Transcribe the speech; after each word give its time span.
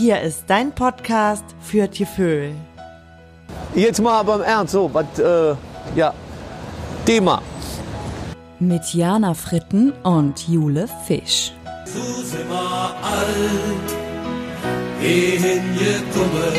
Hier 0.00 0.18
ist 0.22 0.44
dein 0.46 0.72
Podcast 0.74 1.44
für 1.60 1.86
Tieföhl. 1.90 2.54
Jetzt 3.74 4.00
mal 4.00 4.20
aber 4.20 4.36
im 4.36 4.40
Ernst, 4.40 4.72
so, 4.72 4.88
was, 4.94 5.18
äh, 5.18 5.54
ja, 5.94 6.14
Thema. 7.04 7.42
Mit 8.60 8.94
Jana 8.94 9.34
Fritten 9.34 9.92
und 10.02 10.48
Jule 10.48 10.88
Fisch. 11.06 11.52
So 11.84 12.22
sind 12.22 12.48
wir 12.48 12.94
alt, 13.14 13.90
hingekommen. 15.02 16.54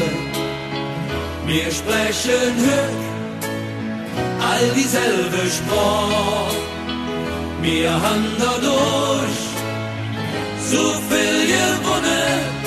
Wir 1.48 1.72
sprechen 1.72 2.54
hüt, 2.58 3.02
all 4.40 4.70
dieselbe 4.76 5.50
Sprache. 5.50 6.58
Wir 7.64 7.92
haben 7.92 8.26
dadurch 8.38 9.42
so 10.60 10.84
viel 11.10 11.48
gewonnen. 11.48 12.61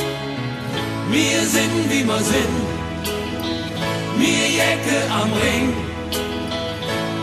Wir 1.15 1.43
sind, 1.47 1.91
wie 1.91 2.05
wir 2.05 2.19
sind. 2.19 2.55
Wir 4.19 4.49
Jacke 4.59 4.99
am 5.13 5.33
Ring. 5.33 5.73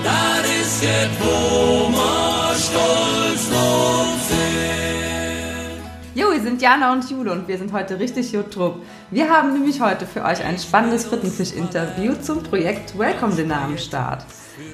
Das 0.01 0.45
ist 0.61 0.81
jetzt, 0.81 1.19
wo 1.19 1.89
wir 1.89 2.55
stolz 2.55 3.49
drauf 3.49 4.15
sind. 4.29 4.50
Jo, 6.13 6.29
wir 6.29 6.41
sind 6.41 6.61
Jana 6.61 6.91
und 6.91 7.09
Jule 7.09 7.31
und 7.31 7.47
wir 7.47 7.57
sind 7.57 7.71
heute 7.71 7.97
richtig 7.97 8.33
YouTube. 8.33 8.81
Wir 9.11 9.29
haben 9.29 9.53
nämlich 9.53 9.79
heute 9.79 10.05
für 10.05 10.25
euch 10.25 10.43
ein 10.43 10.57
spannendes 10.57 11.05
Frittenfisch-Interview 11.05 12.15
zum 12.21 12.43
Projekt 12.43 12.99
Welcome 12.99 13.33
Dinner 13.33 13.61
am 13.61 13.77
Start. 13.77 14.25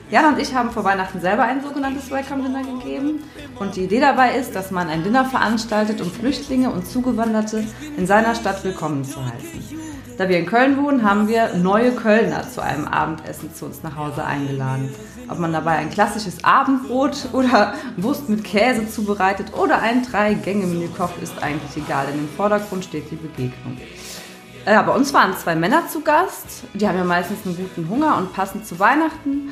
Jana 0.09 0.29
und 0.29 0.39
ich 0.39 0.55
haben 0.55 0.71
vor 0.71 0.83
Weihnachten 0.83 1.21
selber 1.21 1.43
ein 1.43 1.61
sogenanntes 1.61 2.09
Welcome 2.09 2.41
Dinner 2.41 2.63
gegeben 2.63 3.23
und 3.59 3.75
die 3.75 3.83
Idee 3.83 3.99
dabei 3.99 4.35
ist, 4.35 4.55
dass 4.55 4.71
man 4.71 4.89
ein 4.89 5.03
Dinner 5.03 5.25
veranstaltet, 5.25 6.01
um 6.01 6.09
Flüchtlinge 6.09 6.71
und 6.71 6.87
Zugewanderte 6.87 7.63
in 7.95 8.07
seiner 8.07 8.33
Stadt 8.33 8.63
willkommen 8.63 9.05
zu 9.05 9.23
heißen. 9.23 9.86
Da 10.17 10.27
wir 10.27 10.39
in 10.39 10.47
Köln 10.47 10.83
wohnen, 10.83 11.03
haben 11.03 11.27
wir 11.27 11.53
neue 11.53 11.91
Kölner 11.91 12.49
zu 12.49 12.59
einem 12.59 12.87
Abendessen 12.87 13.53
zu 13.53 13.65
uns 13.65 13.83
nach 13.83 13.95
Hause 13.95 14.25
eingeladen. 14.25 14.89
Ob 15.29 15.37
man 15.37 15.53
dabei 15.53 15.73
ein 15.73 15.91
klassisches 15.91 16.43
Abendbrot 16.43 17.29
oder 17.33 17.75
Wurst 17.97 18.27
mit 18.27 18.43
Käse 18.43 18.89
zubereitet 18.89 19.53
oder 19.53 19.79
ein 19.79 20.03
Drei-Gänge-Menü 20.03 20.87
kocht, 20.97 21.21
ist 21.21 21.41
eigentlich 21.43 21.85
egal, 21.85 22.07
denn 22.07 22.17
im 22.17 22.29
Vordergrund 22.29 22.85
steht 22.85 23.11
die 23.11 23.15
Begegnung. 23.15 23.77
Ja, 24.65 24.81
bei 24.81 24.91
uns 24.91 25.13
waren 25.13 25.37
zwei 25.37 25.55
Männer 25.55 25.87
zu 25.87 26.01
Gast. 26.01 26.63
Die 26.73 26.87
haben 26.87 26.97
ja 26.97 27.03
meistens 27.03 27.45
einen 27.45 27.55
guten 27.55 27.87
Hunger 27.87 28.17
und 28.17 28.33
passend 28.33 28.65
zu 28.65 28.79
Weihnachten 28.79 29.51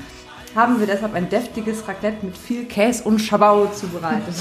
haben 0.56 0.80
wir 0.80 0.88
deshalb 0.88 1.14
ein 1.14 1.30
deftiges 1.30 1.88
Raclette 1.88 2.26
mit 2.26 2.38
viel 2.38 2.66
Käse 2.66 3.04
und 3.04 3.20
Schabau 3.20 3.68
zubereitet. 3.68 4.34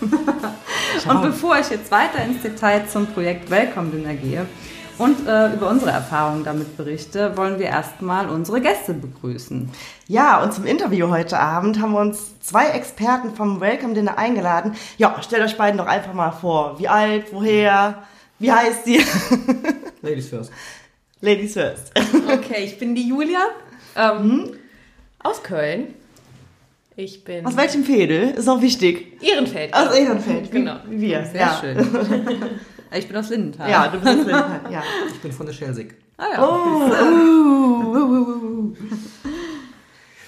und 1.08 1.22
bevor 1.22 1.58
ich 1.58 1.70
jetzt 1.70 1.90
weiter 1.90 2.22
ins 2.22 2.42
Detail 2.42 2.86
zum 2.86 3.06
Projekt 3.06 3.50
Welcome 3.50 3.90
Dinner 3.90 4.14
gehe 4.14 4.46
und 4.98 5.26
äh, 5.26 5.52
über 5.52 5.68
unsere 5.68 5.90
Erfahrungen 5.90 6.44
damit 6.44 6.76
berichte, 6.76 7.36
wollen 7.36 7.58
wir 7.58 7.66
erstmal 7.66 8.28
unsere 8.28 8.60
Gäste 8.60 8.94
begrüßen. 8.94 9.70
Ja, 10.08 10.42
und 10.42 10.52
zum 10.54 10.64
Interview 10.66 11.08
heute 11.10 11.38
Abend 11.38 11.80
haben 11.80 11.92
wir 11.92 12.00
uns 12.00 12.38
zwei 12.40 12.68
Experten 12.68 13.34
vom 13.34 13.60
Welcome 13.60 13.94
Dinner 13.94 14.16
eingeladen. 14.18 14.74
Ja, 14.96 15.20
stellt 15.22 15.42
euch 15.44 15.56
beiden 15.56 15.78
doch 15.78 15.86
einfach 15.86 16.14
mal 16.14 16.30
vor. 16.30 16.78
Wie 16.78 16.88
alt, 16.88 17.26
woher, 17.32 18.02
wie 18.38 18.50
heißt 18.52 18.84
sie? 18.84 19.04
Ladies 20.02 20.28
first. 20.28 20.50
Ladies 21.20 21.52
first. 21.54 21.92
Okay, 22.32 22.64
ich 22.64 22.78
bin 22.78 22.94
die 22.94 23.08
Julia 23.08 23.40
ähm, 23.96 24.50
aus 25.22 25.42
Köln. 25.42 25.94
Ich 26.98 27.24
bin 27.24 27.44
Aus 27.44 27.56
welchem 27.58 27.84
Fädel? 27.84 28.30
Ist 28.30 28.48
auch 28.48 28.62
wichtig. 28.62 29.22
Ehrenfeld. 29.22 29.74
Aus 29.74 29.94
Ehrenfeld. 29.94 30.46
wie- 30.50 30.58
Genau. 30.58 30.76
Wie 30.88 31.00
wir. 31.02 31.24
Sehr 31.26 31.40
ja. 31.40 31.58
schön. 31.60 31.76
Ich 32.98 33.08
bin 33.08 33.16
aus 33.16 33.28
Lindenthal. 33.30 33.70
Ja, 33.70 33.88
du 33.88 33.98
bist 33.98 34.06
aus 34.08 34.16
Lindenthal, 34.26 34.60
ja. 34.70 34.82
Ich 35.12 35.20
bin 35.20 35.32
von 35.32 35.46
der 35.46 35.52
Schelsig. 35.52 35.94
Ah, 36.18 36.24
ja. 36.32 36.42
Oh, 36.42 36.80
uh, 36.80 36.90
uh, 37.02 37.96
uh, 37.96 38.70
uh. 38.70 38.76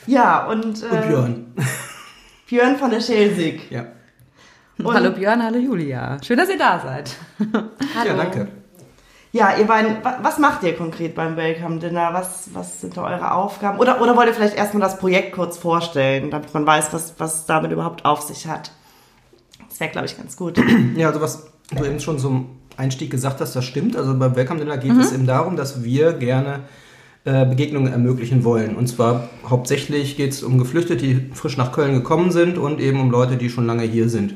Ja, 0.07 0.47
und, 0.47 0.65
Und 0.65 0.83
äh, 0.83 1.07
Björn. 1.07 1.55
Björn 2.49 2.77
von 2.77 2.91
der 2.91 3.01
Schelsig. 3.01 3.71
Ja. 3.71 3.87
Und- 4.79 4.95
hallo 4.95 5.11
Björn, 5.13 5.43
hallo 5.43 5.59
Julia. 5.59 6.19
Schön, 6.23 6.39
dass 6.39 6.49
ihr 6.49 6.59
da 6.59 6.79
seid. 6.81 7.15
ja, 8.07 8.15
danke. 8.15 8.49
Ja, 9.33 9.57
ihr 9.59 9.67
beiden, 9.67 10.03
wa- 10.03 10.19
was 10.23 10.39
macht 10.39 10.63
ihr 10.63 10.75
konkret 10.75 11.15
beim 11.15 11.37
Welcome 11.37 11.79
Dinner? 11.79 12.11
Was, 12.15 12.49
was 12.55 12.81
sind 12.81 12.97
da 12.97 13.03
eure 13.05 13.33
Aufgaben? 13.33 13.79
Oder, 13.79 14.01
oder 14.01 14.17
wollt 14.17 14.29
ihr 14.29 14.35
vielleicht 14.35 14.57
erstmal 14.57 14.81
das 14.81 14.99
Projekt 14.99 15.33
kurz 15.33 15.59
vorstellen, 15.59 16.31
damit 16.31 16.55
man 16.55 16.67
weiß, 16.67 16.93
was, 16.95 17.15
was 17.19 17.41
es 17.41 17.47
damit 17.47 17.71
überhaupt 17.73 18.05
auf 18.07 18.23
sich 18.23 18.47
hat? 18.47 18.71
Das 19.69 19.81
wäre, 19.81 19.91
glaube 19.91 20.07
ich, 20.07 20.17
ganz 20.17 20.37
gut. 20.37 20.59
Ja, 20.97 21.09
also 21.09 21.21
was 21.21 21.47
du 21.71 21.85
eben 21.85 22.01
schon 22.01 22.19
zum 22.19 22.58
Einstieg 22.79 23.11
gesagt 23.11 23.41
hast, 23.41 23.55
das 23.55 23.65
stimmt. 23.65 23.97
Also 23.97 24.17
beim 24.17 24.35
Welcome 24.37 24.61
Dinner 24.61 24.79
geht 24.79 24.93
es 24.93 25.13
eben 25.13 25.27
darum, 25.27 25.57
dass 25.57 25.83
wir 25.83 26.13
gerne 26.13 26.61
äh, 27.25 27.45
Begegnungen 27.45 27.93
ermöglichen 27.93 28.45
wollen. 28.45 28.77
Und 28.77 28.87
zwar 28.87 29.29
hauptsächlich 29.49 30.17
geht 30.17 30.33
es 30.33 30.43
um 30.43 30.59
Geflüchtete, 30.59 31.05
die 31.05 31.31
frisch 31.35 31.57
nach 31.57 31.73
Köln 31.73 31.93
gekommen 31.95 32.31
sind 32.31 32.57
und 32.57 32.81
eben 32.81 33.01
um 33.01 33.11
Leute, 33.11 33.37
die 33.37 33.51
schon 33.51 33.67
lange 33.67 33.83
hier 33.83 34.09
sind. 34.09 34.35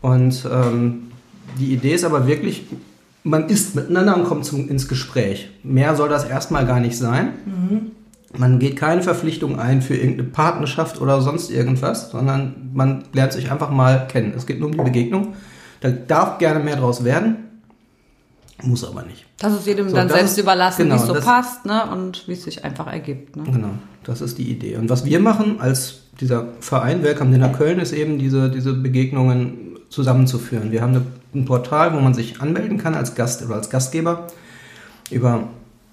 Und 0.00 0.48
ähm, 0.50 1.08
die 1.58 1.72
Idee 1.72 1.94
ist 1.94 2.04
aber 2.04 2.26
wirklich, 2.26 2.64
man 3.22 3.48
isst 3.48 3.74
miteinander 3.74 4.16
und 4.16 4.24
kommt 4.24 4.44
zum, 4.44 4.68
ins 4.68 4.88
Gespräch. 4.88 5.50
Mehr 5.62 5.94
soll 5.96 6.08
das 6.08 6.24
erstmal 6.24 6.66
gar 6.66 6.80
nicht 6.80 6.96
sein. 6.96 7.34
Man 8.36 8.58
geht 8.58 8.76
keine 8.76 9.02
Verpflichtung 9.02 9.58
ein 9.58 9.82
für 9.82 9.94
irgendeine 9.94 10.28
Partnerschaft 10.28 11.00
oder 11.00 11.20
sonst 11.20 11.50
irgendwas, 11.50 12.10
sondern 12.10 12.70
man 12.72 13.04
lernt 13.12 13.32
sich 13.32 13.50
einfach 13.50 13.70
mal 13.70 14.06
kennen. 14.06 14.32
Es 14.36 14.46
geht 14.46 14.60
nur 14.60 14.70
um 14.70 14.76
die 14.76 14.84
Begegnung. 14.84 15.34
Da 15.80 15.90
darf 15.90 16.38
gerne 16.38 16.62
mehr 16.62 16.76
draus 16.76 17.04
werden, 17.04 17.36
muss 18.62 18.84
aber 18.84 19.02
nicht. 19.04 19.24
Das 19.38 19.52
ist 19.54 19.66
jedem 19.66 19.88
So, 19.88 19.96
dann 19.96 20.08
selbst 20.08 20.32
ist- 20.32 20.38
überlassen, 20.38 20.82
genau, 20.84 20.96
wie 20.96 21.00
es 21.00 21.06
so 21.06 21.14
das- 21.14 21.24
passt 21.24 21.64
ne? 21.66 21.82
und 21.92 22.26
wie 22.26 22.32
es 22.32 22.42
sich 22.44 22.64
einfach 22.64 22.86
ergibt. 22.86 23.36
Ne? 23.36 23.44
Genau, 23.44 23.70
das 24.04 24.20
ist 24.20 24.38
die 24.38 24.50
Idee. 24.50 24.76
Und 24.76 24.88
was 24.90 25.04
wir 25.04 25.20
machen 25.20 25.60
als 25.60 26.00
dieser 26.20 26.48
Verein 26.60 27.02
Welcome 27.04 27.30
Dinner 27.30 27.50
Köln 27.50 27.78
ist 27.78 27.92
eben 27.92 28.18
diese, 28.18 28.50
diese 28.50 28.72
Begegnungen 28.74 29.78
zusammenzuführen. 29.90 30.72
Wir 30.72 30.82
haben 30.82 30.94
eine, 30.94 31.02
ein 31.34 31.44
Portal, 31.44 31.94
wo 31.94 32.00
man 32.00 32.12
sich 32.14 32.40
anmelden 32.40 32.78
kann 32.78 32.94
als 32.94 33.14
Gast 33.14 33.44
oder 33.44 33.54
als 33.54 33.70
Gastgeber 33.70 34.26
über 35.10 35.44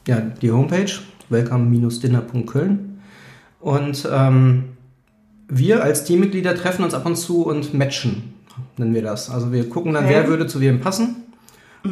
ja, 0.07 0.17
die 0.41 0.51
Homepage 0.51 0.91
welcome-dinner.köln. 1.29 2.99
Und 3.59 4.07
ähm, 4.11 4.63
wir 5.47 5.83
als 5.83 6.03
Teammitglieder 6.03 6.55
treffen 6.55 6.83
uns 6.83 6.93
ab 6.93 7.05
und 7.05 7.15
zu 7.15 7.43
und 7.45 7.73
matchen, 7.73 8.33
nennen 8.77 8.93
wir 8.93 9.01
das. 9.01 9.29
Also 9.29 9.51
wir 9.51 9.69
gucken 9.69 9.93
dann, 9.93 10.05
Okay. 10.05 10.13
wer 10.15 10.27
würde 10.27 10.47
zu 10.47 10.59
wem 10.61 10.79
passen 10.81 11.15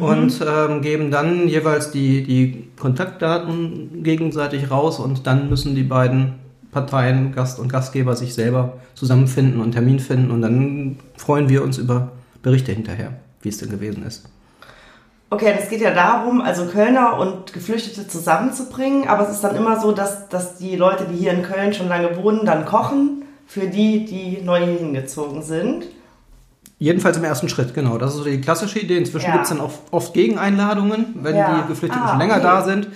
und 0.00 0.44
ähm, 0.46 0.82
geben 0.82 1.10
dann 1.10 1.48
jeweils 1.48 1.90
die, 1.90 2.22
die 2.22 2.68
Kontaktdaten 2.76 4.02
gegenseitig 4.02 4.70
raus 4.70 4.98
und 4.98 5.26
dann 5.26 5.48
müssen 5.48 5.74
die 5.74 5.82
beiden 5.82 6.34
Parteien, 6.72 7.32
Gast 7.32 7.58
und 7.58 7.68
Gastgeber, 7.68 8.16
sich 8.16 8.34
selber 8.34 8.74
zusammenfinden 8.94 9.60
und 9.60 9.72
Termin 9.72 10.00
finden 10.00 10.30
und 10.30 10.42
dann 10.42 10.96
freuen 11.16 11.48
wir 11.48 11.62
uns 11.62 11.78
über 11.78 12.12
Berichte 12.42 12.72
hinterher, 12.72 13.14
wie 13.42 13.48
es 13.48 13.58
denn 13.58 13.70
gewesen 13.70 14.04
ist. 14.04 14.28
Okay, 15.30 15.54
das 15.56 15.68
geht 15.68 15.80
ja 15.80 15.92
darum, 15.92 16.40
also 16.40 16.66
Kölner 16.66 17.18
und 17.18 17.52
Geflüchtete 17.52 18.06
zusammenzubringen, 18.06 19.08
aber 19.08 19.26
es 19.26 19.34
ist 19.34 19.42
dann 19.42 19.56
immer 19.56 19.80
so, 19.80 19.92
dass, 19.92 20.28
dass 20.28 20.58
die 20.58 20.76
Leute, 20.76 21.06
die 21.10 21.16
hier 21.16 21.32
in 21.32 21.42
Köln 21.42 21.72
schon 21.72 21.88
lange 21.88 22.16
wohnen, 22.16 22.44
dann 22.44 22.66
kochen 22.66 23.24
für 23.46 23.66
die, 23.66 24.04
die 24.04 24.42
neu 24.42 24.64
hier 24.64 24.78
hingezogen 24.78 25.42
sind. 25.42 25.86
Jedenfalls 26.78 27.16
im 27.16 27.24
ersten 27.24 27.48
Schritt, 27.48 27.72
genau. 27.74 27.98
Das 27.98 28.10
ist 28.12 28.18
so 28.18 28.24
die 28.24 28.40
klassische 28.40 28.78
Idee. 28.80 28.98
Inzwischen 28.98 29.26
Ja. 29.26 29.32
gibt 29.32 29.44
es 29.44 29.50
dann 29.50 29.60
auch 29.60 29.72
oft 29.90 30.12
Gegeneinladungen, 30.12 31.14
wenn 31.22 31.36
Ja. 31.36 31.60
die 31.62 31.68
Geflüchteten 31.68 32.04
Ah, 32.04 32.10
schon 32.10 32.18
länger 32.18 32.34
okay. 32.34 32.42
da 32.42 32.62
sind. 32.62 32.88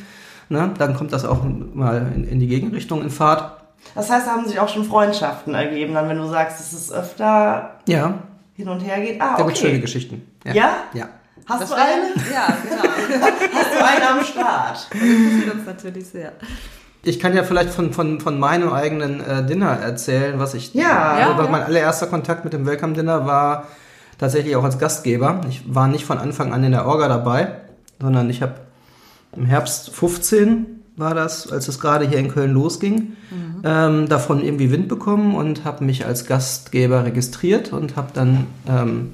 Ne, 0.50 0.70
dann 0.78 0.94
kommt 0.96 1.12
das 1.12 1.24
auch 1.26 1.42
mal 1.74 2.10
in, 2.14 2.24
in 2.26 2.40
die 2.40 2.46
Gegenrichtung 2.48 3.02
in 3.02 3.10
Fahrt. 3.10 3.52
Das 3.94 4.10
heißt, 4.10 4.26
da 4.26 4.30
haben 4.32 4.46
sich 4.48 4.58
auch 4.58 4.68
schon 4.68 4.84
Freundschaften 4.84 5.54
ergeben, 5.54 5.94
dann 5.94 6.08
wenn 6.08 6.16
du 6.18 6.26
sagst, 6.26 6.58
dass 6.58 6.72
es 6.72 6.90
öfter 6.92 7.76
Ja, 7.86 8.14
hin 8.54 8.68
und 8.68 8.80
her 8.80 8.98
geht. 9.00 9.20
Ah, 9.20 9.36
da 9.36 9.44
gibt 9.44 9.58
schöne 9.58 9.72
okay. 9.74 9.80
Geschichten. 9.80 10.22
Ja? 10.44 10.70
Ja. 10.94 11.08
Hast 11.46 11.62
Das 11.62 11.68
du 11.70 11.74
eine? 11.76 12.08
Ja, 12.32 12.46
genau. 12.62 12.82
Hast 13.54 13.72
du 13.78 13.84
eine 13.86 14.08
am 14.18 14.24
Start? 14.24 14.88
Das 14.90 15.00
interessiert 15.00 15.54
uns 15.54 15.66
natürlich 15.66 16.06
sehr. 16.06 16.32
Ich 17.02 17.20
kann 17.20 17.34
ja 17.34 17.42
vielleicht 17.44 17.70
von, 17.70 17.92
von, 17.92 18.20
von 18.20 18.38
meinem 18.38 18.72
eigenen 18.72 19.20
äh, 19.20 19.46
Dinner 19.46 19.70
erzählen, 19.70 20.38
was 20.38 20.54
ich. 20.54 20.74
Ja. 20.74 21.18
Ja, 21.18 21.38
ja. 21.38 21.48
Mein 21.48 21.62
allererster 21.62 22.06
Kontakt 22.06 22.44
mit 22.44 22.52
dem 22.52 22.66
Welcome 22.66 22.94
Dinner 22.94 23.26
war 23.26 23.68
tatsächlich 24.18 24.56
auch 24.56 24.64
als 24.64 24.78
Gastgeber. 24.78 25.40
Ich 25.48 25.62
war 25.72 25.88
nicht 25.88 26.04
von 26.04 26.18
Anfang 26.18 26.52
an 26.52 26.64
in 26.64 26.72
der 26.72 26.86
Orga 26.86 27.08
dabei, 27.08 27.52
sondern 28.00 28.28
ich 28.30 28.42
habe 28.42 28.54
im 29.36 29.46
Herbst 29.46 29.90
15 29.90 30.66
war 30.96 31.14
das, 31.14 31.50
als 31.50 31.68
es 31.68 31.78
gerade 31.78 32.08
hier 32.08 32.18
in 32.18 32.28
Köln 32.28 32.52
losging, 32.52 33.16
ähm, 33.64 34.08
davon 34.08 34.42
irgendwie 34.42 34.70
Wind 34.72 34.88
bekommen 34.88 35.36
und 35.36 35.64
habe 35.64 35.84
mich 35.84 36.04
als 36.04 36.26
Gastgeber 36.26 37.04
registriert 37.04 37.72
und 37.72 37.96
habe 37.96 38.08
dann 38.12 38.46
ähm, 38.68 39.12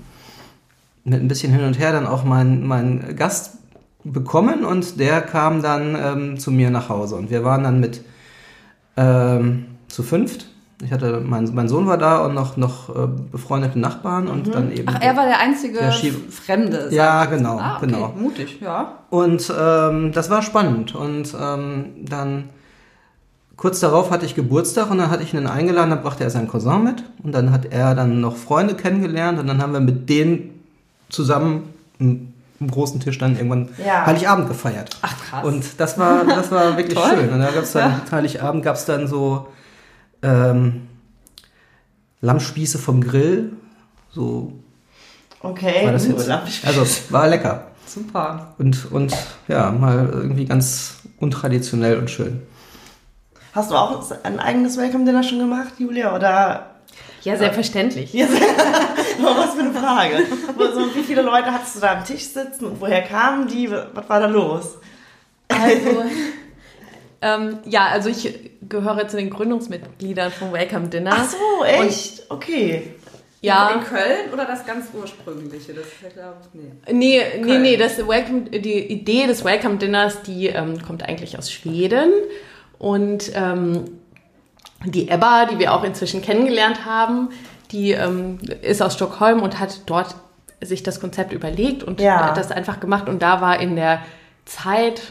mit 1.05 1.21
ein 1.21 1.29
bisschen 1.29 1.53
hin 1.53 1.65
und 1.65 1.79
her 1.79 1.93
dann 1.93 2.07
auch 2.07 2.25
meinen 2.25 2.67
meinen 2.67 3.17
Gast 3.17 3.59
bekommen 4.05 4.65
und 4.65 5.01
der 5.01 5.23
kam 5.23 5.63
dann 5.63 5.97
ähm, 5.99 6.39
zu 6.39 6.51
mir 6.51 6.71
nach 6.71 6.89
Hause 6.89 7.17
und 7.17 7.31
wir 7.31 7.45
waren 7.45 7.65
dann 7.65 7.81
mit 7.81 8.03
ähm, 8.97 9.67
zu 9.89 10.03
fünft 10.03 10.47
Ich 10.83 10.93
hatte, 10.93 11.23
mein, 11.25 11.49
mein 11.55 11.69
Sohn 11.69 11.87
war 11.87 11.97
da 11.99 12.19
und 12.25 12.35
noch, 12.35 12.57
noch 12.57 12.91
äh, 12.91 13.09
befreundete 13.33 13.79
Nachbarn 13.79 14.29
und 14.29 14.55
dann 14.55 14.71
eben. 14.73 14.89
Ach, 14.89 15.01
er 15.01 15.17
war 15.17 15.25
der 15.25 15.41
einzige 15.41 15.79
Der 15.79 15.93
Fremde. 15.93 16.89
Ja, 16.91 17.25
genau. 17.25 17.59
Ah, 17.59 17.77
okay. 17.77 17.87
genau. 17.87 18.13
Mutig, 18.17 18.61
ja. 18.61 18.99
Und 19.11 19.53
ähm, 19.57 20.13
das 20.13 20.31
war 20.31 20.43
spannend. 20.43 20.95
Und 20.95 21.35
ähm, 21.41 21.87
dann 22.03 22.51
kurz 23.57 23.81
darauf 23.81 24.11
hatte 24.11 24.27
ich 24.27 24.35
Geburtstag 24.35 24.91
und 24.91 24.99
dann 24.99 25.11
hatte 25.11 25.23
ich 25.23 25.33
ihn 25.33 25.47
eingeladen, 25.47 25.91
dann 25.91 26.03
brachte 26.03 26.25
er 26.25 26.31
seinen 26.31 26.49
Cousin 26.49 26.83
mit 26.83 27.05
und 27.23 27.33
dann 27.33 27.53
hat 27.53 27.67
er 27.67 27.95
dann 27.95 28.21
noch 28.21 28.37
Freunde 28.37 28.75
kennengelernt 28.75 29.39
und 29.39 29.47
dann 29.47 29.63
haben 29.63 29.73
wir 29.73 29.81
mit 29.81 30.09
denen 30.09 30.51
zusammen 31.09 31.73
im 32.65 32.71
großen 32.71 33.01
Tisch 33.01 33.19
dann 33.19 33.37
irgendwann 33.37 33.69
Ja. 33.85 34.07
Heiligabend 34.07 34.49
gefeiert. 34.49 34.91
Ach, 35.03 35.15
krass. 35.31 35.45
Und 35.45 35.65
das 35.79 35.99
war, 35.99 36.25
das 36.25 36.51
war 36.51 36.77
wirklich 36.77 36.99
Toll. 36.99 37.11
schön. 37.17 37.31
Und 37.31 37.41
da 37.41 37.51
gab 37.51 37.63
es 37.65 37.73
dann, 37.73 38.01
Heiligabend 38.11 38.65
gab 38.65 38.77
es 38.77 38.85
dann 38.85 39.07
so 39.07 39.49
ähm, 40.23 40.89
Lammspieße 42.21 42.79
vom 42.79 43.01
Grill. 43.03 43.53
So 44.11 44.53
Okay, 45.41 45.85
war 45.85 45.93
das 45.93 46.07
jetzt. 46.07 46.29
Also 46.65 46.87
war 47.11 47.29
lecker. 47.29 47.67
Super. 47.87 48.55
Und, 48.59 48.91
und 48.91 49.15
ja, 49.47 49.71
mal 49.71 50.09
irgendwie 50.11 50.47
ganz 50.47 50.97
untraditionell 51.21 51.99
und 51.99 52.11
schön. 52.11 52.43
Hast 53.53 53.71
du 53.71 53.75
auch 53.77 54.03
ein 54.25 54.41
eigenes 54.41 54.77
Welcome 54.79 55.05
Dinner 55.05 55.23
schon 55.23 55.39
gemacht, 55.39 55.75
Julia? 55.79 56.17
Oder 56.17 56.71
Ja, 57.23 57.37
selbstverständlich. 57.37 58.13
Ja, 58.15 58.27
oh, 59.21 59.37
was 59.39 59.55
für 59.55 59.61
eine 59.61 59.71
Frage. 59.85 60.27
So, 60.75 60.95
wie 60.95 61.03
viele 61.03 61.23
Leute 61.23 61.53
hattest 61.53 61.77
du 61.77 61.81
da 61.81 61.93
am 61.93 62.05
Tisch 62.05 62.25
sitzen 62.25 62.67
und 62.67 62.81
woher 62.81 63.03
kamen 63.03 63.47
die? 63.47 63.71
Was 63.71 64.09
war 64.09 64.21
da 64.21 64.27
los? 64.27 64.79
Also, 65.49 66.05
ähm, 67.21 67.59
ja, 67.65 67.87
also 67.87 68.09
ich 68.09 68.51
gehöre 68.69 69.07
zu 69.09 69.17
den 69.17 69.31
Gründungsmitgliedern 69.31 70.33
von 70.33 70.53
Welcome 70.53 70.89
Dinner. 70.89 71.13
Ach 71.15 71.29
so, 71.29 71.65
echt? 71.65 72.25
Okay. 72.29 72.95
ja. 73.41 73.71
In 73.71 73.85
Köln 73.85 74.33
oder 74.33 74.45
das 74.47 74.67
ganz 74.67 74.87
ursprüngliche? 74.93 75.75
Das 75.75 75.87
ist 75.87 76.03
ja, 76.03 76.09
glaube 76.09 76.37
ich, 76.43 76.93
nee. 76.93 76.93
Nee, 76.93 77.23
nee, 77.45 77.59
nee, 77.59 77.77
das 77.77 77.99
Welcome, 77.99 78.51
die 78.51 78.91
Idee 78.91 79.27
des 79.27 79.45
Welcome 79.45 79.77
Dinners, 79.77 80.23
die 80.23 80.49
ähm, 80.49 80.83
kommt 80.83 81.03
eigentlich 81.03 81.39
aus 81.39 81.51
Schweden. 81.53 82.11
Und 82.79 83.33
ähm, 83.35 83.85
die 84.85 85.09
Ebba, 85.09 85.47
die 85.47 85.59
wir 85.59 85.73
auch 85.73 85.85
inzwischen 85.85 86.21
kennengelernt 86.21 86.85
haben, 86.85 87.31
die 87.75 87.93
ähm, 87.93 88.39
ist 88.63 88.81
aus 88.81 88.95
Stockholm 88.95 89.43
und 89.43 89.59
hat 89.61 89.81
dort 89.87 90.15
sich 90.63 90.83
das 90.83 91.01
Konzept 91.01 91.33
überlegt 91.33 91.83
und 91.83 92.01
Ja. 92.01 92.29
hat 92.29 92.37
das 92.37 92.51
einfach 92.51 92.81
gemacht. 92.81 93.09
Und 93.09 93.21
da 93.23 93.41
war 93.41 93.61
in 93.61 93.77
der 93.77 94.01
Zeit, 94.47 95.03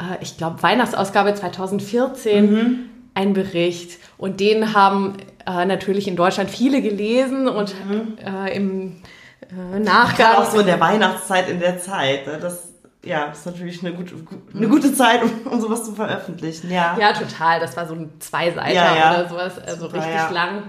äh, 0.00 0.16
ich 0.20 0.36
glaube, 0.36 0.62
Weihnachtsausgabe 0.62 1.34
2014 1.34 2.90
ein 3.14 3.32
Bericht. 3.32 3.98
Und 4.18 4.40
den 4.40 4.74
haben 4.74 5.18
äh, 5.46 5.64
natürlich 5.64 6.08
in 6.08 6.16
Deutschland 6.16 6.50
viele 6.50 6.82
gelesen 6.82 7.48
und 7.48 7.74
äh, 8.24 8.54
im 8.56 8.96
äh, 9.50 9.78
Nachgang. 9.78 10.36
Auch 10.36 10.50
so 10.50 10.60
in 10.60 10.66
der 10.66 10.80
Weihnachtszeit, 10.80 11.48
in 11.48 11.60
der 11.60 11.78
Zeit. 11.78 12.26
Ne? 12.26 12.38
Das 12.40 12.72
ja, 13.06 13.26
ist 13.26 13.46
natürlich 13.46 13.82
eine 13.84 13.94
gute, 13.94 14.14
eine 14.54 14.68
gute 14.68 14.92
Zeit, 14.94 15.20
um, 15.22 15.52
um 15.52 15.60
sowas 15.60 15.84
zu 15.84 15.92
veröffentlichen. 15.94 16.70
Ja. 16.70 16.96
Ja, 17.00 17.12
total. 17.12 17.60
Das 17.60 17.76
war 17.76 17.86
so 17.86 17.94
ein 17.94 18.10
Zweiseiter 18.18 18.72
Ja, 18.74 18.96
ja. 18.96 19.10
oder 19.20 19.28
sowas, 19.28 19.58
also 19.58 19.82
Super, 19.86 19.98
richtig 19.98 20.14
ja. 20.14 20.30
lang. 20.30 20.62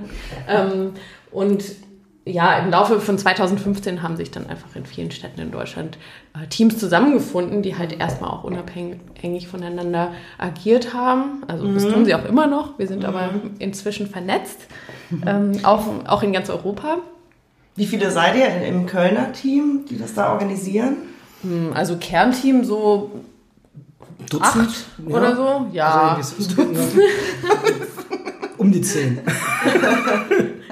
Ähm, 0.47 0.93
und 1.31 1.63
ja, 2.25 2.57
im 2.59 2.69
Laufe 2.71 2.99
von 2.99 3.17
2015 3.17 4.03
haben 4.03 4.17
sich 4.17 4.31
dann 4.31 4.47
einfach 4.49 4.75
in 4.75 4.85
vielen 4.85 5.11
Städten 5.11 5.39
in 5.39 5.49
Deutschland 5.51 5.97
äh, 6.35 6.45
Teams 6.47 6.77
zusammengefunden, 6.77 7.61
die 7.61 7.77
halt 7.77 7.97
erstmal 7.97 8.29
auch 8.31 8.43
unabhängig 8.43 9.47
voneinander 9.47 10.11
agiert 10.37 10.93
haben. 10.93 11.43
Also 11.47 11.71
das 11.73 11.85
Mhm. 11.85 11.93
tun 11.93 12.05
sie 12.05 12.13
auch 12.15 12.25
immer 12.25 12.45
noch. 12.47 12.77
Wir 12.77 12.87
sind 12.87 13.05
aber 13.05 13.29
inzwischen 13.59 14.07
vernetzt, 14.07 14.67
ähm, 15.25 15.53
auch, 15.63 15.85
auch 16.05 16.21
in 16.21 16.33
ganz 16.33 16.49
Europa. 16.49 16.97
Wie 17.77 17.85
viele 17.85 18.11
seid 18.11 18.35
ihr 18.35 18.47
im 18.67 18.87
Kölner 18.87 19.31
Team, 19.31 19.85
die 19.89 19.97
das 19.97 20.13
da 20.13 20.33
organisieren? 20.33 20.97
Also 21.73 21.97
Kernteam 21.97 22.63
so 22.63 23.11
Dutzend? 24.29 24.69
acht 24.69 24.85
oder 25.05 25.35
so. 25.35 25.67
Ja, 25.71 26.15
Also 26.17 26.61
um 28.57 28.71
die 28.71 28.81
zehn. 28.81 29.19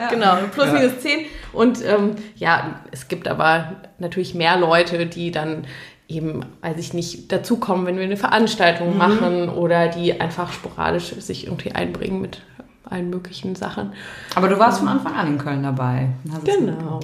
Genau, 0.09 0.37
plus 0.51 0.71
minus 0.71 0.99
10. 0.99 1.25
Und 1.53 1.83
ähm, 1.85 2.15
ja, 2.35 2.81
es 2.91 3.07
gibt 3.07 3.27
aber 3.27 3.77
natürlich 3.97 4.35
mehr 4.35 4.59
Leute, 4.59 5.05
die 5.05 5.31
dann 5.31 5.65
eben, 6.07 6.41
weiß 6.61 6.77
ich 6.77 6.93
nicht, 6.93 7.31
dazukommen, 7.31 7.85
wenn 7.85 7.97
wir 7.97 8.03
eine 8.03 8.17
Veranstaltung 8.17 8.97
machen 8.97 9.49
oder 9.49 9.87
die 9.87 10.19
einfach 10.19 10.51
sporadisch 10.51 11.13
sich 11.13 11.47
irgendwie 11.47 11.71
einbringen 11.71 12.21
mit 12.21 12.41
allen 12.83 13.09
möglichen 13.09 13.55
Sachen. 13.55 13.93
Aber 14.35 14.47
du 14.47 14.59
warst 14.59 14.79
von 14.79 14.87
Anfang 14.87 15.13
an 15.15 15.27
in 15.27 15.37
Köln 15.37 15.63
dabei. 15.63 16.09
Genau. 16.43 16.99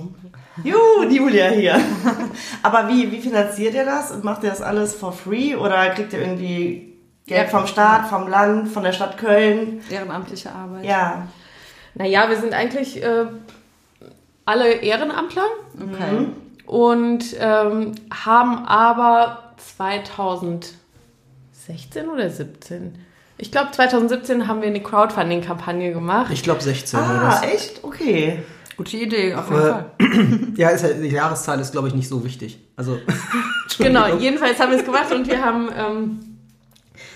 Juhu, 0.64 1.06
die 1.10 1.16
Julia 1.18 1.48
hier. 1.50 1.80
Aber 2.64 2.88
wie, 2.90 3.12
wie 3.12 3.22
finanziert 3.22 3.74
ihr 3.74 3.86
das? 3.86 4.22
Macht 4.24 4.44
ihr 4.44 4.50
das 4.50 4.62
alles 4.62 4.94
for 4.94 5.14
free 5.14 5.56
oder 5.56 5.90
kriegt 5.92 6.12
ihr 6.14 6.20
irgendwie 6.20 6.94
Geld 7.26 7.50
vom 7.50 7.66
Staat, 7.68 8.08
vom 8.10 8.28
Land, 8.28 8.68
von 8.68 8.84
der 8.84 8.92
Stadt 8.92 9.18
Köln? 9.18 9.82
Ehrenamtliche 9.90 10.52
Arbeit. 10.52 10.84
Ja. 10.86 11.28
Naja, 11.96 12.30
wir 12.30 12.38
sind 12.38 12.54
eigentlich 12.54 13.02
äh, 13.04 13.26
alle 14.46 14.72
Ehrenamtler 14.74 15.46
Okay. 15.80 16.28
und 16.66 17.24
ähm, 17.40 17.94
haben 18.26 18.66
aber 18.66 19.54
2016 19.58 22.10
oder 22.14 22.30
17? 22.30 22.96
Ich 23.38 23.52
glaube 23.52 23.72
2017 23.72 24.48
haben 24.48 24.62
wir 24.62 24.68
eine 24.68 24.82
Crowdfunding-Kampagne 24.84 25.94
gemacht. 25.94 26.32
Ich 26.32 26.44
glaube 26.44 26.62
16 26.62 27.00
war 27.00 27.10
Ah, 27.10 27.30
das. 27.30 27.44
echt? 27.44 27.84
Okay. 27.84 28.44
Gute 28.82 28.98
Idee, 28.98 29.36
auf 29.36 29.48
jeden 29.48 29.62
Aber- 29.62 29.72
Fall. 29.72 29.86
Ja, 30.58 30.70
ist 30.70 30.82
ja, 30.82 30.90
die 30.90 31.08
Jahreszahl 31.08 31.60
ist, 31.60 31.72
glaube 31.72 31.88
ich, 31.88 31.94
nicht 31.94 32.10
so 32.10 32.24
wichtig. 32.24 32.58
Also, 32.76 32.98
Genau, 33.78 34.08
jedenfalls 34.18 34.60
haben 34.60 34.72
wir 34.72 34.80
es 34.80 34.86
gemacht 34.86 35.12
und 35.14 35.28
wir 35.28 35.46
haben 35.46 35.70
ähm, 35.78 36.20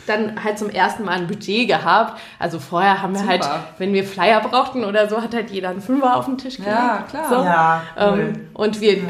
dann 0.06 0.44
halt 0.44 0.60
zum 0.60 0.70
ersten 0.70 1.04
Mal 1.06 1.14
ein 1.14 1.26
Budget 1.28 1.68
gehabt. 1.68 2.20
Also 2.38 2.60
vorher 2.60 3.02
haben 3.02 3.14
wir 3.14 3.22
Super. 3.22 3.30
halt, 3.32 3.46
wenn 3.80 3.94
wir 3.94 4.04
Flyer 4.04 4.42
brauchten 4.42 4.84
oder 4.86 5.10
so, 5.10 5.24
hat 5.24 5.34
halt 5.34 5.50
jeder 5.50 5.70
einen 5.70 5.82
Fünfer 5.82 6.16
auf 6.16 6.26
den 6.26 6.38
Tisch 6.38 6.58
gelegt. 6.58 6.72
Ja, 6.76 7.04
klar. 7.10 7.30
So. 7.30 7.36
Ja, 7.44 7.82
cool. 8.00 8.20
Ähm, 8.20 8.48
und 8.54 8.80
wir 8.82 8.94
äh, 8.98 9.02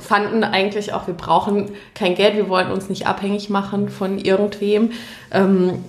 fanden 0.00 0.44
eigentlich 0.44 0.92
auch, 0.92 1.08
wir 1.08 1.14
brauchen 1.14 1.70
kein 1.96 2.14
Geld, 2.14 2.36
wir 2.36 2.48
wollten 2.48 2.70
uns 2.70 2.88
nicht 2.88 3.08
abhängig 3.08 3.50
machen 3.50 3.88
von 3.88 4.18
irgendwem. 4.18 4.92
Ähm, 5.32 5.84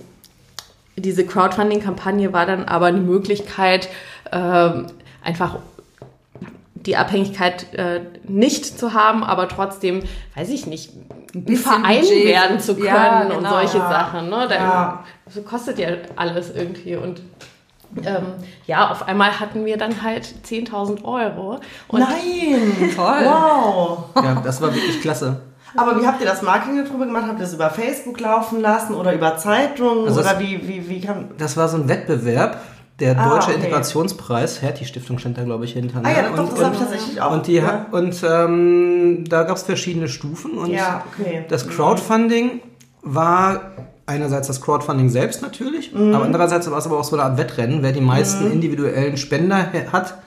diese 0.96 1.24
Crowdfunding-Kampagne 1.24 2.32
war 2.32 2.46
dann 2.46 2.64
aber 2.64 2.86
eine 2.86 2.98
Möglichkeit, 3.00 3.88
ähm, 4.32 4.86
einfach 5.22 5.56
die 6.86 6.96
Abhängigkeit 6.96 7.72
äh, 7.74 8.00
nicht 8.26 8.78
zu 8.78 8.92
haben, 8.94 9.24
aber 9.24 9.48
trotzdem, 9.48 10.02
weiß 10.36 10.50
ich 10.50 10.66
nicht, 10.66 10.92
ein 11.34 11.44
bisschen 11.44 11.64
Verein 11.82 12.00
Budget. 12.02 12.24
werden 12.26 12.60
zu 12.60 12.74
können 12.74 12.86
Ja, 12.86 13.22
und 13.22 13.36
genau, 13.38 13.50
solche 13.50 13.78
ja. 13.78 13.88
Sachen. 13.90 14.28
Ne? 14.30 14.46
Da, 14.48 14.54
Ja. 14.54 15.04
So 15.28 15.42
kostet 15.42 15.78
ja 15.78 15.88
alles 16.16 16.50
irgendwie 16.54 16.96
und 16.96 17.22
ähm, 18.04 18.24
ja, 18.66 18.90
auf 18.90 19.06
einmal 19.06 19.38
hatten 19.38 19.64
wir 19.64 19.76
dann 19.76 20.02
halt 20.02 20.26
10.000 20.46 21.04
Euro. 21.04 21.60
Und 21.88 22.00
Nein! 22.00 22.90
Toll. 22.96 23.24
Wow! 23.24 23.98
ja, 24.16 24.40
das 24.44 24.60
war 24.60 24.74
wirklich 24.74 25.00
klasse. 25.00 25.40
Aber 25.76 26.00
wie 26.00 26.06
habt 26.06 26.20
ihr 26.20 26.26
das 26.26 26.42
Marketing 26.42 26.84
darüber 26.84 27.04
gemacht? 27.06 27.24
Habt 27.26 27.38
ihr 27.38 27.44
das 27.44 27.54
über 27.54 27.70
Facebook 27.70 28.20
laufen 28.20 28.60
lassen 28.60 28.94
oder 28.94 29.12
über 29.12 29.36
Zeitungen? 29.36 30.06
Also 30.06 30.20
oder 30.20 30.30
das- 30.34 30.38
wie, 30.40 30.68
wie, 30.68 30.88
wie 30.88 31.00
kann. 31.00 31.30
Das 31.38 31.56
war 31.56 31.68
so 31.68 31.76
ein 31.78 31.88
Wettbewerb. 31.88 32.60
Der 33.00 33.18
Ah, 33.18 33.28
Deutsche 33.28 33.48
okay. 33.48 33.56
Integrationspreis, 33.56 34.62
Hertie-Stiftung 34.62 35.18
stand 35.18 35.36
da, 35.36 35.42
glaube 35.42 35.64
ich, 35.64 35.72
hinter. 35.72 36.00
Ah 36.04 36.10
ja, 36.12 36.22
ne? 36.30 36.36
doch, 36.36 36.48
das 36.54 36.64
habe 36.64 36.74
ich 36.74 36.80
tatsächlich 36.80 37.20
auch. 37.20 37.32
Und, 37.32 37.46
die, 37.48 37.54
ja. 37.54 37.86
und 37.90 38.22
ähm, 38.28 39.24
da 39.28 39.42
gab 39.42 39.56
es 39.56 39.64
verschiedene 39.64 40.06
Stufen. 40.08 40.52
Und 40.52 40.70
Ja, 40.70 41.02
okay. 41.12 41.44
das 41.48 41.66
Crowdfunding 41.68 42.60
war 43.02 43.72
einerseits 44.06 44.46
das 44.46 44.60
Crowdfunding 44.60 45.08
selbst 45.08 45.42
natürlich, 45.42 45.92
Mhm. 45.92 46.14
aber 46.14 46.24
andererseits 46.24 46.70
war 46.70 46.78
es 46.78 46.86
aber 46.86 46.98
auch 47.00 47.04
so 47.04 47.16
eine 47.16 47.24
Art 47.24 47.36
Wettrennen, 47.38 47.82
wer 47.82 47.90
die 47.92 48.00
meisten 48.00 48.50
individuellen 48.52 49.16
Spender 49.16 49.72
hat. 49.92 50.18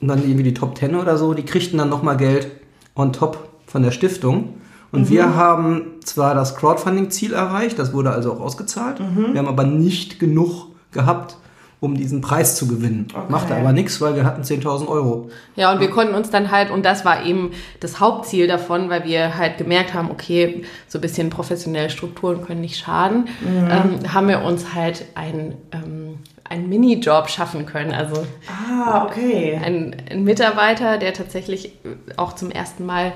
Und 0.00 0.08
dann 0.08 0.22
irgendwie 0.22 0.42
die 0.42 0.54
Top 0.54 0.76
10 0.76 0.94
oder 0.96 1.16
so, 1.16 1.32
die 1.32 1.44
kriegten 1.44 1.78
dann 1.78 1.88
nochmal 1.88 2.16
Geld 2.16 2.48
on 2.96 3.12
top 3.12 3.48
von 3.66 3.82
der 3.82 3.92
Stiftung. 3.92 4.54
Und 4.90 5.02
Mhm. 5.02 5.08
wir 5.10 5.36
haben 5.36 5.82
zwar 6.04 6.34
das 6.34 6.56
Crowdfunding-Ziel 6.56 7.32
erreicht, 7.34 7.78
das 7.78 7.92
wurde 7.92 8.10
also 8.10 8.32
auch 8.32 8.40
ausgezahlt, 8.40 8.98
Mhm. 9.00 9.32
wir 9.32 9.38
haben 9.38 9.48
aber 9.48 9.64
nicht 9.64 10.18
genug 10.18 10.68
gehabt, 10.96 11.36
um 11.78 11.94
diesen 11.94 12.22
Preis 12.22 12.56
zu 12.56 12.66
gewinnen. 12.66 13.06
Machte 13.28 13.54
aber 13.54 13.72
nichts, 13.72 14.00
weil 14.00 14.16
wir 14.16 14.24
hatten 14.24 14.42
10.000 14.42 14.88
Euro. 14.88 15.30
Ja, 15.56 15.70
und 15.72 15.78
wir 15.80 15.90
konnten 15.90 16.14
uns 16.14 16.30
dann 16.30 16.50
halt, 16.50 16.70
und 16.70 16.84
das 16.86 17.04
war 17.04 17.24
eben 17.24 17.50
das 17.80 18.00
Hauptziel 18.00 18.46
davon, 18.46 18.88
weil 18.88 19.04
wir 19.04 19.36
halt 19.36 19.58
gemerkt 19.58 19.92
haben, 19.92 20.10
okay, 20.10 20.64
so 20.88 20.98
ein 20.98 21.02
bisschen 21.02 21.28
professionelle 21.28 21.90
Strukturen 21.90 22.42
können 22.42 22.62
nicht 22.62 22.78
schaden, 22.78 23.28
ähm, 23.46 24.12
haben 24.12 24.26
wir 24.28 24.42
uns 24.42 24.74
halt 24.74 25.04
ein, 25.14 25.54
ähm, 25.70 26.18
einen 26.48 26.68
Minijob 26.70 27.28
schaffen 27.28 27.66
können. 27.66 27.92
Also 27.92 28.24
Ah, 28.48 29.04
okay. 29.04 29.60
ein, 29.62 29.94
ein 30.10 30.24
Mitarbeiter, 30.24 30.96
der 30.96 31.12
tatsächlich 31.12 31.72
auch 32.16 32.32
zum 32.34 32.50
ersten 32.50 32.86
Mal 32.86 33.12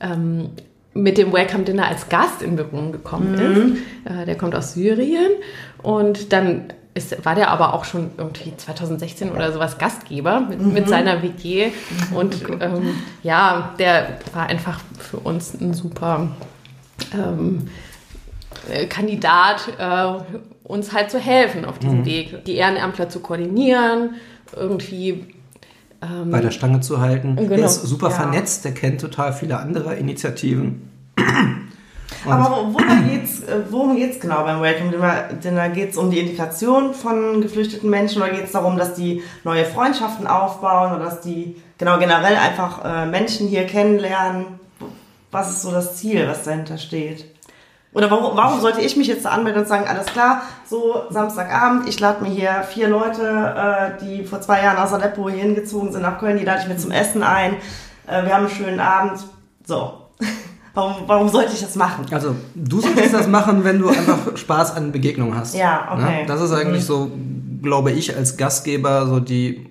ähm, 0.00 0.50
mit 0.94 1.18
dem 1.18 1.32
Welcome 1.32 1.64
Dinner 1.64 1.88
als 1.88 2.08
Gast 2.08 2.42
in 2.42 2.54
Berührung 2.54 2.92
gekommen 2.92 3.34
ist. 3.34 4.12
Äh, 4.12 4.24
der 4.24 4.36
kommt 4.36 4.54
aus 4.54 4.74
Syrien 4.74 5.32
und 5.82 6.32
dann 6.32 6.66
ist, 6.94 7.24
war 7.24 7.34
der 7.34 7.50
aber 7.50 7.74
auch 7.74 7.84
schon 7.84 8.10
irgendwie 8.16 8.56
2016 8.56 9.32
oder 9.32 9.52
sowas 9.52 9.78
Gastgeber 9.78 10.40
mit, 10.40 10.60
mit 10.60 10.88
seiner 10.88 11.22
WG. 11.22 11.70
Und 12.14 12.36
ähm, 12.60 12.94
ja, 13.22 13.74
der 13.78 14.18
war 14.32 14.46
einfach 14.46 14.80
für 14.98 15.18
uns 15.18 15.54
ein 15.60 15.74
super 15.74 16.28
ähm, 17.12 17.68
äh, 18.70 18.86
Kandidat, 18.86 19.68
äh, 19.78 20.38
uns 20.62 20.92
halt 20.92 21.10
zu 21.10 21.18
helfen 21.18 21.64
auf 21.64 21.78
diesem 21.78 22.04
Weg, 22.04 22.44
die 22.44 22.54
Ehrenämtler 22.54 23.08
zu 23.08 23.20
koordinieren, 23.20 24.10
irgendwie 24.56 25.26
bei 26.30 26.40
der 26.42 26.50
Stange 26.50 26.80
zu 26.80 27.00
halten. 27.00 27.34
Genau. 27.36 27.56
Der 27.56 27.64
ist 27.64 27.82
super 27.82 28.10
Ja. 28.10 28.14
vernetzt, 28.14 28.64
der 28.66 28.74
kennt 28.74 29.00
total 29.00 29.32
viele 29.32 29.58
andere 29.58 29.94
Initiativen. 29.94 30.90
Aber 32.26 32.44
wo- 32.50 32.74
worum 32.74 33.08
geht's, 33.08 33.40
äh, 33.42 33.60
worum 33.70 33.96
geht's 33.96 34.20
genau 34.20 34.42
beim 34.44 34.60
Welcome 34.60 34.90
Dinner? 34.90 35.22
Dinner 35.42 35.68
geht's 35.68 35.96
um 35.96 36.10
die 36.10 36.18
Integration 36.20 36.94
von 36.94 37.40
geflüchteten 37.40 37.90
Menschen 37.90 38.22
oder 38.22 38.30
geht's 38.32 38.52
darum, 38.52 38.76
dass 38.76 38.94
die 38.94 39.22
neue 39.44 39.64
Freundschaften 39.64 40.26
aufbauen 40.26 40.94
oder 40.94 41.04
dass 41.06 41.20
die 41.20 41.60
genau 41.78 41.98
generell 41.98 42.36
einfach 42.36 42.84
äh, 42.84 43.06
Menschen 43.06 43.48
hier 43.48 43.66
kennenlernen? 43.66 44.46
Was 45.30 45.50
ist 45.50 45.62
so 45.62 45.70
das 45.72 45.96
Ziel, 45.96 46.28
was 46.28 46.44
dahinter 46.44 46.78
steht? 46.78 47.24
Oder 47.92 48.10
warum, 48.10 48.36
warum 48.36 48.60
sollte 48.60 48.80
ich 48.80 48.96
mich 48.96 49.06
jetzt 49.06 49.24
da 49.24 49.30
anmelden 49.30 49.62
und 49.62 49.68
sagen, 49.68 49.86
alles 49.86 50.06
klar, 50.06 50.42
so 50.68 51.02
Samstagabend, 51.10 51.88
ich 51.88 52.00
lade 52.00 52.22
mir 52.24 52.30
hier 52.30 52.64
vier 52.68 52.88
Leute, 52.88 53.22
äh, 54.00 54.04
die 54.04 54.24
vor 54.24 54.40
zwei 54.40 54.62
Jahren 54.62 54.78
aus 54.78 54.92
Aleppo 54.92 55.28
hier 55.28 55.42
hingezogen 55.42 55.92
sind 55.92 56.02
nach 56.02 56.18
Köln, 56.18 56.36
die 56.38 56.44
lade 56.44 56.62
ich 56.62 56.68
mir 56.68 56.76
zum 56.76 56.90
Essen 56.90 57.22
ein. 57.22 57.54
Äh, 58.06 58.24
wir 58.24 58.34
haben 58.34 58.46
einen 58.46 58.54
schönen 58.54 58.80
Abend. 58.80 59.20
So. 59.64 59.94
Warum, 60.74 61.04
warum 61.06 61.28
sollte 61.28 61.52
ich 61.52 61.60
das 61.60 61.76
machen? 61.76 62.04
Also 62.10 62.34
du 62.54 62.80
solltest 62.80 63.14
das 63.14 63.28
machen, 63.28 63.62
wenn 63.62 63.78
du 63.78 63.88
einfach 63.88 64.36
Spaß 64.36 64.74
an 64.74 64.90
Begegnungen 64.90 65.36
hast. 65.36 65.54
Ja, 65.54 65.88
okay. 65.92 66.22
Ne? 66.22 66.26
Das 66.26 66.40
ist 66.40 66.52
eigentlich 66.52 66.84
so, 66.84 67.12
glaube 67.62 67.92
ich, 67.92 68.16
als 68.16 68.36
Gastgeber 68.36 69.06
so 69.06 69.20
die 69.20 69.70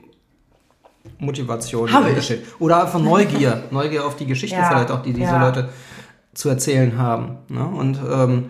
Motivation. 1.19 1.88
die 1.88 1.93
Hab 1.93 2.03
dahinter 2.03 2.22
ich. 2.22 2.39
Oder 2.60 2.83
einfach 2.83 3.01
Neugier. 3.01 3.63
Neugier 3.72 4.05
auf 4.05 4.15
die 4.15 4.25
Geschichte 4.25 4.55
Ja, 4.55 4.69
vielleicht 4.69 4.91
auch, 4.91 5.01
die 5.01 5.12
diese 5.12 5.31
ja. 5.31 5.45
Leute 5.45 5.69
zu 6.33 6.50
erzählen 6.50 6.98
haben. 6.98 7.38
Ne? 7.50 7.65
Und 7.65 8.00
ähm, 8.10 8.45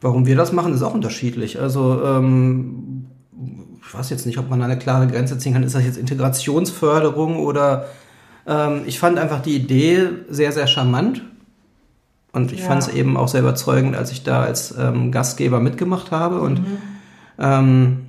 warum 0.00 0.26
wir 0.26 0.36
das 0.36 0.52
machen, 0.52 0.72
ist 0.72 0.82
auch 0.82 0.94
unterschiedlich. 0.94 1.60
Also 1.60 2.02
ähm, 2.04 3.06
ich 3.86 3.94
weiß 3.94 4.08
jetzt 4.10 4.26
nicht, 4.26 4.38
ob 4.38 4.48
man 4.48 4.62
eine 4.62 4.78
klare 4.78 5.06
Grenze 5.06 5.38
ziehen 5.38 5.52
kann. 5.52 5.62
Ist 5.62 5.74
das 5.74 5.84
jetzt 5.84 5.98
Integrationsförderung 5.98 7.38
oder 7.38 7.86
ähm, 8.46 8.82
ich 8.86 8.98
fand 8.98 9.18
einfach 9.18 9.40
die 9.40 9.56
Idee 9.56 10.08
sehr, 10.30 10.52
sehr 10.52 10.66
charmant. 10.66 11.22
Und 12.38 12.52
ich 12.52 12.60
Ja. 12.60 12.66
fand 12.66 12.82
es 12.82 12.88
eben 12.88 13.16
auch 13.16 13.28
sehr 13.28 13.40
überzeugend, 13.40 13.94
als 13.96 14.10
ich 14.12 14.22
da 14.22 14.42
als 14.42 14.74
ähm, 14.78 15.12
Gastgeber 15.12 15.60
mitgemacht 15.60 16.10
habe. 16.10 16.40
Und 16.40 16.60
ähm, 17.38 18.06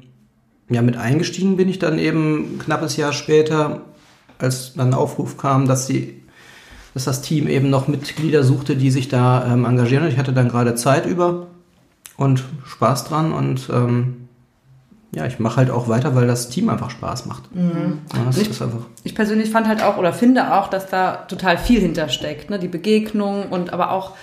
ja, 0.70 0.82
mit 0.82 0.98
eingestiegen 0.98 1.58
bin 1.58 1.68
ich 1.68 1.80
dann 1.80 2.00
eben 2.00 2.56
ein 2.56 2.60
knappes 2.60 2.96
Jahr 2.96 3.12
später, 3.12 3.82
als 4.38 4.74
dann 4.76 4.94
Aufruf 4.94 5.38
kam, 5.38 5.68
dass 5.68 5.88
sie, 5.88 6.22
dass 6.94 7.04
das 7.06 7.22
Team 7.22 7.48
eben 7.48 7.70
noch 7.70 7.88
Mitglieder 7.88 8.44
suchte, 8.44 8.76
die 8.76 8.92
sich 8.92 9.10
da 9.10 9.52
ähm, 9.52 9.66
engagieren. 9.66 10.06
Und 10.06 10.12
ich 10.12 10.18
hatte 10.18 10.32
dann 10.34 10.48
gerade 10.48 10.76
Zeit 10.76 11.06
über 11.06 11.48
und 12.18 12.44
Spaß 12.66 13.06
dran 13.06 13.32
und 13.34 13.70
ähm, 13.74 14.29
ja, 15.12 15.26
ich 15.26 15.40
mache 15.40 15.58
halt 15.58 15.72
auch 15.72 15.88
weiter, 15.88 16.16
weil 16.16 16.28
das 16.28 16.50
Team 16.50 16.70
einfach 16.70 16.92
Spaß 16.92 17.26
macht. 17.26 17.44
Ja, 17.54 18.26
das 18.26 18.38
ist 18.38 18.62
einfach. 18.62 18.86
Ich 19.04 19.16
persönlich 19.16 19.50
fand 19.50 19.68
halt 19.68 19.82
auch 19.82 19.98
oder 19.98 20.14
finde 20.14 20.54
auch, 20.56 20.68
dass 20.68 20.88
da 20.88 21.16
total 21.28 21.58
viel 21.58 21.80
hintersteckt. 21.80 22.50
Ne? 22.50 22.60
Die 22.60 22.68
Begegnung 22.68 23.50
und 23.50 23.74
aber 23.74 23.92
auch, 23.92 24.16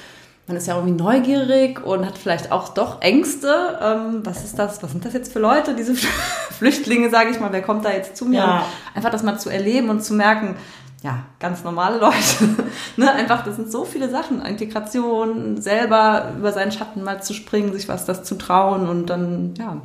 man 0.46 0.56
ist 0.56 0.68
ja 0.68 0.76
irgendwie 0.76 0.94
neugierig 0.94 1.84
und 1.84 2.06
hat 2.06 2.16
vielleicht 2.16 2.52
auch 2.52 2.68
doch 2.68 3.02
Ängste. 3.02 3.80
Ähm, 3.82 4.20
was 4.22 4.44
ist 4.44 4.60
das? 4.60 4.80
Was 4.80 4.92
sind 4.92 5.04
das 5.04 5.12
jetzt 5.12 5.32
für 5.32 5.40
Leute, 5.40 5.74
diese 5.74 5.94
Flüchtlinge, 6.50 7.10
sage 7.10 7.30
ich 7.30 7.40
mal? 7.40 7.52
Wer 7.52 7.62
kommt 7.62 7.84
da 7.84 7.92
jetzt 7.92 8.16
zu 8.16 8.24
mir? 8.24 8.38
Ja. 8.38 8.66
Einfach 8.94 9.10
das 9.10 9.24
mal 9.24 9.38
zu 9.38 9.50
erleben 9.50 9.90
und 9.90 10.04
zu 10.04 10.14
merken, 10.14 10.54
ja, 11.02 11.18
ganz 11.38 11.62
normale 11.62 11.98
Leute. 12.00 12.16
ne? 12.96 13.12
Einfach, 13.12 13.44
das 13.44 13.56
sind 13.56 13.70
so 13.70 13.84
viele 13.84 14.10
Sachen. 14.10 14.40
Integration, 14.44 15.60
selber 15.60 16.32
über 16.38 16.52
seinen 16.52 16.72
Schatten 16.72 17.02
mal 17.04 17.22
zu 17.22 17.32
springen, 17.34 17.72
sich 17.72 17.88
was 17.88 18.06
das 18.06 18.24
zu 18.24 18.36
trauen 18.36 18.88
und 18.88 19.06
dann, 19.10 19.54
ja, 19.58 19.76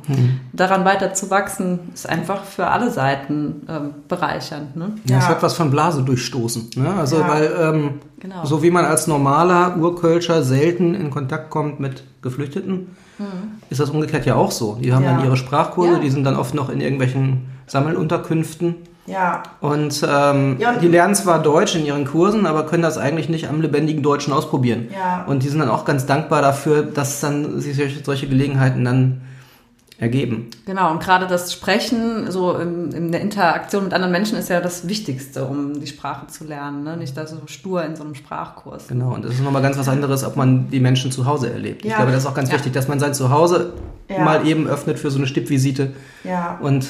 daran 0.52 0.84
weiter 0.84 1.14
zu 1.14 1.30
wachsen, 1.30 1.78
ist 1.94 2.08
einfach 2.08 2.44
für 2.44 2.66
alle 2.68 2.90
Seiten 2.90 3.62
ähm, 3.68 3.90
bereichernd. 4.08 4.74
Ne? 4.76 4.92
Ja, 5.04 5.18
es 5.18 5.24
Ja. 5.24 5.30
hat 5.30 5.42
was 5.42 5.54
von 5.54 5.70
Blase 5.70 6.02
durchstoßen. 6.02 6.70
Ne? 6.76 6.92
Also, 6.94 7.18
Ja. 7.20 7.28
weil 7.28 7.52
ähm, 7.60 7.90
Genau. 8.18 8.44
so 8.44 8.62
wie 8.62 8.70
man 8.70 8.84
als 8.84 9.06
normaler 9.08 9.76
Urkölscher 9.76 10.42
selten 10.44 10.94
in 10.94 11.10
Kontakt 11.10 11.50
kommt 11.50 11.80
mit 11.80 12.04
Geflüchteten, 12.22 12.96
ist 13.68 13.80
das 13.80 13.90
umgekehrt 13.90 14.26
ja 14.26 14.34
auch 14.36 14.50
so. 14.52 14.76
Die 14.80 14.92
haben 14.92 15.04
Ja. 15.04 15.14
dann 15.16 15.24
ihre 15.24 15.36
Sprachkurse, 15.36 15.98
die 16.00 16.08
sind 16.10 16.24
dann 16.24 16.36
oft 16.36 16.54
noch 16.54 16.68
in 16.70 16.80
irgendwelchen 16.80 17.46
Sammelunterkünften. 17.66 18.76
Ja, 19.06 19.42
Und, 19.60 20.06
ähm, 20.08 20.56
Ja, 20.60 20.70
und- 20.72 20.80
die 20.82 20.88
lernen 20.88 21.14
zwar 21.14 21.42
Deutsch 21.42 21.74
in 21.74 21.84
ihren 21.84 22.04
Kursen, 22.04 22.46
aber 22.46 22.66
können 22.66 22.82
das 22.84 22.98
eigentlich 22.98 23.28
nicht 23.28 23.48
am 23.48 23.60
lebendigen 23.60 24.02
Deutschen 24.02 24.32
ausprobieren. 24.32 24.88
Ja. 24.92 25.24
Und 25.26 25.42
die 25.42 25.48
sind 25.48 25.58
dann 25.58 25.68
auch 25.70 25.84
ganz 25.84 26.06
dankbar 26.06 26.40
dafür, 26.40 26.82
dass 26.84 27.20
dann 27.20 27.60
sich 27.60 27.76
solche, 27.76 28.04
solche 28.04 28.28
Gelegenheiten 28.28 28.84
dann 28.84 29.20
ergeben. 30.02 30.48
Genau, 30.66 30.90
und 30.90 31.00
gerade 31.00 31.28
das 31.28 31.52
Sprechen, 31.52 32.28
so 32.30 32.56
in, 32.56 32.90
in 32.90 33.12
der 33.12 33.20
Interaktion 33.20 33.84
mit 33.84 33.94
anderen 33.94 34.10
Menschen 34.10 34.36
ist 34.36 34.48
ja 34.48 34.60
das 34.60 34.88
Wichtigste, 34.88 35.44
um 35.44 35.78
die 35.80 35.86
Sprache 35.86 36.26
zu 36.26 36.44
lernen. 36.44 36.82
Ne? 36.82 36.96
Nicht 36.96 37.16
da 37.16 37.24
so 37.24 37.36
stur 37.46 37.84
in 37.84 37.94
so 37.94 38.02
einem 38.02 38.16
Sprachkurs. 38.16 38.88
Genau, 38.88 39.14
und 39.14 39.24
das 39.24 39.34
ist 39.34 39.40
nochmal 39.44 39.62
ganz 39.62 39.78
was 39.78 39.88
anderes, 39.88 40.24
ob 40.24 40.34
man 40.34 40.68
die 40.70 40.80
Menschen 40.80 41.12
zu 41.12 41.24
Hause 41.24 41.52
erlebt. 41.52 41.84
Ich 41.84 41.90
Ja. 41.92 41.98
glaube, 41.98 42.10
das 42.10 42.24
ist 42.24 42.28
auch 42.28 42.34
ganz 42.34 42.50
wichtig, 42.50 42.72
dass 42.72 42.88
man 42.88 42.98
sein 42.98 43.14
Zuhause 43.14 43.74
Ja. 44.10 44.24
mal 44.24 44.44
eben 44.44 44.66
öffnet 44.66 44.98
für 44.98 45.10
so 45.12 45.18
eine 45.18 45.28
Stippvisite. 45.28 45.92
ja. 46.24 46.58
Und 46.60 46.88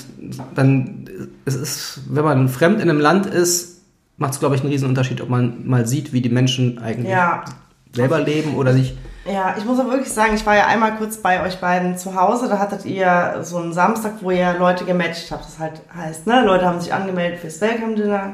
dann, 0.55 1.05
es 1.45 1.55
ist, 1.55 2.01
wenn 2.09 2.25
man 2.25 2.49
fremd 2.49 2.81
in 2.81 2.89
einem 2.89 2.99
Land 3.01 3.27
ist, 3.27 3.83
macht 4.17 4.33
es, 4.33 4.41
glaube 4.41 4.57
ich, 4.57 4.65
einen 4.65 4.85
Unterschied, 4.85 5.21
ob 5.21 5.29
man 5.29 5.67
mal 5.69 5.87
sieht, 5.87 6.15
wie 6.15 6.23
die 6.23 6.31
Menschen 6.31 6.79
eigentlich 6.79 7.11
Ja. 7.11 7.45
Selber 7.95 8.21
leben 8.21 8.57
oder 8.57 8.73
sich. 8.73 8.95
Ja, 9.25 9.55
ich 9.57 9.65
muss 9.65 9.79
aber 9.79 9.93
wirklich 9.93 10.13
sagen, 10.13 10.35
ich 10.35 10.45
war 10.45 10.57
ja 10.57 10.67
einmal 10.67 10.97
kurz 10.97 11.17
bei 11.17 11.45
euch 11.47 11.59
beiden 11.61 11.97
zu 11.97 12.17
Hause. 12.17 12.49
Da 12.49 12.59
hattet 12.59 12.85
ihr 12.85 13.39
so 13.43 13.59
einen 13.59 13.73
Samstag, 13.73 14.15
wo 14.21 14.33
ihr 14.33 14.55
Leute 14.59 14.85
gematcht 14.85 15.31
habt. 15.31 15.45
Das 15.45 15.61
halt 15.61 15.81
heißt, 15.95 16.27
ne, 16.27 16.45
Leute 16.45 16.67
haben 16.67 16.81
sich 16.81 16.93
angemeldet 16.93 17.39
fürs 17.39 17.61
Welcome 17.61 17.95
Dinner. 17.95 18.33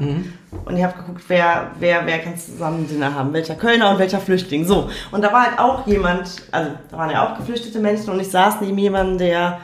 Und 0.64 0.76
ihr 0.78 0.84
habt 0.84 0.96
geguckt, 0.96 1.22
wer, 1.28 1.72
wer, 1.78 2.06
wer 2.06 2.18
kann 2.20 2.38
zusammen 2.38 2.84
ein 2.84 2.88
Dinner 2.88 3.14
haben. 3.14 3.34
Welcher 3.34 3.54
Kölner 3.54 3.90
und 3.90 3.98
welcher 3.98 4.18
Flüchtling. 4.18 4.64
So. 4.64 4.88
Und 5.12 5.22
da 5.22 5.30
war 5.30 5.42
halt 5.50 5.58
auch 5.58 5.86
jemand, 5.86 6.36
also 6.52 6.70
da 6.90 6.96
waren 6.96 7.10
ja 7.10 7.26
auch 7.26 7.36
geflüchtete 7.36 7.80
Menschen 7.80 8.08
und 8.08 8.20
ich 8.20 8.30
saß 8.30 8.62
neben 8.62 8.78
jemandem, 8.78 9.18
der, 9.18 9.58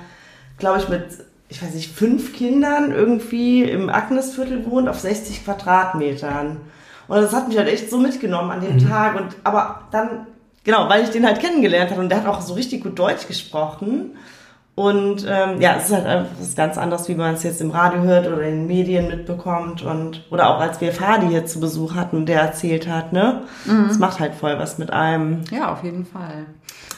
glaube 0.58 0.78
ich, 0.80 0.90
mit, 0.90 1.06
ich 1.48 1.62
weiß 1.62 1.72
nicht, 1.72 1.90
fünf 1.90 2.34
Kindern 2.34 2.92
irgendwie 2.92 3.62
im 3.62 3.88
Agnesviertel 3.88 4.66
wohnt 4.70 4.90
auf 4.90 5.00
60 5.00 5.42
Quadratmetern. 5.42 6.58
Und 7.08 7.16
das 7.16 7.32
hat 7.32 7.48
mich 7.48 7.58
halt 7.58 7.68
echt 7.68 7.90
so 7.90 7.98
mitgenommen 7.98 8.50
an 8.50 8.60
dem 8.60 8.78
Tag. 8.78 9.16
Und 9.16 9.36
aber 9.44 9.80
dann, 9.90 10.26
genau, 10.64 10.88
weil 10.88 11.04
ich 11.04 11.10
den 11.10 11.26
halt 11.26 11.40
kennengelernt 11.40 11.90
habe 11.90 12.00
und 12.00 12.08
der 12.08 12.18
hat 12.18 12.26
auch 12.26 12.40
so 12.40 12.54
richtig 12.54 12.82
gut 12.82 12.98
Deutsch 12.98 13.26
gesprochen. 13.26 14.16
Und 14.76 15.24
ähm, 15.28 15.60
ja, 15.60 15.76
es 15.76 15.84
ist 15.84 15.92
halt 15.92 16.04
einfach 16.04 16.32
was 16.40 16.56
ganz 16.56 16.76
anderes, 16.76 17.08
wie 17.08 17.14
man 17.14 17.34
es 17.34 17.44
jetzt 17.44 17.60
im 17.60 17.70
Radio 17.70 18.02
hört 18.02 18.26
oder 18.26 18.42
in 18.42 18.60
den 18.60 18.66
Medien 18.66 19.06
mitbekommt. 19.06 19.82
Und 19.82 20.24
oder 20.30 20.50
auch 20.50 20.60
als 20.60 20.80
wir 20.80 20.92
Fadi 20.92 21.28
hier 21.28 21.46
zu 21.46 21.60
Besuch 21.60 21.94
hatten 21.94 22.16
und 22.16 22.26
der 22.26 22.40
erzählt 22.40 22.88
hat, 22.88 23.12
ne? 23.12 23.42
Das 23.86 23.98
macht 23.98 24.18
halt 24.18 24.34
voll 24.34 24.58
was 24.58 24.78
mit 24.78 24.92
einem. 24.92 25.42
Ja, 25.52 25.72
auf 25.72 25.84
jeden 25.84 26.04
Fall. 26.04 26.46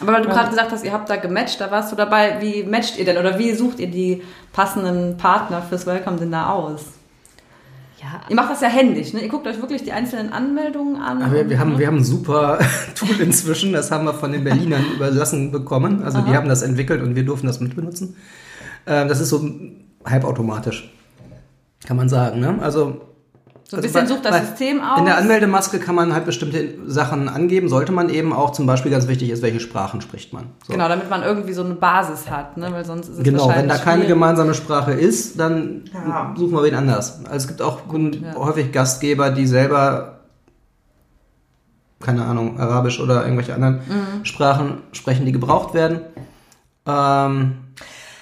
Aber 0.00 0.14
weil 0.14 0.22
du 0.22 0.28
gerade 0.28 0.48
gesagt 0.48 0.72
hast, 0.72 0.84
ihr 0.84 0.92
habt 0.92 1.10
da 1.10 1.16
gematcht, 1.16 1.60
da 1.60 1.70
warst 1.70 1.92
du 1.92 1.96
dabei. 1.96 2.40
Wie 2.40 2.62
matcht 2.64 2.98
ihr 2.98 3.04
denn 3.04 3.18
oder 3.18 3.38
wie 3.38 3.52
sucht 3.54 3.78
ihr 3.78 3.90
die 3.90 4.22
passenden 4.54 5.18
Partner 5.18 5.60
fürs 5.60 5.86
Welcome 5.86 6.16
Dinner 6.16 6.54
aus? 6.54 6.95
Ja, 8.00 8.20
Ihr 8.28 8.36
macht 8.36 8.50
das 8.50 8.60
ja 8.60 8.68
händisch, 8.68 9.14
ne? 9.14 9.20
Ihr 9.20 9.28
guckt 9.28 9.46
euch 9.46 9.60
wirklich 9.60 9.82
die 9.82 9.92
einzelnen 9.92 10.30
Anmeldungen 10.30 10.96
an. 10.96 11.22
Aber 11.22 11.34
wir, 11.34 11.48
wir, 11.48 11.58
haben, 11.58 11.78
wir 11.78 11.86
haben 11.86 11.98
ein 11.98 12.04
super 12.04 12.58
Tool 12.94 13.18
inzwischen, 13.20 13.72
das 13.72 13.90
haben 13.90 14.04
wir 14.04 14.12
von 14.12 14.32
den 14.32 14.44
Berlinern 14.44 14.84
überlassen 14.96 15.50
bekommen. 15.50 16.02
Also 16.02 16.20
die 16.20 16.36
haben 16.36 16.48
das 16.48 16.62
entwickelt 16.62 17.02
und 17.02 17.16
wir 17.16 17.24
durften 17.24 17.46
das 17.46 17.60
mitbenutzen. 17.60 18.16
Ähm, 18.86 19.08
das 19.08 19.20
ist 19.20 19.30
so 19.30 19.48
halbautomatisch, 20.04 20.92
kann 21.86 21.96
man 21.96 22.08
sagen. 22.10 22.40
Ne? 22.40 22.58
Also 22.60 23.00
So 23.68 23.76
ein 23.76 23.82
bisschen 23.82 24.02
bei- 24.02 24.06
sucht 24.06 24.24
das 24.24 24.30
bei- 24.32 24.44
System 24.44 24.80
aus. 24.80 24.98
In 25.00 25.06
der 25.06 25.16
Anmeldemaske 25.18 25.80
kann 25.80 25.96
man 25.96 26.12
halt 26.14 26.24
bestimmte 26.24 26.74
Sachen 26.86 27.28
angeben, 27.28 27.68
sollte 27.68 27.90
man 27.90 28.08
eben 28.10 28.32
auch. 28.32 28.52
Zum 28.52 28.64
Beispiel 28.66 28.92
ganz 28.92 29.08
wichtig 29.08 29.30
ist, 29.30 29.42
welche 29.42 29.58
Sprachen 29.58 30.00
spricht 30.00 30.32
man. 30.32 30.44
So. 30.66 30.72
Genau, 30.72 30.88
damit 30.88 31.10
man 31.10 31.24
irgendwie 31.24 31.52
so 31.52 31.64
eine 31.64 31.74
Basis 31.74 32.30
hat, 32.30 32.56
ne? 32.56 32.68
Weil 32.72 32.84
sonst 32.84 33.08
ist 33.08 33.18
es 33.18 33.24
Genau, 33.24 33.48
wenn 33.48 33.66
da 33.68 33.76
keine 33.78 34.02
schwierig. 34.02 34.08
gemeinsame 34.08 34.54
Sprache 34.54 34.92
ist, 34.92 35.40
dann 35.40 35.82
Ja. 35.92 36.32
suchen 36.36 36.52
wir 36.52 36.62
wen 36.62 36.76
anders. 36.76 37.24
Also 37.24 37.34
es 37.36 37.48
gibt 37.48 37.60
auch 37.60 37.80
ja. 37.92 38.34
häufig 38.36 38.70
Gastgeber, 38.70 39.30
die 39.30 39.48
selber, 39.48 40.20
keine 42.00 42.24
Ahnung, 42.24 42.60
Arabisch 42.60 43.00
oder 43.00 43.22
irgendwelche 43.24 43.54
anderen 43.54 43.76
Mhm. 43.78 44.24
Sprachen 44.24 44.78
sprechen, 44.92 45.26
die 45.26 45.32
gebraucht 45.32 45.74
werden. 45.74 46.02
Ähm, 46.86 47.56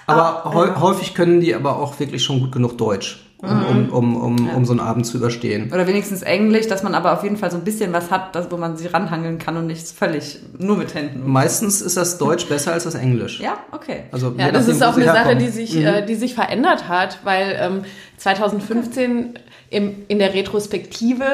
aber 0.07 0.47
Ah, 0.47 0.55
häu- 0.55 0.67
ja. 0.69 0.81
häufig 0.81 1.15
können 1.15 1.41
die 1.41 1.55
aber 1.55 1.77
auch 1.77 1.99
wirklich 2.01 2.25
schon 2.25 2.41
gut 2.41 2.53
genug 2.53 2.79
Deutsch. 2.79 3.24
Um, 3.45 3.89
um, 3.91 3.91
um, 3.91 4.17
um, 4.17 4.49
um 4.51 4.65
so 4.65 4.73
einen 4.73 4.81
Abend 4.81 5.07
zu 5.07 5.19
überstehen. 5.19 5.73
Oder 5.73 5.87
wenigstens 5.87 6.23
Englisch, 6.23 6.67
dass 6.67 6.83
man 6.83 6.95
aber 6.95 7.13
auf 7.13 7.23
jeden 7.23 7.37
Fall 7.37 7.51
so 7.51 7.57
ein 7.57 7.65
bisschen 7.65 7.93
was 7.93 8.11
hat, 8.11 8.35
das, 8.35 8.51
wo 8.51 8.57
man 8.57 8.77
sich 8.77 8.93
ranhangeln 8.93 9.39
kann 9.39 9.57
und 9.57 9.67
nicht 9.67 9.87
völlig 9.87 10.41
nur 10.59 10.77
mit 10.77 10.95
Händen. 10.95 11.31
Meistens 11.31 11.81
ist 11.81 11.97
das 11.97 12.19
Deutsch 12.19 12.47
besser 12.47 12.73
als 12.73 12.85
das 12.85 12.95
Englisch. 12.95 13.41
Ja, 13.41 13.59
okay. 13.73 14.05
Also, 14.13 14.35
Ja, 14.37 14.51
das 14.51 14.67
nachdem, 14.67 14.75
ist 14.75 14.83
auch 14.83 14.97
eine 14.97 15.05
Sache, 15.05 15.17
herkommen. 15.17 15.39
die 15.39 15.49
sich, 15.49 15.77
äh, 15.77 16.05
die 16.05 16.15
sich 16.15 16.35
verändert 16.35 16.89
hat, 16.89 17.19
weil 17.25 17.57
ähm, 17.61 17.85
2015 18.19 19.39
im, 19.71 19.95
in 20.09 20.19
der 20.19 20.35
Retrospektive 20.35 21.25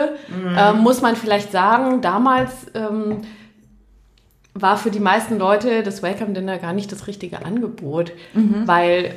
äh, 0.56 0.72
muss 0.72 1.02
man 1.02 1.16
vielleicht 1.16 1.52
sagen, 1.52 2.00
damals 2.00 2.50
ähm, 2.74 3.18
war 4.54 4.76
für 4.76 4.90
die 4.90 5.00
meisten 5.00 5.38
Leute 5.38 5.82
das 5.82 6.02
Welcome 6.02 6.32
Dinner 6.32 6.58
gar 6.58 6.72
nicht 6.72 6.90
das 6.90 7.06
richtige 7.06 7.44
Angebot, 7.44 8.12
weil, 8.66 9.14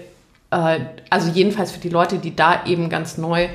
äh, 0.53 0.79
also 1.09 1.29
jedenfalls 1.31 1.71
für 1.71 1.79
die 1.79 1.89
Leute, 1.89 2.17
die 2.19 2.35
da 2.35 2.65
eben 2.65 2.89
ganz 2.89 3.17
neu 3.17 3.47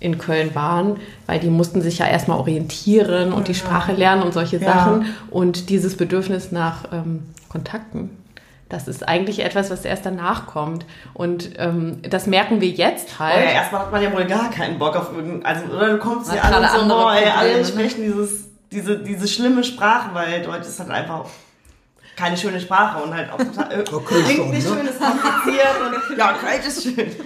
in 0.00 0.18
Köln 0.18 0.54
waren, 0.54 0.98
weil 1.26 1.38
die 1.40 1.48
mussten 1.48 1.80
sich 1.80 1.98
ja 1.98 2.06
erstmal 2.06 2.38
orientieren 2.38 3.32
und 3.32 3.48
die 3.48 3.54
Sprache 3.54 3.92
lernen 3.92 4.22
und 4.22 4.34
solche 4.34 4.58
Ja. 4.58 4.72
Sachen 4.72 5.14
und 5.30 5.70
dieses 5.70 5.96
Bedürfnis 5.96 6.52
nach 6.52 6.92
ähm, 6.92 7.22
Kontakten. 7.48 8.10
Das 8.68 8.88
ist 8.88 9.06
eigentlich 9.06 9.44
etwas, 9.44 9.70
was 9.70 9.84
erst 9.84 10.04
danach 10.04 10.46
kommt. 10.46 10.84
Und 11.12 11.50
ähm, 11.58 11.98
das 12.02 12.26
merken 12.26 12.60
wir 12.60 12.68
jetzt 12.70 13.08
Oh 13.16 13.20
halt. 13.20 13.44
ja, 13.44 13.50
erstmal 13.52 13.82
hat 13.82 13.92
man 13.92 14.02
ja 14.02 14.12
wohl 14.12 14.24
gar 14.24 14.50
keinen 14.50 14.78
Bock 14.78 14.96
auf 14.96 15.12
irgendein, 15.12 15.44
also, 15.44 15.72
oder 15.74 15.90
du 15.90 15.98
kommst 15.98 16.34
ja 16.34 16.40
an 16.42 16.54
und 16.82 16.88
so, 16.88 17.08
ey, 17.08 17.24
Probleme, 17.26 17.34
alle 17.36 17.64
sprechen 17.64 18.02
dieses, 18.02 18.48
diese, 18.72 18.98
diese 18.98 19.28
schlimme 19.28 19.62
Sprache, 19.64 20.10
weil 20.12 20.42
Deutsch 20.42 20.66
ist 20.66 20.80
halt 20.80 20.90
einfach 20.90 21.26
keine 22.16 22.36
schöne 22.36 22.60
Sprache 22.60 23.02
und 23.02 23.12
halt 23.14 23.30
auch 23.32 23.38
total, 23.38 23.72
äh, 23.72 23.84
Okay, 23.92 24.22
klingt 24.22 24.36
schon, 24.38 24.50
nicht 24.50 24.68
ne? 24.70 24.76
schön, 24.76 24.86
ist 24.86 25.00
kompliziert 25.00 26.10
und, 26.10 26.18
ja, 26.18 26.32
Kölsch 26.32 26.66
ist 26.66 26.82
schön. 26.82 27.16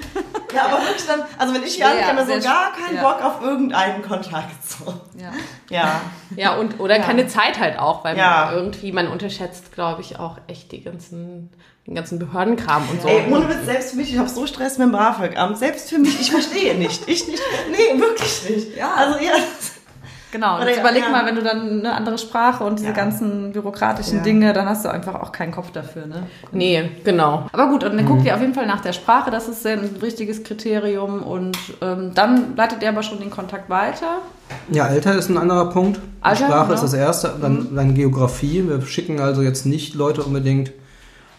Ja, 0.54 0.64
aber 0.64 0.82
wirklich 0.82 1.06
dann, 1.06 1.22
also 1.36 1.54
wenn 1.54 1.62
ich 1.62 1.74
hier 1.74 1.84
Ja, 1.86 2.08
ankomme, 2.08 2.40
so 2.40 2.48
gar 2.48 2.72
keinen 2.72 2.96
ja. 2.96 3.02
Bock 3.02 3.22
auf 3.22 3.42
irgendeinen 3.42 4.02
Kontakt, 4.02 4.66
so. 4.66 4.94
Ja. 5.16 5.32
Ja. 5.68 6.00
Ja, 6.36 6.54
und 6.54 6.80
oder 6.80 6.98
keine 7.00 7.26
Zeit 7.26 7.58
halt 7.58 7.78
auch, 7.78 8.02
weil 8.04 8.16
Ja. 8.16 8.46
man 8.46 8.54
irgendwie, 8.54 8.92
man 8.92 9.08
unterschätzt, 9.08 9.72
glaube 9.72 10.00
ich, 10.00 10.18
auch 10.18 10.38
echt 10.46 10.72
die 10.72 10.82
ganzen, 10.82 11.50
den 11.86 11.94
ganzen 11.94 12.18
Behördenkram 12.18 12.88
und 12.90 13.02
so. 13.02 13.08
Ey, 13.08 13.30
ohne 13.30 13.48
Witz, 13.48 13.66
selbst 13.66 13.90
für 13.90 13.96
mich, 13.96 14.10
ich 14.12 14.18
habe 14.18 14.28
so 14.28 14.46
Stress 14.46 14.78
mit 14.78 14.86
dem 14.88 14.92
BAföG-Amt, 14.92 15.58
selbst 15.58 15.90
für 15.90 15.98
mich, 15.98 16.18
ich 16.20 16.30
verstehe 16.30 16.74
nicht. 16.76 17.06
Ich 17.08 17.28
nicht, 17.28 17.42
nee, 17.70 18.00
wirklich 18.00 18.48
nicht. 18.48 18.76
Ja. 18.76 18.94
Also, 18.94 19.18
ja. 19.18 19.32
Genau, 20.30 20.60
jetzt 20.60 20.80
überleg 20.80 21.02
ja. 21.04 21.10
mal, 21.10 21.26
wenn 21.26 21.36
du 21.36 21.42
dann 21.42 21.80
eine 21.80 21.94
andere 21.94 22.18
Sprache 22.18 22.64
und 22.64 22.78
diese 22.78 22.90
Ja. 22.90 22.94
ganzen 22.94 23.52
bürokratischen 23.52 24.18
Ja. 24.18 24.22
Dinge, 24.24 24.52
dann 24.52 24.68
hast 24.68 24.84
du 24.84 24.90
einfach 24.90 25.14
auch 25.14 25.32
keinen 25.32 25.52
Kopf 25.52 25.70
dafür, 25.72 26.06
ne? 26.06 26.24
Nee, 26.52 26.90
genau. 27.04 27.46
Aber 27.52 27.68
gut, 27.68 27.84
und 27.84 27.96
dann 27.96 28.06
guckt 28.06 28.24
ihr 28.24 28.34
auf 28.34 28.40
jeden 28.40 28.54
Fall 28.54 28.66
nach 28.66 28.80
der 28.80 28.92
Sprache, 28.92 29.30
das 29.30 29.48
ist 29.48 29.66
ein 29.66 29.96
richtiges 30.02 30.44
Kriterium 30.44 31.22
und 31.22 31.56
ähm, 31.80 32.12
dann 32.14 32.56
leitet 32.56 32.82
ihr 32.82 32.90
aber 32.90 33.02
schon 33.02 33.20
den 33.20 33.30
Kontakt 33.30 33.70
weiter. 33.70 34.18
Ja, 34.70 34.84
Alter 34.84 35.14
ist 35.14 35.28
ein 35.30 35.38
anderer 35.38 35.70
Punkt. 35.70 36.00
Alter, 36.20 36.46
Sprache 36.46 36.62
genau. 36.64 36.74
ist 36.74 36.82
das 36.82 36.94
erste, 36.94 37.34
dann, 37.40 37.74
dann 37.74 37.94
Geografie. 37.94 38.64
Wir 38.66 38.82
schicken 38.82 39.20
also 39.20 39.42
jetzt 39.42 39.66
nicht 39.66 39.94
Leute 39.94 40.22
unbedingt 40.22 40.72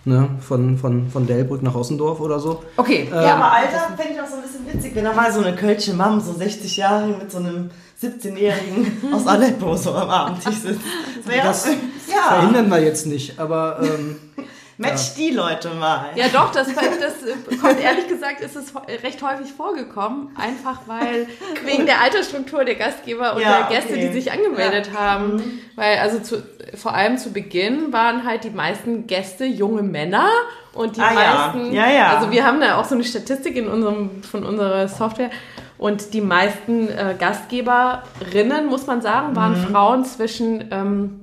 ne, 0.05 0.29
von, 0.39 0.77
von, 0.77 1.09
von 1.09 1.27
Delbrück 1.27 1.61
nach 1.61 1.75
Ossendorf 1.75 2.19
oder 2.19 2.39
so. 2.39 2.63
Okay, 2.77 3.07
Ja, 3.11 3.35
aber 3.35 3.51
Alter 3.51 3.95
fände 3.97 4.13
ich 4.13 4.21
auch 4.21 4.27
so 4.27 4.35
ein 4.35 4.41
bisschen 4.41 4.73
witzig, 4.73 4.95
wenn 4.95 5.03
da 5.03 5.13
mal 5.13 5.31
so 5.31 5.41
eine 5.41 5.55
Kölsche 5.55 5.93
Mam, 5.93 6.19
so 6.21 6.33
60 6.33 6.77
Jahre 6.77 7.07
mit 7.07 7.31
so 7.31 7.39
einem 7.39 7.69
17-Jährigen 8.01 8.91
aus 9.13 9.27
Aleppo 9.27 9.75
so 9.75 9.93
am 9.93 10.09
Abendtisch 10.09 10.55
sitzt. 10.55 10.81
Das, 11.25 11.43
Das 11.43 11.65
ja, 12.07 12.35
verhindern 12.35 12.69
wir 12.69 12.81
jetzt 12.81 13.05
nicht, 13.05 13.39
aber 13.39 13.79
ähm, 13.81 14.17
match 14.79 15.13
die 15.15 15.29
Leute 15.31 15.69
mal. 15.71 16.07
Ja, 16.15 16.25
doch, 16.33 16.51
das, 16.51 16.67
das 16.74 17.59
kommt 17.62 17.79
ehrlich 17.81 18.07
gesagt, 18.07 18.41
ist 18.41 18.55
es 18.55 18.74
recht 19.03 19.21
häufig 19.21 19.51
vorgekommen. 19.53 20.29
Einfach 20.38 20.79
weil 20.88 21.27
wegen 21.65 21.86
der 21.86 22.01
Altersstruktur 22.01 22.65
der 22.65 22.75
Gastgeber 22.75 23.36
und 23.36 23.41
Ja, 23.41 23.67
der 23.67 23.77
Gäste, 23.77 23.93
okay. 23.93 24.07
die 24.07 24.13
sich 24.13 24.31
angemeldet 24.31 24.89
haben. 24.98 25.62
Weil 25.75 25.98
also 26.00 26.19
zu, 26.19 26.41
vor 26.75 26.93
allem 26.95 27.17
zu 27.17 27.31
Beginn 27.31 27.93
waren 27.93 28.25
halt 28.25 28.43
die 28.43 28.50
meisten 28.50 29.05
Gäste 29.05 29.45
junge 29.45 29.83
Männer 29.83 30.27
und 30.74 30.95
die 30.98 31.01
Ah, 31.01 31.13
ja. 31.13 31.51
meisten. 31.53 31.74
Ja, 31.74 31.89
ja. 31.89 32.17
Also 32.17 32.31
wir 32.31 32.45
haben 32.45 32.59
da 32.62 32.77
auch 32.79 32.86
so 32.86 32.95
eine 32.95 33.03
Statistik 33.03 33.55
in 33.57 33.67
unserem, 33.67 34.24
von 34.24 34.43
unserer 34.45 34.88
Software. 34.88 35.29
Und 35.77 36.13
die 36.13 36.19
meisten 36.21 36.89
äh, 36.89 37.15
Gastgeberinnen, 37.17 38.67
muss 38.67 38.86
man 38.88 39.01
sagen, 39.01 39.36
waren 39.36 39.53
Mhm. 39.62 39.67
Frauen 39.67 40.05
zwischen, 40.05 40.65
ähm, 40.71 41.18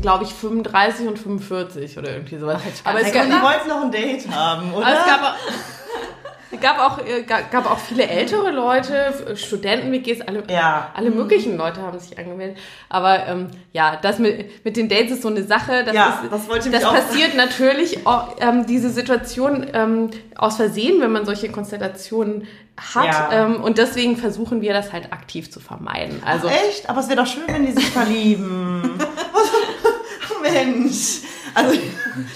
glaube 0.00 0.24
ich, 0.24 0.30
35 0.34 1.06
und 1.06 1.18
45 1.18 1.98
oder 1.98 2.10
irgendwie 2.12 2.38
sowas. 2.38 2.60
Aber 2.84 3.00
es 3.00 3.12
gab, 3.12 3.24
die 3.26 3.32
wollten 3.32 3.68
noch 3.68 3.82
ein 3.82 3.90
Date 3.92 4.28
haben, 4.30 4.72
oder? 4.74 4.86
aber 4.86 4.96
es 4.96 5.06
gab 5.06 5.22
auch, 5.22 6.60
gab 6.60 6.78
auch, 6.78 7.06
äh, 7.06 7.22
gab, 7.22 7.50
gab 7.50 7.70
auch 7.70 7.78
viele 7.78 8.06
ältere 8.08 8.50
Leute, 8.50 9.36
Studenten-WGs, 9.36 10.22
alle, 10.22 10.42
Ja. 10.50 10.90
alle 10.94 11.10
möglichen 11.10 11.56
Leute 11.56 11.82
haben 11.82 11.98
sich 11.98 12.18
angemeldet. 12.18 12.58
Aber 12.88 13.26
ähm, 13.26 13.48
ja, 13.72 13.96
das 14.00 14.18
mit, 14.18 14.64
mit 14.64 14.76
den 14.76 14.88
Dates 14.88 15.12
ist 15.12 15.22
so 15.22 15.28
eine 15.28 15.44
Sache. 15.44 15.84
Das, 15.84 15.94
Ja, 15.94 16.20
ist, 16.24 16.32
das 16.32 16.48
wollte 16.48 16.68
ich 16.68 16.74
das 16.74 16.84
auch 16.84 16.94
passiert 16.94 17.34
natürlich, 17.36 18.06
auch, 18.06 18.36
ähm, 18.40 18.66
diese 18.66 18.90
Situation 18.90 19.66
ähm, 19.72 20.10
aus 20.36 20.56
Versehen, 20.56 21.00
wenn 21.00 21.12
man 21.12 21.24
solche 21.26 21.50
Konstellationen 21.50 22.46
hat. 22.76 23.06
Ja. 23.06 23.28
Ähm, 23.32 23.62
und 23.62 23.78
deswegen 23.78 24.16
versuchen 24.16 24.60
wir 24.60 24.72
das 24.72 24.92
halt 24.92 25.12
aktiv 25.12 25.50
zu 25.50 25.60
vermeiden. 25.60 26.22
Also 26.24 26.48
Echt? 26.48 26.88
Aber 26.90 27.00
es 27.00 27.08
wäre 27.08 27.22
doch 27.22 27.26
schön, 27.26 27.44
wenn 27.46 27.64
die 27.64 27.72
sich 27.72 27.88
verlieben. 27.90 28.98
Mensch. 30.64 31.20
Also, 31.54 31.78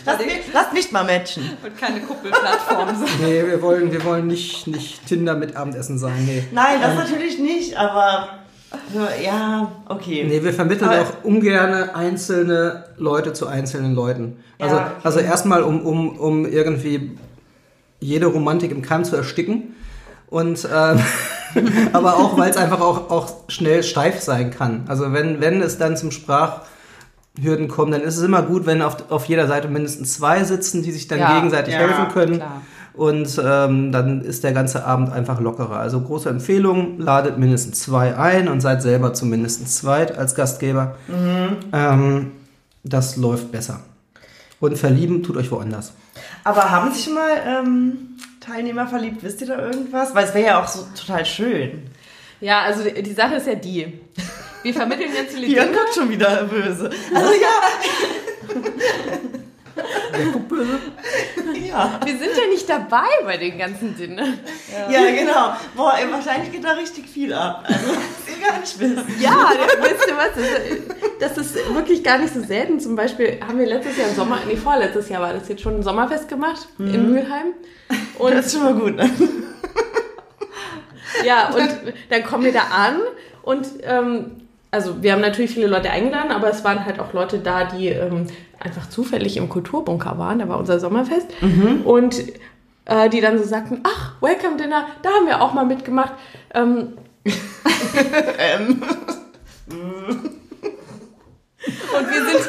lass, 0.06 0.18
mich, 0.18 0.35
lass 0.52 0.72
mich 0.72 0.92
mal 0.92 1.04
matchen. 1.04 1.42
wird 1.62 1.76
keine 1.78 2.00
Kuppelplattform 2.00 2.88
sein. 2.88 3.09
nee, 3.22 3.44
wir 3.46 3.61
wollen, 3.61 3.92
wir 3.92 4.02
wollen 4.04 4.26
nicht, 4.26 4.66
nicht 4.66 5.06
Tinder 5.06 5.35
mit 5.35 5.56
Abendessen 5.56 5.98
sein. 5.98 6.24
Nee. 6.24 6.44
Nein, 6.52 6.80
das 6.80 6.94
natürlich 6.94 7.38
nicht, 7.38 7.76
aber 7.76 8.28
ja, 9.22 9.72
okay. 9.88 10.24
Nee, 10.28 10.42
wir 10.42 10.52
vermitteln 10.52 10.88
Aber- 10.90 11.00
auch 11.02 11.24
ungerne 11.24 11.94
einzelne 11.94 12.85
Leute 12.96 13.33
zu 13.33 13.46
einzelnen 13.46 13.94
Leuten. 13.94 14.42
Also, 14.59 14.76
Ja, 14.76 14.83
okay. 14.83 14.92
also 15.02 15.18
erstmal, 15.20 15.62
um, 15.62 15.83
um, 15.85 16.18
um 16.18 16.46
irgendwie 16.46 17.16
jede 17.98 18.26
Romantik 18.26 18.70
im 18.70 18.83
Keim 18.83 19.04
zu 19.04 19.16
ersticken. 19.16 19.74
Und 20.28 20.66
ähm, 20.72 21.00
aber 21.92 22.16
auch, 22.16 22.38
weil 22.38 22.50
es 22.50 22.56
einfach 22.56 22.80
auch, 22.80 23.11
auch 23.11 23.33
schnell 23.48 23.83
steif 23.83 24.20
sein 24.20 24.50
kann. 24.52 24.85
Also 24.87 25.12
wenn, 25.12 25.40
wenn 25.40 25.61
es 25.61 25.76
dann 25.76 25.96
zum 25.96 26.11
Sprachhürden 27.37 27.69
kommt, 27.69 27.95
dann 27.95 28.03
ist 28.03 28.16
es 28.16 28.23
immer 28.23 28.43
gut, 28.43 28.66
wenn 28.66 28.83
auf, 28.83 29.11
auf 29.11 29.27
jeder 29.27 29.47
Seite 29.47 29.69
mindestens 29.69 30.14
zwei 30.14 30.43
sitzen, 30.45 30.83
die 30.83 30.93
sich 30.93 31.09
dann 31.09 31.19
Ja, 31.21 31.37
gegenseitig 31.37 31.75
ja, 31.75 31.81
helfen 31.81 32.09
können. 32.12 32.37
klar. 32.37 32.62
Und 32.93 33.40
ähm, 33.43 33.93
dann 33.93 34.21
ist 34.23 34.43
der 34.43 34.53
ganze 34.53 34.85
Abend 34.85 35.12
einfach 35.12 35.40
lockerer. 35.40 35.77
Also 35.79 36.01
große 36.01 36.29
Empfehlung, 36.29 36.99
ladet 36.99 37.38
mindestens 37.38 37.79
zwei 37.81 38.16
ein 38.16 38.49
und 38.49 38.61
seid 38.61 38.83
selber 38.83 39.14
zumindest 39.14 39.73
zweit 39.75 40.19
als 40.19 40.35
Gastgeber. 40.35 40.97
Ähm, 41.73 42.33
das 42.83 43.16
läuft 43.16 43.53
besser. 43.53 43.81
Und 44.59 44.77
verlieben 44.77 45.23
tut 45.23 45.37
euch 45.37 45.51
woanders. 45.51 45.93
Aber 46.45 46.71
haben 46.71 46.93
sich 46.93 47.05
schon 47.05 47.14
mal 47.14 47.31
ähm, 47.47 47.97
Teilnehmer 48.40 48.87
verliebt? 48.88 49.23
Wisst 49.23 49.40
ihr 49.40 49.47
da 49.47 49.64
irgendwas? 49.64 50.14
Weil 50.14 50.25
es 50.25 50.35
wäre 50.35 50.47
ja 50.47 50.62
auch 50.62 50.66
so 50.69 50.85
total 50.95 51.25
schön. 51.25 51.83
ja, 52.40 52.62
also 52.62 52.83
die 52.85 53.12
Sache 53.12 53.37
ist 53.37 53.47
ja 53.47 53.55
die. 53.55 54.01
Wir 54.62 54.75
vermitteln 54.75 55.11
jetzt 55.14 55.35
die 55.35 55.40
Legende. 55.40 55.73
guckt 55.73 55.94
schon 55.94 56.11
wieder 56.11 56.44
böse. 56.44 56.90
Also 57.14 57.33
ja. 57.33 57.49
Wer 60.12 60.27
guckt 60.33 60.49
böse? 60.49 60.79
Ja, 61.66 62.01
Wir 62.05 62.18
sind 62.18 62.31
ja 62.37 62.46
nicht 62.49 62.68
dabei 62.68 63.07
bei 63.25 63.37
den 63.37 63.59
ganzen 63.59 63.96
Dingen. 63.96 64.38
ja 64.90 65.11
genau. 65.11 65.55
Boah, 65.77 65.94
ey, 65.99 66.11
wahrscheinlich 66.11 66.53
geht 66.53 66.64
da 66.64 66.73
richtig 66.73 67.09
viel 67.09 67.33
ab. 67.33 67.64
Also, 67.66 67.88
was 67.90 68.37
ihr 68.37 68.46
gar 68.46 68.59
nicht 68.59 68.79
wisst. 68.79 69.20
Ja, 69.20 69.51
weißt 69.81 70.11
du 70.11 70.16
was? 70.16 70.31
Das 71.20 71.38
ist, 71.38 71.57
ist 71.57 71.75
wirklich 71.75 72.03
gar 72.03 72.18
nicht 72.18 72.35
so 72.35 72.40
selten. 72.42 72.81
Zum 72.81 72.96
Beispiel 72.96 73.38
haben 73.46 73.59
wir 73.59 73.66
letztes 73.66 73.96
Jahr 73.96 74.09
im 74.09 74.14
Sommer, 74.14 74.38
nee, 74.46 74.57
vorletztes 74.57 75.09
Jahr 75.09 75.23
war 75.23 75.33
das 75.33 75.49
jetzt 75.49 75.62
schon 75.62 75.77
ein 75.77 75.83
Sommerfest 75.83 76.29
gemacht 76.29 76.68
in 76.79 77.12
Mülheim. 77.12 77.55
Und 78.18 78.35
Das 78.35 78.46
ist 78.46 78.53
schon 78.55 78.64
mal 78.64 78.75
gut. 78.75 78.96
Ne? 78.96 79.09
ja, 81.25 81.49
und 81.51 81.70
dann 82.11 82.25
kommen 82.25 82.44
wir 82.44 82.53
da 82.53 82.62
an 82.73 83.01
und 83.42 83.66
ähm, 83.83 84.39
also 84.70 85.02
wir 85.02 85.12
haben 85.12 85.20
natürlich 85.20 85.52
viele 85.52 85.66
Leute 85.66 85.90
eingeladen, 85.90 86.30
aber 86.30 86.48
es 86.50 86.62
waren 86.64 86.85
halt 86.85 87.00
auch 87.00 87.12
Leute 87.12 87.38
da, 87.40 87.64
die 87.64 87.88
ähm, 87.88 88.26
einfach 88.59 88.88
zufällig 88.88 89.37
im 89.37 89.48
Kulturbunker 89.48 90.16
waren. 90.18 90.38
Da 90.38 90.48
war 90.48 90.59
unser 90.59 90.78
Sommerfest. 90.78 91.26
Und 91.85 92.22
äh, 92.85 93.09
die 93.09 93.20
dann 93.20 93.38
so 93.38 93.44
sagten, 93.44 93.80
ach, 93.85 94.12
Welcome 94.20 94.56
Dinner, 94.56 94.87
da 95.02 95.11
haben 95.11 95.26
wir 95.26 95.40
auch 95.42 95.52
mal 95.54 95.64
mitgemacht. 95.66 96.12
Ähm, 96.54 96.94
Ähm, 98.38 98.83
und 99.68 100.24
wir 102.11 102.24
sind 102.24 102.48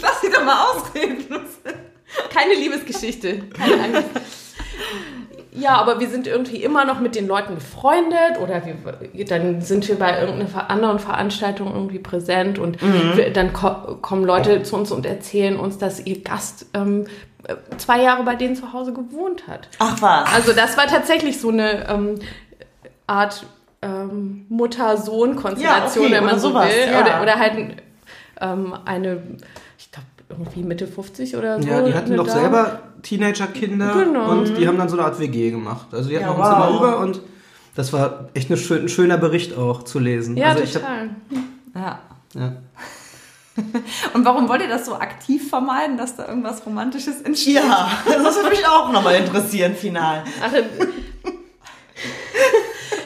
Lass 0.00 0.20
sie 0.20 0.30
doch 0.30 0.44
mal 0.44 0.66
ausreden. 0.70 1.24
keine 2.32 2.54
Liebesgeschichte, 2.54 3.42
keine 3.56 3.82
Angst. 3.84 4.08
Ja, 5.54 5.74
aber 5.76 6.00
wir 6.00 6.08
sind 6.08 6.26
irgendwie 6.26 6.62
immer 6.64 6.84
noch 6.86 6.98
mit 7.00 7.14
den 7.14 7.26
Leuten 7.28 7.56
befreundet 7.56 8.38
oder 8.42 8.62
wir, 9.12 9.24
dann 9.26 9.60
sind 9.60 9.86
wir 9.86 9.98
bei 9.98 10.18
irgendeiner 10.20 10.70
anderen 10.70 10.98
Veranstaltung 10.98 11.72
irgendwie 11.74 11.98
präsent 11.98 12.58
und 12.58 12.78
wir, 12.80 13.30
dann 13.32 13.52
ko 13.52 13.96
kommen 14.00 14.24
Leute 14.24 14.62
zu 14.62 14.76
uns 14.76 14.90
und 14.90 15.04
erzählen 15.04 15.56
uns, 15.58 15.76
dass 15.76 16.00
ihr 16.06 16.22
Gast 16.22 16.66
ähm, 16.72 17.06
äh, 17.46 17.56
zwei 17.76 18.00
Jahre 18.02 18.22
bei 18.22 18.34
denen 18.34 18.56
zu 18.56 18.72
Hause 18.72 18.92
gewohnt 18.94 19.46
hat. 19.46 19.68
Ach 19.78 20.00
was. 20.00 20.32
Also 20.34 20.52
das 20.54 20.76
war 20.78 20.86
tatsächlich 20.86 21.38
so 21.38 21.50
eine 21.50 21.86
ähm, 21.88 22.14
Art 23.06 23.44
ähm, 23.82 24.46
Mutter-Sohn-Konstellation, 24.48 26.04
Ja, 26.04 26.08
okay, 26.08 26.14
wenn 26.16 26.24
man 26.24 26.38
so 26.38 26.48
sowas, 26.48 26.68
will. 26.68 26.92
ja. 26.92 27.00
Oder, 27.02 27.22
oder 27.22 27.38
halt 27.38 27.82
ähm, 28.40 28.74
eine, 28.84 29.22
ich 29.78 29.90
glaube, 29.90 30.06
irgendwie 30.38 30.62
Mitte 30.62 30.86
50 30.86 31.36
oder 31.36 31.60
so. 31.62 31.68
Ja, 31.68 31.82
die 31.82 31.94
hatten 31.94 32.16
doch 32.16 32.26
Dame. 32.26 32.40
selber 32.40 32.78
Teenager-Kinder 33.02 34.04
Genau. 34.04 34.30
und 34.30 34.56
die 34.56 34.66
haben 34.66 34.78
dann 34.78 34.88
so 34.88 34.96
eine 34.96 35.06
Art 35.06 35.18
WG 35.18 35.50
gemacht. 35.50 35.86
Also 35.92 36.08
die 36.08 36.16
hatten 36.16 36.26
Ja, 36.26 36.32
noch 36.32 36.38
ein 36.44 36.52
Zimmer 36.52 36.68
wow. 36.72 36.80
über 36.80 36.98
und 37.00 37.20
das 37.74 37.92
war 37.92 38.28
echt 38.34 38.50
eine 38.50 38.58
schön, 38.58 38.82
ein 38.82 38.88
schöner 38.88 39.16
Bericht 39.18 39.56
auch 39.56 39.82
zu 39.82 39.98
lesen. 39.98 40.36
Ja, 40.36 40.48
also 40.50 40.62
ich 40.62 40.74
hab, 40.74 40.82
total. 40.82 41.10
Ja. 41.74 41.98
ja. 42.34 42.52
Und 44.14 44.24
warum 44.24 44.48
wollt 44.48 44.62
ihr 44.62 44.68
das 44.68 44.86
so 44.86 44.94
aktiv 44.94 45.50
vermeiden, 45.50 45.98
dass 45.98 46.16
da 46.16 46.26
irgendwas 46.26 46.64
Romantisches 46.64 47.20
entsteht? 47.20 47.56
Ja, 47.56 47.90
das 48.06 48.36
würde 48.36 48.48
mich 48.48 48.66
auch 48.66 48.90
nochmal 48.90 49.16
interessieren, 49.16 49.74
final. 49.74 50.24
Ach, 50.42 50.50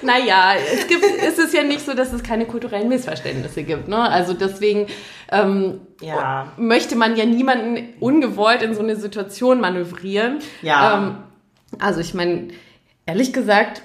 naja, 0.06 0.54
es 0.72 0.86
gibt, 0.86 1.04
es 1.04 1.38
ist 1.38 1.52
ja 1.52 1.62
nicht 1.62 1.84
so, 1.84 1.92
dass 1.94 2.12
es 2.12 2.22
keine 2.22 2.46
kulturellen 2.46 2.88
Missverständnisse 2.88 3.62
gibt. 3.64 3.88
Ne? 3.88 3.98
Also 3.98 4.32
deswegen 4.32 4.86
ähm, 5.30 5.80
Ja. 6.00 6.52
möchte 6.56 6.96
man 6.96 7.16
ja 7.16 7.24
niemanden 7.26 7.94
ungewollt 8.00 8.62
in 8.62 8.74
so 8.74 8.80
eine 8.80 8.96
Situation 8.96 9.60
manövrieren. 9.60 10.38
Ja. 10.62 10.96
Ähm, 10.98 11.16
also 11.78 12.00
ich 12.00 12.14
meine, 12.14 12.48
ehrlich 13.04 13.32
gesagt, 13.32 13.82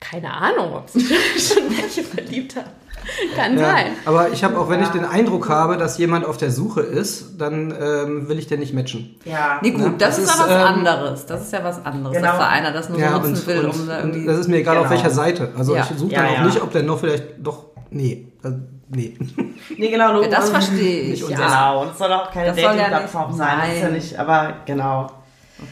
keine 0.00 0.32
Ahnung, 0.32 0.74
ob 0.74 0.88
sich 0.88 1.06
schon 1.48 1.70
welche 1.76 2.02
verliebt 2.02 2.56
haben. 2.56 2.70
Kann 3.36 3.58
Ja, 3.58 3.70
sein. 3.70 3.86
aber 4.04 4.30
ich 4.30 4.42
habe 4.44 4.58
auch, 4.58 4.68
wenn 4.68 4.82
ich 4.82 4.88
den 4.88 5.04
Eindruck 5.04 5.48
habe, 5.48 5.76
dass 5.76 5.96
jemand 5.98 6.24
auf 6.24 6.36
der 6.36 6.50
Suche 6.50 6.80
ist, 6.80 7.40
dann 7.40 7.72
ähm, 7.80 8.28
will 8.28 8.38
ich 8.38 8.46
den 8.46 8.60
nicht 8.60 8.74
matchen. 8.74 9.16
Ja. 9.24 9.58
Nee, 9.62 9.70
gut, 9.70 9.82
Ja, 9.82 9.88
das, 9.98 10.16
das 10.16 10.18
ist 10.18 10.38
ja 10.38 10.44
was 10.44 10.50
ähm, 10.50 10.66
anderes. 10.66 11.26
Das 11.26 11.40
ist 11.42 11.52
ja 11.52 11.64
was 11.64 11.84
anderes, 11.84 12.16
Genau. 12.16 12.28
dass 12.28 12.38
da 12.38 12.48
einer 12.48 12.72
das 12.72 12.88
nur 12.88 12.98
so 12.98 13.04
nutzen 13.06 13.26
und, 13.34 13.46
will, 13.46 13.64
und, 13.66 13.70
um 13.80 13.86
da 13.86 13.98
irgendwie. 13.98 14.26
das 14.26 14.38
ist 14.38 14.48
mir 14.48 14.56
egal, 14.56 14.76
auf 14.78 14.84
Genau. 14.88 14.94
welcher 14.96 15.10
Seite. 15.10 15.52
Also 15.56 15.74
Ja. 15.76 15.86
ich 15.90 15.98
suche 15.98 16.12
Ja, 16.12 16.22
dann 16.22 16.28
auch 16.30 16.34
ja. 16.38 16.44
nicht, 16.46 16.62
ob 16.62 16.72
der 16.72 16.82
noch 16.82 16.98
vielleicht 17.00 17.24
doch. 17.38 17.64
Nee. 17.90 18.28
Also, 18.42 18.58
nee. 18.88 19.16
Nee, 19.78 19.90
genau. 19.90 20.22
Ja, 20.22 20.28
das 20.28 20.50
verstehe 20.50 21.00
ich. 21.12 21.28
Ja. 21.28 21.36
Genau, 21.36 21.82
und 21.82 21.92
es 21.92 21.98
soll 21.98 22.12
auch 22.12 22.30
keine 22.30 22.48
ja 22.60 22.68
Dating-Plattform 22.72 23.32
sein. 23.36 23.58
Das 23.60 23.74
ist 23.76 23.82
ja 23.82 23.88
nicht, 23.88 24.18
aber 24.18 24.54
genau. 24.64 25.10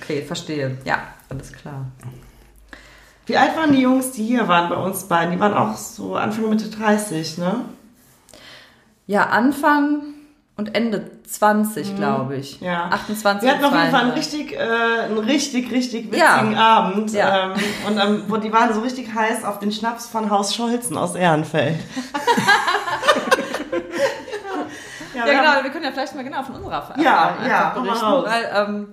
Okay, 0.00 0.22
verstehe. 0.22 0.78
Ja, 0.84 0.98
alles 1.28 1.52
klar. 1.52 1.86
Wie 3.26 3.36
alt 3.38 3.56
waren 3.56 3.72
die 3.72 3.80
Jungs, 3.80 4.10
die 4.12 4.24
hier 4.24 4.48
waren 4.48 4.68
bei 4.68 4.76
uns 4.76 5.04
beiden? 5.04 5.32
Die 5.32 5.40
waren 5.40 5.54
auch 5.54 5.76
so 5.76 6.16
Anfang 6.16 6.48
Mitte 6.50 6.68
30, 6.68 7.38
ne? 7.38 7.64
Ja, 9.06 9.24
Anfang 9.26 10.02
und 10.56 10.74
Ende 10.74 11.10
20, 11.26 11.96
glaube 11.96 12.36
ich. 12.36 12.60
Mhm. 12.60 12.66
Ja. 12.66 12.84
28. 12.90 13.42
Wir 13.48 13.54
hatten 13.54 13.64
auf 13.64 13.72
jeden 13.72 13.90
Fall 13.90 14.00
einen 14.02 14.12
32. 14.12 14.40
richtig, 14.40 14.52
äh, 14.58 15.04
einen 15.06 15.18
richtig, 15.18 15.70
richtig 15.72 16.14
Ja. 16.14 16.36
witzigen 16.36 16.56
Abend. 16.58 17.12
Ja. 17.12 17.44
Ähm, 17.46 17.52
und 17.88 17.98
ähm, 17.98 18.22
wo 18.28 18.36
die 18.36 18.52
waren 18.52 18.72
so 18.74 18.80
richtig 18.80 19.12
heiß 19.14 19.44
auf 19.44 19.58
den 19.58 19.72
Schnaps 19.72 20.06
von 20.06 20.30
Haus 20.30 20.54
Scholzen 20.54 20.96
aus 20.98 21.14
Ehrenfeld. 21.14 21.78
Ja, 25.14 25.26
wir 25.26 25.32
genau, 25.34 25.62
wir 25.62 25.70
können 25.70 25.84
ja 25.84 25.92
vielleicht 25.92 26.14
mal 26.16 26.24
genau 26.24 26.42
von 26.42 26.56
unserer 26.56 26.74
Erfahrung 26.74 27.04
Ja, 27.04 27.28
einfach 27.28 27.46
ja, 27.46 27.68
berichten, 27.70 28.06
weil, 28.24 28.66
ähm, 28.68 28.88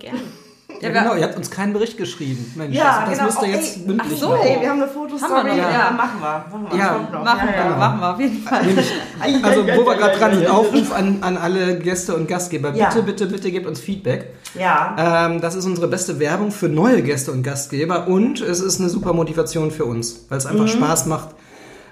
Ja, 0.82 0.90
genau, 0.90 1.14
ihr 1.14 1.22
habt 1.22 1.36
uns 1.36 1.50
keinen 1.50 1.72
Bericht 1.72 1.96
geschrieben. 1.96 2.52
Mensch, 2.56 2.76
Ja, 2.76 3.06
das, 3.08 3.18
das 3.18 3.18
genau. 3.18 3.24
müsst 3.26 3.42
ihr 3.42 3.48
Oh, 3.48 3.52
jetzt 3.52 3.76
ey, 3.76 3.86
mündlich 3.86 4.12
ach 4.14 4.20
so. 4.20 4.28
machen. 4.30 4.40
Ey, 4.42 4.60
wir 4.60 4.68
haben 4.68 4.82
eine 4.82 4.90
Fotostory. 4.90 5.30
Haben 5.32 5.48
ja. 5.48 5.70
ja. 5.70 5.90
machen 5.90 6.20
wir. 6.20 6.44
Machen 6.50 6.66
wir. 6.70 6.78
Ja, 6.78 7.08
machen 7.22 7.48
wir, 7.48 7.54
ja. 7.54 7.76
machen 7.76 8.00
wir 8.00 8.10
auf 8.12 8.20
jeden 8.20 8.42
Fall. 8.42 8.62
Also, 9.42 9.66
wo 9.66 9.86
wir 9.86 9.96
gerade 9.96 10.18
dran 10.18 10.34
sind, 10.34 10.48
auf. 10.48 10.62
Aufruf 10.62 10.92
an, 10.92 11.18
an 11.22 11.36
alle 11.36 11.78
Gäste 11.78 12.14
und 12.14 12.26
Gastgeber. 12.28 12.74
Ja. 12.74 12.88
Bitte, 12.88 13.02
bitte, 13.02 13.26
bitte 13.26 13.50
gebt 13.50 13.66
uns 13.66 13.80
Feedback. 13.80 14.34
Ja. 14.58 15.26
Ähm, 15.26 15.40
das 15.40 15.54
ist 15.54 15.64
unsere 15.66 15.88
beste 15.88 16.18
Werbung 16.18 16.50
für 16.50 16.68
neue 16.68 17.02
Gäste 17.02 17.32
und 17.32 17.42
Gastgeber 17.42 18.06
und 18.08 18.40
es 18.40 18.60
ist 18.60 18.80
eine 18.80 18.88
super 18.88 19.12
Motivation 19.12 19.70
für 19.70 19.84
uns, 19.84 20.26
weil 20.28 20.38
es 20.38 20.46
einfach 20.46 20.68
Spaß 20.68 21.06
macht, 21.06 21.30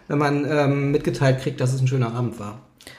wenn 0.09 0.19
man 0.19 0.47
ähm, 0.51 0.91
mitgeteilt 0.91 1.41
kriegt, 1.41 1.61
dass 1.61 1.73
es 1.73 1.81
ein 1.81 1.87
schöner 1.89 2.15
Abend 2.15 2.39
war. 2.39 2.59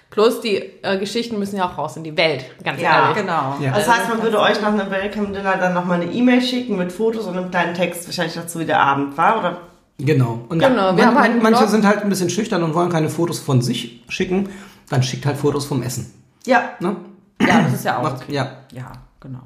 Plus 0.09 0.41
die 0.41 0.57
äh, 0.81 0.97
Geschichten 0.97 1.39
müssen 1.39 1.55
ja 1.55 1.69
auch 1.69 1.77
raus 1.77 1.95
in 1.95 2.03
die 2.03 2.17
Welt, 2.17 2.43
ganz 2.63 2.81
Ja, 2.81 3.03
ehrlich. 3.03 3.21
Genau. 3.23 3.55
Ja. 3.61 3.71
Das 3.73 3.87
heißt, 3.87 4.09
man 4.09 4.21
würde 4.21 4.39
euch 4.41 4.61
nach 4.61 4.67
einem 4.73 4.91
Welcome-Dinner 4.91 5.55
dann 5.57 5.73
nochmal 5.73 6.01
eine 6.01 6.11
E-Mail 6.11 6.41
schicken 6.41 6.75
mit 6.77 6.91
Fotos 6.91 7.25
und 7.27 7.37
einem 7.37 7.49
kleinen 7.49 7.73
Text, 7.73 8.07
wahrscheinlich 8.07 8.35
dazu, 8.35 8.59
wie 8.59 8.65
der 8.65 8.81
Abend 8.81 9.17
war, 9.17 9.39
oder? 9.39 9.57
Genau. 9.97 10.39
Und 10.49 10.59
Genau, 10.59 10.97
wir 10.97 11.05
man, 11.05 11.05
haben 11.05 11.17
einen 11.17 11.41
manche 11.41 11.59
Blog. 11.59 11.69
sind 11.71 11.85
halt 11.85 12.01
ein 12.01 12.09
bisschen 12.09 12.29
schüchtern 12.29 12.63
und 12.63 12.73
wollen 12.73 12.89
keine 12.89 13.09
Fotos 13.09 13.39
von 13.39 13.61
sich 13.61 14.03
schicken, 14.09 14.49
dann 14.89 15.01
schickt 15.03 15.25
halt 15.25 15.37
Fotos 15.37 15.65
vom 15.65 15.81
Essen. 15.81 16.13
Ja. 16.45 16.71
Ne? 16.79 16.95
Ja, 17.39 17.61
das 17.61 17.73
ist 17.73 17.85
ja 17.85 17.97
auch 17.99 18.03
Macht, 18.03 18.23
okay. 18.23 18.33
ja. 18.33 18.51
Ja, 18.73 18.91
genau. 19.21 19.39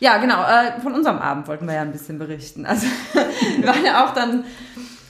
Ja, 0.00 0.18
genau. 0.18 0.42
Äh, 0.42 0.80
von 0.80 0.94
unserem 0.94 1.18
Abend 1.18 1.46
wollten 1.48 1.66
wir 1.66 1.74
ja 1.74 1.82
ein 1.82 1.92
bisschen 1.92 2.18
berichten. 2.18 2.66
Also 2.66 2.86
wir 3.58 3.66
waren 3.66 3.84
ja 3.84 4.04
auch 4.04 4.14
dann, 4.14 4.44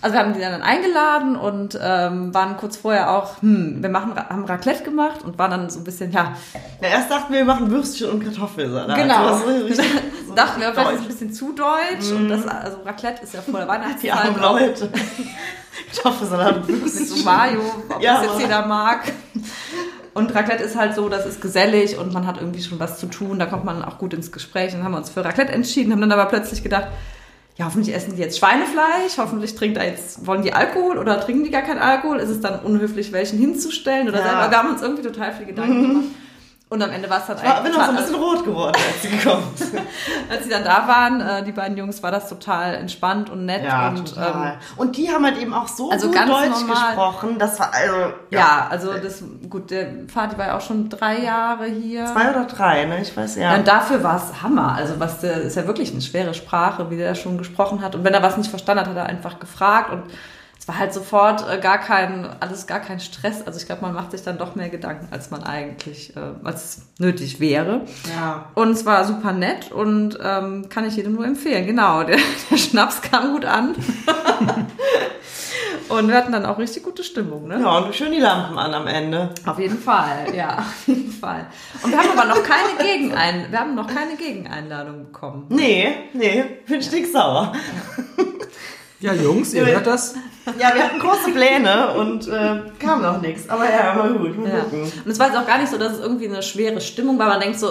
also 0.01 0.15
wir 0.15 0.21
haben 0.21 0.33
die 0.35 0.41
dann 0.41 0.63
eingeladen 0.63 1.37
und 1.37 1.79
ähm, 1.83 2.33
waren 2.35 2.57
kurz 2.57 2.77
vorher 2.77 3.11
auch, 3.11 3.43
hm, 3.43 3.83
wir 3.83 3.89
machen, 3.91 4.15
haben 4.17 4.45
Raclette 4.45 4.85
gemacht 4.85 5.23
und 5.25 5.39
waren 5.39 5.51
dann 5.51 5.71
so 5.71 5.81
ein 5.81 5.85
bisschen, 5.85 6.13
ja, 6.13 6.35
ja. 6.81 6.89
Erst 6.89 7.11
dachten 7.11 7.33
wir, 7.33 7.41
wir 7.41 7.45
machen 7.47 7.71
Würstchen 7.71 8.11
und 8.11 8.23
Kartoffelsalat. 8.25 8.97
genau. 8.97 9.27
Also, 9.27 9.45
richtig, 9.65 9.85
so 10.27 10.35
dachten 10.37 10.61
wir, 10.61 10.73
vielleicht 10.73 10.93
ist 10.93 11.01
ein 11.01 11.07
bisschen 11.09 11.33
zu 11.33 11.53
deutsch 11.53 12.11
und 12.13 12.29
das, 12.29 12.47
also 12.47 12.79
Raclette 12.85 13.23
ist 13.25 13.35
ja 13.35 13.41
vor 13.43 13.55
der 13.61 13.65
Die 13.65 13.69
Weihnachtszeit. 13.73 14.13
armen 14.13 14.41
Leute. 14.41 14.89
Kartoffelsalat 15.95 16.57
und 16.57 16.69
mit 16.69 16.83
Würstchen. 16.83 17.07
so 17.07 17.25
Mayo, 17.25 17.61
ob 17.89 18.03
Ja, 18.03 18.15
das 18.15 18.25
jetzt 18.25 18.41
jeder 18.41 18.67
mag. 18.67 19.13
Und 20.15 20.35
Raclette 20.35 20.65
ist 20.65 20.77
halt 20.77 20.95
so, 20.95 21.09
das 21.09 21.27
ist 21.27 21.41
gesellig 21.41 21.97
und 21.97 22.13
man 22.13 22.27
hat 22.27 22.39
irgendwie 22.39 22.63
schon 22.63 22.81
was 22.81 22.99
zu 22.99 23.07
tun, 23.07 23.39
da 23.39 23.47
kommt 23.47 23.65
man 23.65 23.85
auch 23.85 23.99
gut 23.99 24.15
ins 24.15 24.33
Gespräch. 24.33 24.73
Dann 24.73 24.83
haben 24.83 24.93
wir 24.93 24.99
uns 24.99 25.11
für 25.11 25.25
Raclette 25.25 25.53
entschieden, 25.53 25.93
haben 25.93 26.01
dann 26.01 26.11
aber 26.13 26.27
plötzlich 26.27 26.63
gedacht, 26.63 26.89
ja, 27.59 27.67
hoffentlich 27.67 27.95
essen 27.95 28.15
die 28.17 28.23
jetzt 28.23 28.39
Schweinefleisch, 28.39 29.19
hoffentlich 29.19 29.55
trinkt 29.57 29.77
da 29.77 29.83
jetzt, 29.83 30.25
wollen 30.27 30.43
die 30.43 30.53
Alkohol 30.53 30.97
oder 30.97 31.21
trinken 31.21 31.43
die 31.45 31.51
gar 31.51 31.63
keinen 31.63 31.81
Alkohol? 31.81 32.19
Ist 32.19 32.29
es 32.31 32.41
dann 32.41 32.61
unhöflich, 32.61 33.13
welchen 33.13 33.39
hinzustellen 33.39 34.09
oder 34.09 34.19
Ja. 34.19 34.25
selber? 34.25 34.51
Wir 34.51 34.59
haben 34.59 34.71
uns 34.71 34.81
irgendwie 34.83 35.03
total 35.03 35.33
viel 35.33 35.47
Gedanken 35.47 35.83
gemacht. 35.83 36.05
Und 36.71 36.83
am 36.83 36.91
Ende 36.91 37.09
war 37.09 37.19
es 37.23 37.29
halt 37.29 37.39
Ich 37.39 37.45
bin 37.63 37.73
auch 37.73 37.77
so 37.77 37.81
ein 37.81 37.87
total- 37.87 37.95
bisschen 37.97 38.15
rot 38.17 38.45
geworden, 38.45 38.77
als 38.77 39.01
sie 39.03 39.09
gekommen 39.09 39.43
sind. 39.55 39.81
als 40.31 40.45
sie 40.45 40.51
dann 40.51 40.65
da 40.65 40.87
waren, 40.87 41.21
äh, 41.23 41.43
die 41.43 41.53
beiden 41.53 41.79
Jungs, 41.79 42.03
war 42.03 42.11
das 42.11 42.29
total 42.29 42.75
entspannt 42.75 43.31
und 43.31 43.47
nett 43.47 43.63
und 43.63 44.15
ähm, 44.19 44.53
und 44.77 44.97
die 44.99 45.11
haben 45.11 45.25
halt 45.25 45.39
eben 45.39 45.55
auch 45.55 45.67
so 45.67 45.91
also 45.91 46.09
gut 46.09 46.17
ganz 46.17 46.31
Deutsch 46.31 46.61
normal. 46.61 46.87
gesprochen. 46.95 47.39
Das 47.39 47.59
war 47.59 47.73
also 47.73 48.13
Ja, 48.29 48.67
also 48.69 48.93
das, 48.93 49.23
gut, 49.49 49.71
der 49.71 49.87
Vati 50.13 50.37
war 50.37 50.49
ja 50.49 50.57
auch 50.59 50.61
schon 50.61 50.91
drei 50.91 51.21
Jahre 51.21 51.65
hier. 51.65 52.05
zwei 52.05 52.31
oder 52.31 52.45
drei, 52.45 52.85
ne? 52.85 53.01
Ich 53.01 53.17
weiß 53.17 53.37
Ja, 53.37 53.53
ja. 53.53 53.55
und 53.57 53.67
dafür 53.67 54.03
war 54.03 54.17
es 54.17 54.43
Hammer. 54.43 54.75
Also 54.75 55.01
was 55.01 55.21
der 55.21 55.41
ist 55.41 55.57
ja 55.57 55.67
wirklich 55.67 55.91
eine 55.93 56.03
schwere 56.03 56.35
Sprache, 56.35 56.91
wie 56.91 56.99
der 56.99 57.15
schon 57.15 57.39
gesprochen 57.39 57.81
hat. 57.81 57.95
Und 57.95 58.05
wenn 58.05 58.13
er 58.13 58.23
was 58.23 58.37
nicht 58.37 58.51
verstanden 58.51 58.83
hat, 58.83 58.89
hat 58.91 58.97
er 58.97 59.07
einfach 59.07 59.39
gefragt. 59.41 59.91
Und 59.91 60.03
war 60.69 60.79
halt 60.79 60.93
sofort 60.93 61.43
äh, 61.51 61.59
gar 61.59 61.79
kein, 61.79 62.29
alles 62.41 62.67
gar 62.67 62.81
kein 62.81 63.01
Stress. 63.01 63.47
Also 63.47 63.59
ich 63.59 63.65
glaube, 63.65 63.81
man 63.83 63.95
macht 63.95 64.11
sich 64.11 64.23
dann 64.23 64.37
doch 64.37 64.55
mehr 64.55 64.69
Gedanken, 64.69 65.09
als 65.11 65.31
man 65.31 65.43
eigentlich, 65.43 66.15
äh, 66.15 66.21
als 66.45 66.83
nötig 66.99 67.41
wäre. 67.41 67.87
ja. 68.15 68.51
Und 68.55 68.73
es 68.73 68.85
war 68.85 69.07
super 69.07 69.33
nett 69.33 69.73
und 69.73 70.19
ähm, 70.23 70.69
kann 70.69 70.87
ich 70.87 70.97
jedem 70.97 71.15
nur 71.15 71.25
empfehlen. 71.25 71.67
Genau, 71.67 72.03
der, 72.05 72.19
der 72.51 72.57
Schnaps 72.59 73.01
kam 73.01 73.33
gut 73.33 73.47
an. 73.47 73.75
und 75.89 76.09
wir 76.09 76.15
hatten 76.15 76.33
dann 76.33 76.45
auch 76.45 76.59
richtig 76.59 76.83
gute 76.83 77.03
Stimmung, 77.03 77.49
ne? 77.49 77.61
Ja, 77.61 77.79
und 77.79 77.95
schön 77.95 78.13
die 78.13 78.21
Lampen 78.21 78.59
an 78.59 78.75
am 78.75 78.87
Ende. 78.87 79.31
Auf 79.47 79.59
jeden 79.59 79.79
Fall, 79.79 80.35
ja, 80.37 80.59
auf 80.83 80.87
jeden 80.87 81.11
Fall. 81.11 81.47
Und 81.83 81.93
wir 81.93 81.99
haben 81.99 82.11
aber 82.11 82.29
noch 82.29 82.43
keine 82.43 82.77
Gegenein 82.79 83.47
wir 83.51 83.59
haben 83.59 83.75
noch 83.75 83.87
keine 83.87 84.17
Gegeneinladung 84.17 85.07
bekommen. 85.07 85.47
Nee, 85.49 86.11
nee, 86.13 86.45
bin 86.67 86.83
stinksauer. 86.83 87.55
Ja, 88.19 88.25
Jungs, 89.01 89.55
ihr 89.55 89.65
hört 89.67 89.87
das? 89.87 90.15
Ja, 90.59 90.75
wir 90.75 90.83
hatten 90.83 90.99
große 90.99 91.31
Pläne 91.33 91.93
und 91.95 92.27
äh, 92.27 92.61
kam 92.81 93.03
noch 93.03 93.21
nichts. 93.21 93.49
Aber 93.49 93.65
ja, 93.71 93.95
mal 93.95 94.13
gut, 94.13 94.37
mal 94.39 94.49
Ja. 94.49 94.61
gucken. 94.65 94.91
Und 95.05 95.11
es 95.11 95.19
war 95.19 95.27
jetzt 95.29 95.37
auch 95.37 95.47
gar 95.47 95.59
nicht 95.59 95.71
so, 95.71 95.79
dass 95.79 95.93
es 95.93 96.01
irgendwie 96.01 96.27
eine 96.29 96.43
schwere 96.43 96.81
Stimmung 96.81 97.19
war. 97.19 97.29
Man 97.29 97.41
denkt 97.41 97.59
so, 97.61 97.69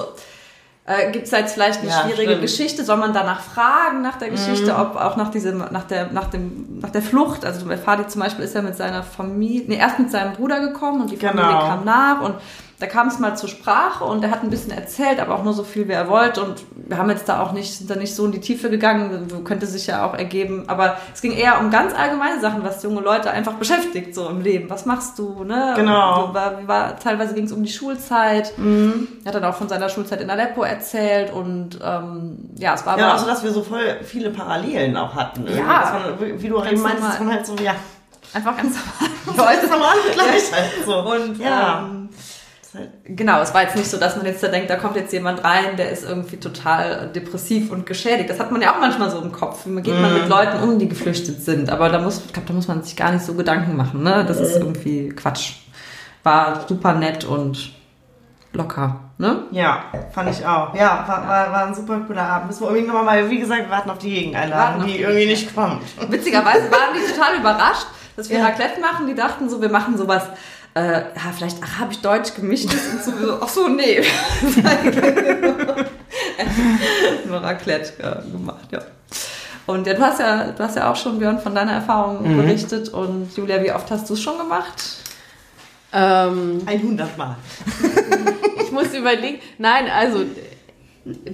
äh, 0.85 1.11
gibt 1.11 1.25
es 1.25 1.31
jetzt 1.31 1.53
vielleicht 1.53 1.81
eine 1.81 1.89
Ja, 1.89 2.01
schwierige 2.03 2.21
stimmt. 2.23 2.37
Mhm. 2.37 2.41
Geschichte? 2.41 2.83
Soll 2.85 2.97
man 2.97 3.13
danach 3.13 3.41
fragen 3.41 4.01
nach 4.03 4.17
der 4.17 4.29
Geschichte, 4.29 4.73
ob 4.75 4.95
auch 4.95 5.17
nach 5.17 5.31
diesem, 5.31 5.57
nach 5.71 5.83
der, 5.83 6.11
nach 6.11 6.27
dem, 6.29 6.79
nach 6.79 6.91
der 6.91 7.01
Flucht? 7.01 7.43
Also 7.43 7.65
bei 7.65 7.77
Fadi 7.77 8.07
zum 8.07 8.21
Beispiel 8.21 8.45
ist 8.45 8.55
er 8.55 8.61
mit 8.61 8.77
seiner 8.77 9.03
Familie, 9.03 9.63
nee, 9.67 9.77
erst 9.77 9.99
mit 9.99 10.09
seinem 10.11 10.33
Bruder 10.33 10.61
gekommen 10.61 11.01
und 11.01 11.11
die 11.11 11.17
Familie 11.17 11.45
Genau. 11.47 11.67
kam 11.67 11.83
nach 11.83 12.21
und 12.21 12.35
da 12.79 12.85
kam 12.85 13.07
es 13.07 13.17
mal 13.17 13.35
zur 13.35 13.49
Sprache 13.49 14.03
und 14.03 14.23
er 14.23 14.29
hat 14.29 14.43
ein 14.43 14.51
bisschen 14.51 14.71
erzählt, 14.71 15.19
aber 15.19 15.33
auch 15.33 15.43
nur 15.43 15.53
so 15.53 15.63
viel, 15.63 15.87
wie 15.87 15.93
er 15.93 16.09
wollte. 16.09 16.43
Und 16.43 16.63
wir 16.75 16.99
haben 16.99 17.09
jetzt 17.09 17.27
da 17.27 17.41
auch 17.41 17.51
nicht, 17.51 17.75
sind 17.75 17.89
da 17.89 17.95
nicht 17.95 18.13
so 18.13 18.23
in 18.25 18.31
die 18.31 18.39
Tiefe 18.39 18.69
gegangen, 18.69 19.43
könnte 19.45 19.65
sich 19.65 19.87
ja 19.87 20.05
auch 20.05 20.13
ergeben. 20.13 20.65
Aber 20.67 20.97
es 21.11 21.21
ging 21.21 21.31
eher 21.31 21.59
um 21.59 21.71
ganz 21.71 21.95
allgemeine 21.95 22.39
Sachen, 22.39 22.63
was 22.63 22.83
junge 22.83 23.01
Leute 23.01 23.31
einfach 23.31 23.53
beschäftigt 23.53 24.13
so 24.13 24.29
im 24.29 24.41
Leben. 24.41 24.69
Was 24.69 24.85
machst 24.85 25.17
du, 25.17 25.43
ne? 25.43 25.73
Genau. 25.75 26.29
Wie 26.29 26.33
war, 26.35 26.67
war, 26.67 26.99
teilweise 26.99 27.33
ging 27.33 27.45
es 27.45 27.51
um 27.51 27.63
die 27.63 27.71
Schulzeit. 27.71 28.53
Er 28.59 29.29
hat 29.29 29.33
dann 29.33 29.45
auch 29.45 29.55
von 29.55 29.67
seiner 29.69 29.89
Schulzeit 29.89 30.21
in 30.21 30.29
Aleppo 30.29 30.61
erzählt 30.61 31.33
und 31.33 31.79
ähm, 31.83 32.49
ja, 32.59 32.75
es 32.75 32.85
war 32.85 32.99
Ja, 32.99 33.13
also 33.13 33.25
dass 33.25 33.43
wir 33.43 33.51
so 33.51 33.63
voll 33.63 33.97
viele 34.03 34.29
Parallelen 34.29 34.95
auch 34.97 35.15
hatten. 35.15 35.47
irgendwie. 35.47 35.61
Ja. 35.61 35.99
Man, 36.19 36.41
wie 36.41 36.47
du 36.47 36.57
Ganz 36.57 36.71
eben 36.73 36.81
meinst, 36.83 37.03
dass 37.03 37.19
man 37.19 37.31
halt 37.31 37.45
so, 37.47 37.55
ja, 37.55 37.73
einfach 38.33 38.55
ganz 38.61 38.75
normal. 39.25 39.55
Leute 39.55 39.67
normal 39.67 39.95
gleich 40.13 40.51
halt 40.51 40.85
so. 40.85 40.99
Und 40.99 41.39
ja. 41.39 41.79
ähm, 41.79 42.09
Genau, 43.05 43.41
es 43.41 43.53
war 43.53 43.63
jetzt 43.63 43.75
nicht 43.75 43.89
so, 43.89 43.97
dass 43.97 44.15
man 44.17 44.25
jetzt 44.25 44.43
da 44.43 44.47
denkt, 44.49 44.69
da 44.69 44.75
kommt 44.75 44.95
jetzt 44.95 45.13
jemand 45.13 45.43
rein, 45.43 45.77
der 45.77 45.91
ist 45.91 46.03
irgendwie 46.03 46.37
total 46.37 47.07
depressiv 47.07 47.71
und 47.71 47.85
geschädigt. 47.85 48.29
Das 48.29 48.39
hat 48.39 48.51
man 48.51 48.61
ja 48.61 48.73
auch 48.75 48.79
manchmal 48.79 49.09
so 49.09 49.19
im 49.21 49.31
Kopf. 49.31 49.61
Wie 49.65 49.81
geht 49.81 49.99
man 49.99 50.13
mit 50.13 50.27
Leuten 50.27 50.61
um, 50.63 50.77
die 50.79 50.87
geflüchtet 50.89 51.41
sind? 51.43 51.69
Aber 51.69 51.89
da 51.89 51.99
muss, 51.99 52.21
ich 52.25 52.33
glaube, 52.33 52.47
da 52.47 52.53
muss 52.53 52.67
man 52.67 52.83
sich 52.83 52.95
gar 52.95 53.11
nicht 53.11 53.25
so 53.25 53.33
Gedanken 53.33 53.75
machen. 53.75 54.03
Ne? 54.03 54.25
Das 54.27 54.39
ist 54.39 54.55
irgendwie 54.57 55.09
Quatsch. 55.09 55.53
War 56.23 56.67
super 56.67 56.93
nett 56.93 57.23
und 57.25 57.71
locker. 58.53 58.99
Ne? 59.19 59.43
Ja, 59.51 59.85
fand 60.11 60.29
ich 60.29 60.45
auch. 60.45 60.75
Ja, 60.75 61.03
war, 61.07 61.27
war, 61.27 61.51
war 61.51 61.65
ein 61.67 61.73
super 61.73 62.01
cooler 62.05 62.21
Abend. 62.23 62.47
Müssen 62.47 62.61
wir 62.63 62.69
irgendwie 62.69 62.87
nochmal 62.87 63.03
mal, 63.21 63.29
wie 63.29 63.39
gesagt, 63.39 63.63
wir 63.63 63.69
warten 63.71 63.89
auf 63.89 63.97
die 63.97 64.11
Gegeneinladung, 64.13 64.85
die 64.85 64.93
die 64.93 64.99
irgendwie 65.01 65.25
nicht 65.25 65.55
kommt. 65.55 65.81
Witzigerweise 66.11 66.69
waren 66.71 66.93
die 66.93 67.13
total 67.13 67.37
überrascht, 67.39 67.87
dass 68.15 68.29
wir 68.29 68.37
Ja. 68.39 68.45
Raclette 68.45 68.79
machen. 68.79 69.07
Die 69.07 69.15
dachten 69.15 69.49
so, 69.49 69.61
wir 69.61 69.69
machen 69.69 69.97
sowas, 69.97 70.23
äh, 70.77 70.99
ja, 71.15 71.31
vielleicht 71.35 71.57
arabisch-deutsch 71.63 72.35
gemischtes 72.35 72.93
und 72.93 73.03
so. 73.03 73.19
Wir 73.19 73.27
so, 73.27 73.37
Ach 73.41 73.47
so, 73.49 73.67
nee. 73.67 74.01
Nur 77.27 77.41
Raclette 77.41 77.93
äh, 78.03 78.31
gemacht, 78.31 78.67
ja. 78.71 78.81
Und 79.65 79.85
ja, 79.87 79.93
du 79.93 80.01
hast 80.01 80.19
ja, 80.19 80.51
du 80.51 80.63
hast 80.63 80.75
ja 80.77 80.91
auch 80.91 80.95
schon, 80.95 81.19
Björn, 81.19 81.39
von 81.39 81.53
deiner 81.53 81.73
Erfahrung 81.73 82.37
berichtet. 82.37 82.89
Und 82.89 83.35
Julia, 83.35 83.61
wie 83.63 83.71
oft 83.71 83.91
hast 83.91 84.09
du 84.09 84.13
es 84.13 84.21
schon 84.21 84.37
gemacht? 84.37 84.81
Ähm, 85.91 86.61
100 86.65 87.17
Mal. 87.17 87.35
ich 88.63 88.71
muss 88.71 88.93
überlegen. 88.93 89.39
Nein, 89.57 89.89
also 89.89 90.23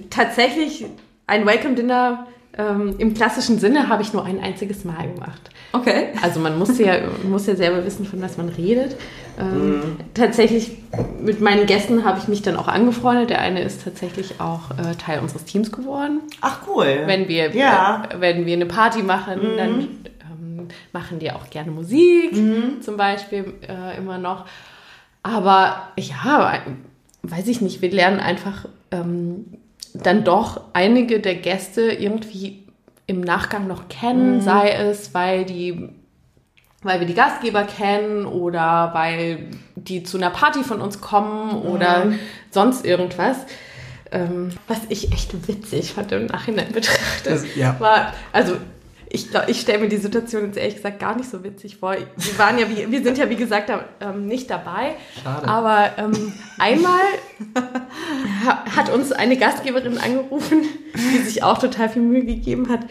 tatsächlich 0.09 0.85
ein 1.27 1.45
Welcome 1.45 1.75
Dinner 1.75 2.27
ähm, 2.57 2.95
im 2.99 3.13
klassischen 3.13 3.59
Sinne 3.59 3.89
habe 3.89 4.03
ich 4.03 4.13
nur 4.13 4.25
ein 4.25 4.39
einziges 4.39 4.83
Mal 4.83 5.11
gemacht. 5.11 5.49
Okay. 5.71 6.09
Also 6.21 6.39
man 6.39 6.57
muss 6.57 6.77
ja, 6.77 6.99
muss 7.23 7.47
ja 7.47 7.55
selber 7.55 7.83
wissen, 7.83 8.05
von 8.05 8.21
was 8.21 8.37
man 8.37 8.49
redet. 8.49 8.95
Ähm, 9.39 9.97
Tatsächlich 10.13 10.71
mit 11.19 11.41
meinen 11.41 11.65
Gästen 11.65 12.05
habe 12.05 12.19
ich 12.19 12.27
mich 12.27 12.41
dann 12.43 12.55
auch 12.55 12.67
angefreundet. 12.67 13.29
Der 13.31 13.41
eine 13.41 13.61
ist 13.61 13.83
tatsächlich 13.83 14.39
auch 14.39 14.71
äh, 14.71 14.93
Teil 14.95 15.19
unseres 15.19 15.45
Teams 15.45 15.71
geworden. 15.71 16.21
Ach 16.41 16.59
cool. 16.67 17.03
Wenn 17.05 17.27
wir, 17.27 17.55
Ja. 17.55 18.03
äh, 18.09 18.19
wenn 18.21 18.45
wir 18.45 18.53
eine 18.53 18.65
Party 18.67 19.01
machen, 19.01 19.39
dann 19.57 19.79
ähm, 19.79 20.67
machen 20.91 21.19
die 21.19 21.31
auch 21.31 21.49
gerne 21.49 21.71
Musik, 21.71 22.33
zum 22.81 22.97
Beispiel 22.97 23.53
äh, 23.67 23.97
immer 23.97 24.17
noch. 24.19 24.45
Aber 25.23 25.87
ja, 25.97 26.59
weiß 27.23 27.47
ich 27.47 27.61
nicht, 27.61 27.81
wir 27.81 27.91
lernen 27.91 28.19
einfach 28.19 28.65
ähm, 28.91 29.45
dann 29.93 30.23
doch 30.23 30.61
einige 30.73 31.19
der 31.19 31.35
Gäste 31.35 31.81
irgendwie 31.91 32.63
im 33.07 33.21
Nachgang 33.21 33.67
noch 33.67 33.87
kennen, 33.89 34.41
sei 34.41 34.69
es, 34.71 35.13
weil 35.13 35.45
die 35.45 35.89
weil 36.83 36.99
wir 36.99 37.07
die 37.07 37.13
Gastgeber 37.13 37.63
kennen 37.63 38.25
oder 38.25 38.91
weil 38.93 39.47
die 39.75 40.03
zu 40.03 40.17
einer 40.17 40.29
Party 40.29 40.63
von 40.63 40.81
uns 40.81 41.01
kommen 41.01 41.51
oder 41.63 42.13
sonst 42.51 42.85
irgendwas. 42.85 43.37
Ähm, 44.11 44.49
was 44.67 44.79
ich 44.89 45.11
echt 45.11 45.47
witzig 45.47 45.93
fand 45.93 46.11
im 46.11 46.27
Nachhinein 46.27 46.71
betrachtet, 46.71 47.25
Das- 47.25 47.55
ja. 47.55 47.75
war, 47.79 48.13
also 48.31 48.57
ich, 49.09 49.27
ich 49.47 49.61
stelle 49.61 49.79
mir 49.79 49.89
die 49.89 49.97
Situation 49.97 50.45
jetzt 50.45 50.57
ehrlich 50.57 50.75
gesagt 50.75 50.99
gar 50.99 51.15
nicht 51.15 51.29
so 51.29 51.43
witzig 51.43 51.77
vor. 51.77 51.95
Wir 52.17 52.37
waren 52.39 52.57
ja, 52.57 52.65
wie, 52.69 52.91
wir 52.91 53.03
sind 53.03 53.17
ja 53.17 53.29
wie 53.29 53.35
gesagt 53.35 53.69
da, 53.69 53.85
ähm, 54.01 54.25
nicht 54.27 54.49
dabei. 54.49 54.95
Schade. 55.23 55.47
Aber 55.47 55.91
ähm, 55.97 56.33
einmal 56.59 56.99
ha- 58.45 58.63
hat 58.75 58.89
uns 58.91 59.11
eine 59.11 59.37
Gastgeberin 59.37 59.97
angerufen, 59.97 60.61
die 60.95 61.17
sich 61.19 61.43
auch 61.43 61.57
total 61.59 61.89
viel 61.89 62.01
Mühe 62.01 62.23
gegeben 62.25 62.69
hat. 62.69 62.81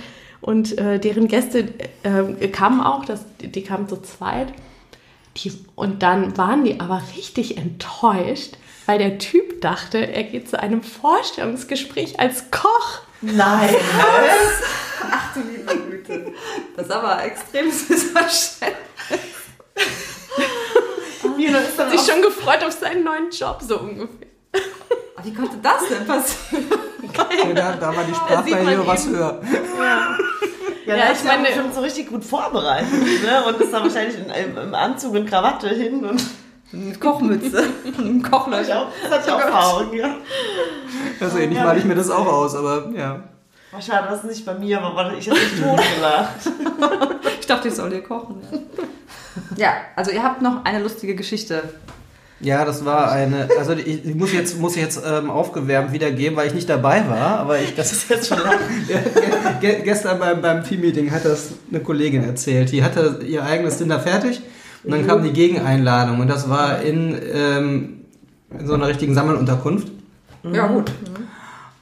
Und 0.42 0.76
äh, 0.76 0.98
deren 0.98 1.28
Gäste 1.28 1.68
äh, 2.02 2.48
kamen 2.48 2.80
auch, 2.80 3.04
das, 3.04 3.24
die 3.40 3.62
kamen 3.62 3.88
zu 3.88 4.02
zweit. 4.02 4.48
Die, 5.36 5.52
und 5.76 6.02
dann 6.02 6.36
waren 6.36 6.64
die 6.64 6.80
aber 6.80 7.00
richtig 7.16 7.56
enttäuscht, 7.56 8.58
weil 8.84 8.98
der 8.98 9.18
Typ 9.18 9.60
dachte, 9.60 10.12
er 10.12 10.24
geht 10.24 10.50
zu 10.50 10.60
einem 10.60 10.82
Vorstellungsgespräch 10.82 12.20
als 12.20 12.50
Koch. 12.50 13.00
Nein. 13.20 13.74
Ach 15.10 15.34
du 15.34 15.40
liebe 15.40 15.76
Güte. 15.90 16.32
Das 16.76 16.86
ist 16.86 16.92
aber 16.92 17.24
extrem 17.24 17.66
Missverständnis. 17.66 18.80
Wie 21.36 21.46
dann 21.46 21.90
Sich 21.90 22.00
auch 22.00 22.12
schon 22.12 22.22
gefreut 22.22 22.64
auf 22.64 22.72
seinen 22.72 23.04
neuen 23.04 23.30
Job, 23.30 23.62
so 23.62 23.78
ungefähr. 23.78 24.28
Wie 25.22 25.34
konnte 25.34 25.56
das 25.62 25.88
denn 25.88 26.06
passieren? 26.06 26.64
Ja, 27.48 27.52
da, 27.52 27.72
da 27.72 27.96
war 27.96 28.04
die 28.04 28.14
Sprachbarriere 28.14 28.86
was 28.86 29.06
höher. 29.08 29.40
Ja, 29.78 30.16
Ja, 30.86 30.96
ja 30.96 31.12
ich 31.12 31.24
meine, 31.24 31.44
bestimmt 31.44 31.74
so 31.74 31.80
richtig 31.80 32.08
gut 32.08 32.24
vorbereitet. 32.24 32.90
Ne? 32.90 33.44
Und 33.46 33.60
ist 33.60 33.72
da 33.72 33.82
wahrscheinlich 33.82 34.16
in, 34.18 34.30
im, 34.30 34.56
im 34.56 34.74
Anzug 34.74 35.14
und 35.14 35.26
Krawatte 35.26 35.68
hin 35.68 36.04
und 36.04 36.22
Mit 36.72 37.00
Kochmütze. 37.00 37.64
Ein 37.98 38.22
Kochlöcher. 38.22 38.88
das 39.02 39.12
hatte 39.12 39.24
ich 39.26 39.32
auch 39.32 39.40
Erfahrung, 39.40 39.92
ja. 39.92 40.16
Also 41.20 41.38
ähnlich 41.38 41.58
male 41.58 41.78
ich 41.78 41.84
mir 41.84 41.94
das 41.94 42.10
auch 42.10 42.26
aus, 42.26 42.54
aber 42.54 42.88
ja. 42.94 43.22
War 43.70 43.80
schade, 43.80 44.06
das 44.10 44.20
ist 44.20 44.30
nicht 44.30 44.46
bei 44.46 44.54
mir, 44.54 44.80
aber 44.80 44.96
warte, 44.96 45.16
ich 45.16 45.28
habe 45.28 45.38
mich 45.38 45.60
totgelacht. 45.60 46.34
Ich 47.40 47.46
dachte, 47.46 47.68
ich 47.68 47.74
soll 47.74 47.90
dir 47.90 48.02
kochen. 48.02 48.40
Ja. 49.56 49.66
ja, 49.66 49.74
also 49.96 50.10
ihr 50.10 50.22
habt 50.22 50.42
noch 50.42 50.64
eine 50.64 50.80
lustige 50.80 51.14
Geschichte. 51.14 51.62
Ja, 52.42 52.64
das 52.64 52.84
war 52.84 53.12
eine, 53.12 53.48
also 53.56 53.72
ich, 53.72 54.04
ich 54.04 54.14
muss 54.16 54.32
jetzt, 54.32 54.58
muss 54.58 54.74
jetzt 54.74 55.00
ähm, 55.06 55.30
aufgewärmt 55.30 55.92
wiedergeben, 55.92 56.36
weil 56.36 56.48
ich 56.48 56.54
nicht 56.54 56.68
dabei 56.68 57.08
war, 57.08 57.38
aber 57.38 57.60
ich, 57.60 57.74
das 57.76 57.92
ist 57.92 58.10
Jetzt 58.10 58.28
schon 58.28 58.38
lang. 58.42 58.58
Ge 59.60 59.82
gestern 59.84 60.18
beim, 60.18 60.42
beim 60.42 60.64
Teammeeting 60.64 61.12
hat 61.12 61.24
das 61.24 61.52
eine 61.70 61.80
Kollegin 61.80 62.24
erzählt. 62.24 62.72
Die 62.72 62.82
hatte 62.82 63.20
ihr 63.24 63.44
eigenes 63.44 63.78
Dinner 63.78 64.00
fertig 64.00 64.42
und 64.82 64.90
dann 64.90 65.06
kam 65.06 65.22
die 65.22 65.32
Gegeneinladung 65.32 66.18
und 66.18 66.28
das 66.28 66.48
war 66.50 66.82
in, 66.82 67.16
ähm, 67.32 68.00
in 68.58 68.66
so 68.66 68.74
einer 68.74 68.88
richtigen 68.88 69.14
Sammelunterkunft. 69.14 69.88
Ja, 70.52 70.66
gut. 70.66 70.90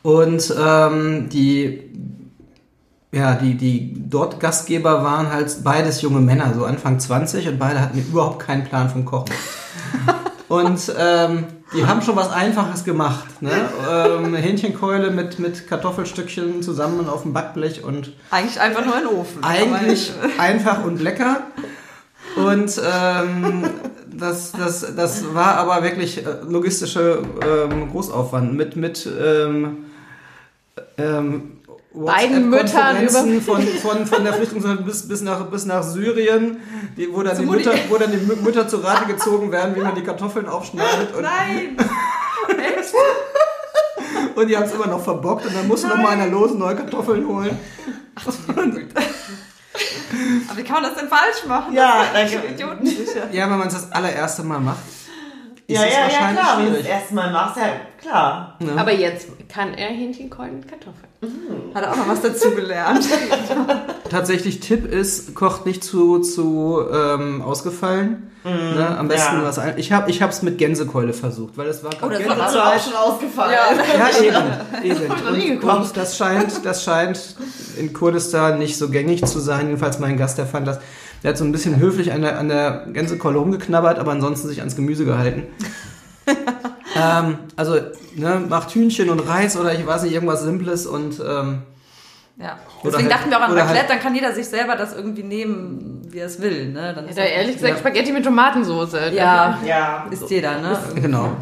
Und 0.03 0.55
ähm, 0.63 1.29
die, 1.31 1.83
ja, 3.13 3.35
die, 3.35 3.55
die 3.55 3.95
dort 4.09 4.41
Gastgeber 4.41 5.03
waren 5.03 5.33
halt 5.33 5.65
beides 5.65 6.03
junge 6.03 6.21
Männer, 6.21 6.53
so 6.55 6.67
Anfang 6.67 7.01
20 7.01 7.49
und 7.49 7.59
beide 7.59 7.81
hatten 7.81 7.99
überhaupt 7.99 8.41
keinen 8.41 8.65
Plan 8.65 8.91
vom 8.91 9.07
Kochen. 9.07 9.35
Und 10.51 10.93
ähm, 10.99 11.45
die 11.73 11.87
haben 11.87 12.03
schon 12.03 12.17
was 12.17 12.29
Einfaches 12.33 12.83
gemacht. 12.83 13.41
Ne? 13.41 13.53
Ähm, 13.89 14.35
Hähnchenkeule 14.35 15.13
mit, 15.13 15.39
mit 15.39 15.69
Kartoffelstückchen 15.69 16.61
zusammen 16.61 17.09
auf 17.09 17.23
dem 17.23 17.33
Backblech 17.33 17.85
und 17.85 18.13
Eigentlich 18.33 18.61
einfach 18.61 18.85
nur 18.85 18.97
ein 18.97 19.07
Ofen. 19.07 19.45
eigentlich 19.45 20.13
einfach 20.39 20.85
und 20.85 21.01
lecker. 21.01 21.43
Und 22.35 22.81
ähm, 22.85 23.71
das, 24.13 24.51
das, 24.51 24.97
das 24.97 25.35
war 25.35 25.55
aber 25.55 25.85
wirklich 25.85 26.27
äh, 26.27 26.31
logistische 26.49 27.23
ähm, 27.47 27.89
Großaufwand 27.93 28.53
mit, 28.53 28.75
mit 28.75 29.07
ähm, 29.07 29.85
ähm, 30.99 31.60
Beiden 31.93 32.51
Müttern 32.51 32.97
WhatsApp-Konferenzen 33.03 33.43
von, 33.43 33.67
von, 33.67 34.07
von 34.07 34.25
der 34.25 34.35
Flüchtlingshilfe 34.35 34.83
bis, 34.85 35.09
bis, 35.09 35.23
nach, 35.23 35.45
bis 35.47 35.65
nach 35.67 35.83
Syrien, 35.83 36.59
die, 36.97 37.13
wo, 37.13 37.23
dann 37.23 37.37
die. 37.37 37.45
Mütter, 37.45 37.73
wo 37.89 37.97
dann 37.99 38.13
die 38.13 38.19
Mü- 38.19 38.41
Mütter 38.43 38.69
zu 38.69 38.77
Rate 38.77 39.07
gezogen 39.07 39.51
werden, 39.51 39.75
wie 39.75 39.81
man 39.81 39.95
die 39.97 40.03
Kartoffeln 40.03 40.47
aufschneidet. 40.49 41.13
Und, 41.15 41.23
Nein! 41.23 41.77
Echt? 42.49 42.95
und 44.37 44.47
die 44.47 44.57
haben 44.57 44.65
es 44.65 44.73
immer 44.73 44.87
noch 44.87 45.03
verbockt 45.03 45.47
und 45.47 45.55
dann 45.57 45.67
musste 45.67 45.89
noch 45.89 45.97
mal 45.97 46.11
einer 46.11 46.29
los 46.29 46.53
neue 46.55 46.77
Kartoffeln 46.77 47.27
holen. 47.27 47.59
Aber 50.49 50.59
wie 50.59 50.65
kann 50.65 50.83
man 50.83 50.85
das 50.85 50.95
denn 50.95 51.09
falsch 51.09 51.45
machen? 51.47 51.73
Ja, 51.75 52.05
das 52.13 52.33
ist 52.33 53.15
ja. 53.15 53.27
Ja, 53.33 53.51
wenn 53.51 53.59
man 53.59 53.69
es 53.69 53.75
das 53.75 53.93
allererste 53.93 54.43
Mal 54.43 54.61
macht, 54.61 54.79
Ja, 55.71 55.83
es 55.85 55.93
ja, 55.93 55.99
ja, 55.99 56.05
wahrscheinlich 56.05 56.41
klar. 56.41 56.59
Wenn 56.59 56.65
du 56.67 56.71
das 56.73 56.81
schwierig. 56.81 56.93
erste 57.01 57.15
Mal 57.15 57.31
machst, 57.33 57.57
ja, 57.57 57.63
klar. 58.01 58.57
Aber 58.77 58.93
jetzt 58.93 59.29
kann 59.49 59.75
er 59.75 59.89
Hähnchenkeulen 59.89 60.61
mit 60.61 60.69
Kartoffeln. 60.69 61.09
Hat 61.75 61.83
er 61.85 61.93
auch 61.93 61.97
noch 61.97 62.09
was 62.09 62.23
dazu 62.23 62.51
gelernt. 62.53 63.07
Tatsächlich 64.11 64.61
Tipp 64.61 64.91
ist, 64.91 65.35
kocht 65.35 65.67
nicht 65.67 65.85
zu, 65.85 66.19
zu 66.21 66.81
ähm, 66.93 67.43
ausgefallen. 67.43 68.31
ne? 68.43 68.97
Am 68.99 69.07
besten 69.09 69.37
ja. 69.37 69.45
was 69.45 69.59
ein. 69.59 69.75
Ich 69.77 69.93
habe 69.93 70.11
ich 70.11 70.23
hab's 70.23 70.41
mit 70.43 70.57
Gänsekeule 70.57 71.13
versucht, 71.13 71.59
weil 71.59 71.69
es 71.69 71.85
war 71.85 71.91
gerade 71.91 72.19
das 72.19 72.29
war 72.29 72.37
Das 72.37 72.55
ist 72.55 72.59
auch 72.59 72.93
schon 72.93 73.13
ausgefallen. 73.13 73.55
Ja, 73.99 74.23
eben. 74.83 75.03
eben. 75.03 75.09
noch 75.09 75.31
nie 75.33 75.51
Und, 75.53 75.61
gekocht. 75.61 75.77
und 75.77 75.97
das 75.97 76.17
scheint, 76.17 76.65
das 76.65 76.83
scheint 76.85 77.37
in 77.77 77.93
Kurdistan 77.93 78.59
nicht 78.59 78.79
so 78.79 78.89
gängig 78.89 79.25
zu 79.27 79.41
sein. 79.41 79.67
Jedenfalls 79.67 79.99
mein 79.99 80.17
Gast, 80.17 80.39
der 80.39 80.47
fand 80.47 80.67
das. 80.67 80.79
Der 81.23 81.31
hat 81.31 81.39
so 81.39 81.45
ein 81.45 81.53
bisschen 81.53 81.79
höflich 81.79 82.13
an 82.13 82.23
der, 82.23 82.39
an 82.39 82.49
der 82.49 82.87
Gänsekeule 82.93 83.39
rumgeknabbert, 83.39 83.99
aber 83.99 84.13
ansonsten 84.13 84.49
sich 84.49 84.61
ans 84.61 84.75
Gemüse 84.77 85.05
gehalten. 85.05 85.45
ähm, 86.97 87.39
also, 87.57 87.77
ne, 88.17 88.43
macht 88.49 88.71
Hühnchen 88.75 89.11
und 89.11 89.21
Reis 89.21 89.57
oder 89.57 89.75
ich 89.75 89.87
weiß 89.87 90.03
nicht, 90.05 90.13
irgendwas 90.15 90.43
Simples 90.43 90.87
und 90.87 91.21
ähm, 91.21 91.63
Ja. 92.39 92.59
Oder 92.83 92.93
Deswegen 92.93 93.09
halt- 93.11 93.13
dachten 93.13 93.31
wir 93.31 93.39
auch 93.39 93.43
an 93.43 93.53
oder 93.53 93.63
Raclette, 93.63 93.81
halt- 93.81 93.91
dann 93.91 94.01
kann 94.01 94.15
jeder 94.15 94.33
sich 94.35 94.47
selber 94.49 94.77
das 94.77 94.95
irgendwie 94.97 95.23
nehmen, 95.23 96.03
wie 96.11 96.19
er 96.19 96.27
es 96.27 96.41
will. 96.41 96.73
Ne? 96.73 96.93
Dann 96.95 97.07
ist 97.09 97.19
Da 97.19 97.23
das- 97.23 97.31
ehrlich 97.33 97.55
gesagt 97.57 97.75
Ja. 97.75 97.79
Spaghetti 97.79 98.13
mit 98.13 98.25
Tomatensoße. 98.25 99.13
ja, 99.15 99.59
Ja. 99.67 100.07
ist 100.11 100.31
jeder, 100.31 100.59
ne? 100.61 100.79
Genau. 100.95 101.33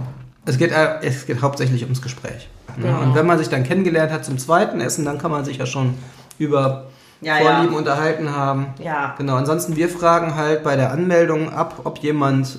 Es 0.44 0.58
geht, 0.58 0.72
äh, 0.72 0.98
es 1.02 1.26
geht 1.26 1.40
hauptsächlich 1.42 1.82
ums 1.84 2.02
Gespräch. 2.02 2.48
Ne? 2.76 2.96
Und 2.98 3.14
wenn 3.14 3.26
man 3.26 3.38
sich 3.38 3.48
dann 3.48 3.64
kennengelernt 3.64 4.10
hat 4.12 4.24
zum 4.24 4.38
zweiten 4.38 4.80
Essen, 4.80 5.04
dann 5.04 5.18
kann 5.18 5.30
man 5.30 5.44
sich 5.44 5.58
ja 5.58 5.66
schon 5.66 5.94
über 6.38 6.86
Ja, 7.20 7.36
Vorlieben 7.38 7.72
ja. 7.72 7.78
unterhalten 7.78 8.34
haben. 8.34 8.66
Ja. 8.82 9.14
Genau. 9.18 9.36
Ansonsten, 9.36 9.76
wir 9.76 9.88
fragen 9.88 10.36
halt 10.36 10.62
bei 10.62 10.76
der 10.76 10.92
Anmeldung 10.92 11.52
ab, 11.52 11.80
ob 11.84 11.98
jemand 11.98 12.58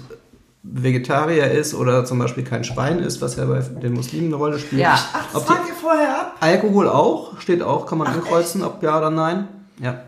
Vegetarier 0.63 1.49
ist 1.51 1.73
oder 1.73 2.03
zum 2.05 2.19
Beispiel 2.19 2.43
kein 2.43 2.63
Schwein 2.63 2.99
ist, 2.99 3.21
was 3.21 3.37
ja 3.37 3.45
bei 3.45 3.59
den 3.59 3.93
Muslimen 3.93 4.27
eine 4.27 4.35
Rolle 4.35 4.59
spielt. 4.59 4.81
Ja. 4.81 4.99
Ach, 5.13 5.25
das 5.33 5.43
fragt 5.43 5.69
ihr 5.69 5.73
vorher 5.73 6.09
ab? 6.09 6.35
Alkohol 6.41 6.89
auch, 6.89 7.39
steht 7.39 7.63
auch, 7.63 7.85
kann 7.85 7.97
man 7.97 8.07
ankreuzen, 8.07 8.63
ob 8.63 8.83
ja 8.83 8.97
oder 8.97 9.09
nein. 9.09 9.47
Ja. 9.81 10.01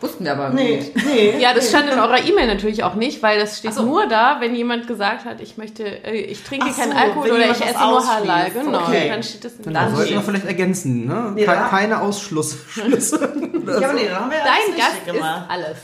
Wussten 0.00 0.24
wir 0.24 0.32
aber 0.32 0.50
Nee, 0.50 0.76
nicht. 0.78 0.96
nee. 1.06 1.38
Ja, 1.40 1.54
das 1.54 1.68
stand 1.68 1.88
in 1.92 1.98
eurer 1.98 2.18
E-Mail 2.24 2.46
natürlich 2.48 2.82
auch 2.82 2.94
nicht, 2.94 3.22
weil 3.22 3.38
das 3.38 3.58
steht 3.58 3.74
so. 3.74 3.82
nur 3.84 4.06
da, 4.08 4.36
wenn 4.40 4.54
jemand 4.54 4.86
gesagt 4.88 5.24
hat, 5.24 5.40
ich 5.40 5.56
möchte, 5.58 5.84
äh, 5.84 6.12
ich 6.16 6.42
trinke 6.42 6.66
Ach 6.70 6.76
keinen 6.76 6.92
so, 6.92 6.98
Alkohol 6.98 7.30
oder 7.32 7.44
ich 7.50 7.60
esse 7.64 7.78
nur 7.78 8.06
Halal. 8.06 8.50
Genau, 8.50 8.78
Okay. 8.82 9.08
dann 9.08 9.22
steht 9.22 9.44
das 9.44 9.52
Genau, 9.62 9.78
dann 9.80 9.90
sollten 9.94 10.06
steht- 10.08 10.18
wir 10.18 10.22
vielleicht 10.24 10.46
ergänzen, 10.46 11.06
ne? 11.06 11.32
Nee, 11.34 11.44
Ke 11.44 11.52
da- 11.52 11.68
keine 11.68 12.00
Ausschlussschlüsse. 12.00 13.16
Ja, 13.20 13.26
aber 13.28 13.92
nee, 13.92 14.06
dann 14.08 14.16
haben 14.20 14.30
wir 14.30 14.38
ja 14.38 14.44
Dein 14.44 14.52
alles 14.64 14.76
Gast 14.76 14.92
richtig 14.92 15.06
ist 15.06 15.12
gemacht. 15.14 15.44
alles. 15.48 15.76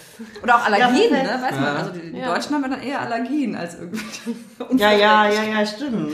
Oder 0.42 0.56
auch 0.56 0.64
Allergien, 0.64 1.10
Ja, 1.12 1.22
ne? 1.22 1.42
Weiß 1.42 1.50
man. 1.54 1.62
Ja. 1.64 1.74
Also 1.74 1.90
die, 1.92 2.12
die 2.12 2.18
Ja. 2.18 2.34
Deutschen 2.34 2.54
haben 2.54 2.62
ja 2.62 2.68
dann 2.68 2.82
eher 2.82 3.00
Allergien 3.00 3.56
als 3.56 3.74
irgendwie. 3.78 4.80
Ja, 4.82 4.90
ja, 4.92 5.28
ja, 5.28 5.42
ja, 5.60 5.66
stimmt. 5.66 6.12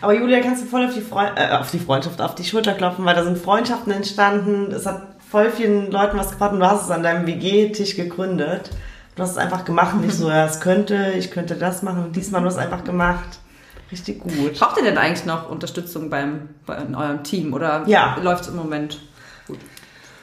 Aber 0.00 0.14
Julia, 0.14 0.40
kannst 0.40 0.62
du 0.64 0.66
voll 0.66 0.86
auf 0.86 0.94
die, 0.94 1.00
Freu 1.02 1.26
äh, 1.36 1.50
auf 1.52 1.70
die 1.70 1.78
Freundschaft, 1.78 2.20
auf 2.22 2.34
die 2.34 2.44
Schulter 2.44 2.72
klopfen, 2.74 3.04
weil 3.04 3.14
da 3.14 3.22
sind 3.22 3.36
Freundschaften 3.38 3.92
entstanden. 3.92 4.72
Es 4.72 4.86
hat 4.86 5.02
voll 5.30 5.50
vielen 5.50 5.90
Leuten 5.90 6.18
was 6.18 6.30
gebracht 6.32 6.52
und 6.52 6.60
du 6.60 6.66
hast 6.66 6.84
es 6.84 6.90
an 6.90 7.02
deinem 7.02 7.26
WG-Tisch 7.26 7.96
gegründet. 7.96 8.70
Du 9.16 9.22
hast 9.22 9.32
es 9.32 9.36
einfach 9.38 9.64
gemacht, 9.64 9.96
nicht 10.00 10.14
so, 10.14 10.28
ja, 10.28 10.46
es 10.46 10.60
könnte, 10.60 11.12
ich 11.16 11.30
könnte 11.30 11.54
das 11.56 11.82
machen. 11.82 12.04
Und 12.04 12.16
diesmal 12.16 12.42
hast 12.44 12.54
du 12.56 12.60
es 12.60 12.64
einfach 12.66 12.84
gemacht. 12.84 13.38
Richtig 13.92 14.20
gut. 14.20 14.58
Braucht 14.58 14.76
ihr 14.78 14.84
denn 14.84 14.98
eigentlich 14.98 15.26
noch 15.26 15.50
Unterstützung 15.50 16.10
beim, 16.10 16.48
bei, 16.64 16.76
in 16.76 16.94
eurem 16.94 17.22
Team 17.24 17.52
oder 17.54 17.82
Ja. 17.86 18.16
läuft 18.22 18.42
es 18.42 18.48
im 18.48 18.56
Moment? 18.56 19.00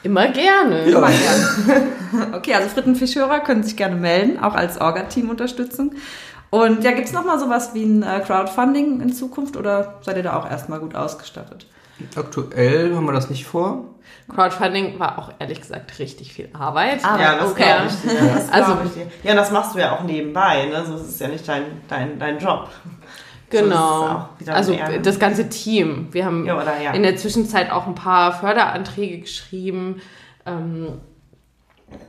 Immer 0.02 0.28
gerne. 0.28 0.88
Ja. 0.88 1.08
Okay, 2.32 2.54
also 2.54 2.70
Frittenfischhörer 2.70 3.40
können 3.40 3.62
sich 3.62 3.76
gerne 3.76 3.94
melden, 3.94 4.38
auch 4.42 4.54
als 4.54 4.80
Orga-Team-Unterstützung. 4.80 5.92
Und 6.48 6.82
ja, 6.82 6.92
gibt 6.92 7.08
es 7.08 7.12
nochmal 7.12 7.38
sowas 7.38 7.74
wie 7.74 7.82
ein 7.84 8.02
äh, 8.02 8.20
Crowdfunding 8.20 9.02
in 9.02 9.12
Zukunft 9.12 9.58
oder 9.58 9.98
seid 10.00 10.16
ihr 10.16 10.22
da 10.22 10.34
auch 10.38 10.50
erstmal 10.50 10.80
gut 10.80 10.94
ausgestattet? 10.94 11.66
Aktuell 12.16 12.94
haben 12.94 13.06
wir 13.06 13.12
das 13.12 13.30
nicht 13.30 13.46
vor. 13.46 13.84
Crowdfunding 14.34 14.98
war 14.98 15.18
auch 15.18 15.32
ehrlich 15.38 15.60
gesagt 15.60 15.98
richtig 15.98 16.32
viel 16.34 16.48
Arbeit. 16.52 17.00
Ah, 17.02 17.18
Ja, 17.20 17.34
das 17.38 17.50
okay. 17.52 17.64
glaube 17.64 17.86
ich 17.86 18.10
dir. 18.10 18.34
Das 18.34 18.52
Also- 18.52 18.76
ich 18.84 18.92
dir. 18.92 19.06
Ja, 19.22 19.34
das 19.34 19.50
machst 19.50 19.74
du 19.74 19.78
ja 19.78 19.96
auch 19.96 20.02
nebenbei, 20.04 20.66
ne? 20.66 20.84
So 20.84 20.96
ist 20.96 21.02
es 21.08 21.18
ja 21.18 21.28
nicht 21.28 21.48
dein, 21.48 21.62
dein, 21.88 22.18
dein 22.18 22.38
Job. 22.38 22.68
So 23.50 23.56
ist 23.56 23.62
Genau. 23.64 24.28
wieder 24.38 24.54
Also 24.54 24.72
mehr. 24.74 24.98
das 24.98 25.18
ganze 25.18 25.48
Team. 25.48 26.08
Wir 26.12 26.26
haben 26.26 26.44
Ja, 26.44 26.56
oder 26.60 26.78
ja. 26.80 26.92
in 26.92 27.02
der 27.02 27.16
Zwischenzeit 27.16 27.70
auch 27.70 27.86
ein 27.86 27.94
paar 27.94 28.32
Förderanträge 28.38 29.20
geschrieben 29.20 30.02
ähm, 30.44 31.00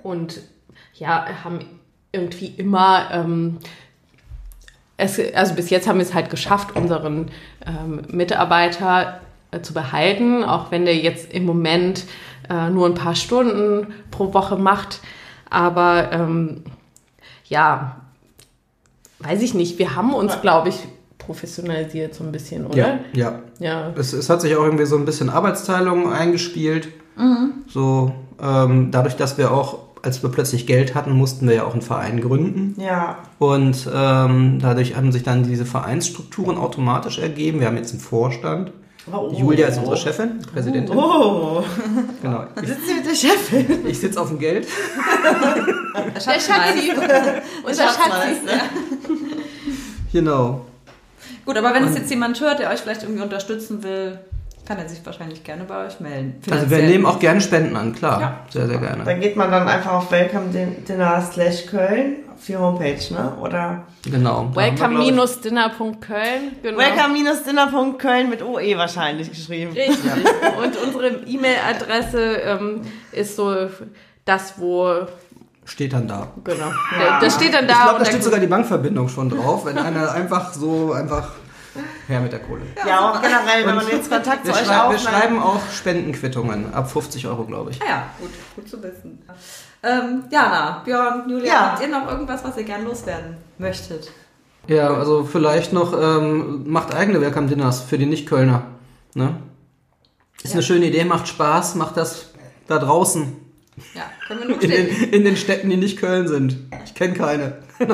und 0.04 0.42
ja, 0.96 1.26
haben 1.46 1.60
irgendwie 2.12 2.48
immer, 2.48 3.08
ähm, 3.12 3.60
es, 4.98 5.18
also 5.34 5.56
bis 5.56 5.70
jetzt 5.70 5.88
haben 5.88 6.00
wir 6.00 6.06
es 6.06 6.14
halt 6.14 6.30
geschafft, 6.30 6.76
unseren 6.76 7.32
ähm, 7.66 8.02
Mitarbeiter 8.10 9.22
zu 9.62 9.74
behalten, 9.74 10.44
auch 10.44 10.72
wenn 10.72 10.86
der 10.86 10.96
jetzt 10.96 11.34
im 11.34 11.46
Moment 11.46 12.06
äh, 12.50 12.70
nur 12.70 12.86
ein 12.86 12.96
paar 12.96 13.16
Stunden 13.16 13.88
pro 14.12 14.34
Woche 14.34 14.58
macht. 14.58 15.02
Aber 15.50 16.12
ähm, 16.12 16.64
ja, 17.46 17.98
weiß 19.20 19.42
ich 19.42 19.54
nicht, 19.54 19.80
wir 19.80 19.96
haben 19.96 20.14
uns, 20.14 20.42
glaube 20.42 20.70
ich, 20.70 20.76
professionalisiert 21.18 22.14
so 22.14 22.24
ein 22.24 22.32
bisschen, 22.32 22.66
oder? 22.68 23.00
Ja. 23.14 23.40
Ja. 23.60 23.94
Es, 23.96 24.14
es 24.14 24.30
hat 24.30 24.42
sich 24.42 24.56
auch 24.56 24.64
irgendwie 24.64 24.86
so 24.86 24.98
ein 24.98 25.06
bisschen 25.06 25.30
Arbeitsteilung 25.30 26.12
eingespielt. 26.12 26.90
So, 27.68 28.14
ähm, 28.42 28.92
dadurch, 28.92 29.18
dass 29.18 29.38
wir 29.38 29.52
auch, 29.52 29.80
als 30.02 30.24
wir 30.24 30.32
plötzlich 30.32 30.66
Geld 30.66 30.96
hatten, 30.96 31.12
mussten 31.12 31.48
wir 31.48 31.56
ja 31.56 31.66
auch 31.66 31.74
einen 31.74 31.82
Verein 31.82 32.22
gründen. 32.22 32.80
Ja. 32.82 33.18
Und 33.40 33.90
ähm, 33.94 34.60
dadurch 34.62 34.96
haben 34.96 35.12
sich 35.12 35.24
dann 35.24 35.44
diese 35.44 35.66
Vereinsstrukturen 35.66 36.58
automatisch 36.58 37.20
ergeben. 37.20 37.60
Wir 37.60 37.68
haben 37.68 37.76
jetzt 37.76 37.92
einen 37.92 38.00
Vorstand. 38.00 38.72
Oh. 39.12 39.32
Julia 39.34 39.68
ist 39.68 39.78
unsere 39.78 39.98
Chefin, 39.98 40.40
Präsidentin. 40.54 40.96
Oh, 40.98 41.64
Genau. 42.22 42.44
Ich, 42.62 42.68
sitzt 42.70 42.88
sie 42.88 42.94
mit 42.96 43.06
der 43.06 43.16
Chefin? 43.16 43.88
ich 43.88 44.00
sitze 44.00 44.22
auf 44.22 44.28
dem 44.30 44.40
Geld. 44.40 44.68
Der 46.16 46.20
Schatzi. 46.22 46.92
Unser 47.66 47.84
Schatzi. 47.88 48.36
Genau. 50.12 50.66
Gut, 51.46 51.58
aber 51.58 51.74
wenn 51.74 51.86
es 51.86 51.96
jetzt 51.98 52.10
jemand 52.10 52.40
hört, 52.42 52.60
der 52.60 52.70
euch 52.70 52.80
vielleicht 52.80 53.04
irgendwie 53.04 53.24
unterstützen 53.24 53.84
will, 53.84 54.20
kann 54.70 54.78
er 54.78 54.88
sich 54.88 55.04
wahrscheinlich 55.04 55.44
gerne 55.44 55.64
bei 55.64 55.88
euch 55.88 56.00
melden. 56.00 56.40
Also 56.52 56.70
wir 56.70 56.78
nehmen 56.84 57.08
auch 57.08 57.18
gerne 57.18 57.42
Spenden 57.42 57.76
an, 57.76 57.96
klar. 57.96 58.22
Ja. 58.22 58.40
Sehr, 58.52 58.68
sehr 58.68 58.78
gerne. 58.78 59.04
Dann 59.04 59.20
geht 59.20 59.36
man 59.36 59.50
dann 59.50 59.68
einfach 59.68 59.94
auf 59.94 60.12
welcome 60.12 60.50
dinner 60.88 61.20
slash 61.24 61.66
Köln 61.66 62.18
auf 62.32 62.46
die 62.46 62.56
Homepage, 62.56 63.00
ne? 63.12 63.34
Oder 63.42 63.88
Genau. 64.04 64.52
Welcome-dinner.köln. 64.54 66.52
Genau. 66.62 66.78
welcome-dinner.köln 66.78 68.30
mit 68.30 68.44
OE 68.44 68.78
wahrscheinlich 68.78 69.32
geschrieben. 69.32 69.74
Richtig. 69.74 70.12
Und 70.64 70.78
unsere 70.86 71.08
E-Mail-Adresse 71.26 72.20
ähm, 72.20 72.82
ist 73.12 73.38
so 73.38 73.56
das, 74.26 74.54
wo. 74.58 75.08
Steht 75.66 75.94
dann 75.94 76.08
da. 76.08 76.28
Genau. 76.44 76.72
Das 77.20 77.34
steht 77.34 77.56
dann 77.56 77.68
da. 77.68 77.74
Ich 77.74 77.82
glaube, 77.86 78.00
da 78.00 78.06
steht 78.06 78.24
sogar 78.24 78.40
die 78.40 78.46
Bankverbindung 78.46 79.10
schon 79.10 79.32
drauf, 79.32 79.66
wenn 79.66 79.80
einer 79.80 80.12
einfach 80.14 80.54
so 80.54 80.94
einfach 80.94 81.32
her 82.08 82.20
mit 82.22 82.32
der 82.32 82.40
Kohle. 82.40 82.62
Ja, 82.88 83.12
auch 83.12 83.22
generell, 83.22 83.66
wenn 83.66 83.76
man 83.76 83.88
jetzt 83.88 84.10
Kontakt 84.10 84.46
Wir, 84.46 84.54
zu 84.54 84.60
euch 84.60 84.66
schrei 84.66 84.74
wir 84.76 84.84
aufnimmt. 84.86 85.02
schreiben 85.04 85.40
auch 85.42 85.62
Spendenquittungen 85.72 86.74
ab 86.74 86.92
50 86.92 87.28
Euro, 87.28 87.46
glaube 87.46 87.72
ich. 87.72 87.82
Ah 87.82 87.86
ja, 87.88 88.04
gut, 88.20 88.30
gut 88.56 88.70
zu 88.70 88.82
wissen. 88.84 89.22
Ähm, 89.84 90.24
Jana, 90.30 90.82
Björn, 90.84 91.30
Julia, 91.30 91.46
Ja. 91.54 91.72
habt 91.72 91.82
ihr 91.82 91.88
noch 91.88 92.10
irgendwas, 92.10 92.44
was 92.44 92.58
ihr 92.58 92.64
gern 92.64 92.84
loswerden 92.86 93.38
möchtet? 93.58 94.12
Ja, 94.68 94.94
also 94.94 95.24
vielleicht 95.24 95.72
noch, 95.74 95.94
ähm, 96.00 96.70
macht 96.70 96.94
eigene 96.94 97.22
Welcome 97.22 97.48
Dinners 97.48 97.82
für 97.82 97.98
die 97.98 98.06
Nicht-Kölner. 98.06 98.64
Ne? 99.14 99.36
Ist 100.44 100.54
eine 100.54 100.64
schöne 100.64 100.86
Idee, 100.88 101.06
macht 101.06 101.28
Spaß, 101.28 101.76
macht 101.76 101.98
das 101.98 102.32
da 102.68 102.78
draußen. 102.80 103.36
Ja, 103.96 104.04
können 104.28 104.42
wir 104.42 104.48
nur 104.50 104.62
In 104.62 104.70
den, 104.70 104.88
in 105.14 105.24
den 105.24 105.38
Städten, 105.38 105.70
die 105.70 105.78
nicht 105.78 105.98
Köln 106.00 106.28
sind. 106.28 106.58
Ich 106.84 106.94
kenne 106.96 107.14
keine. 107.14 107.60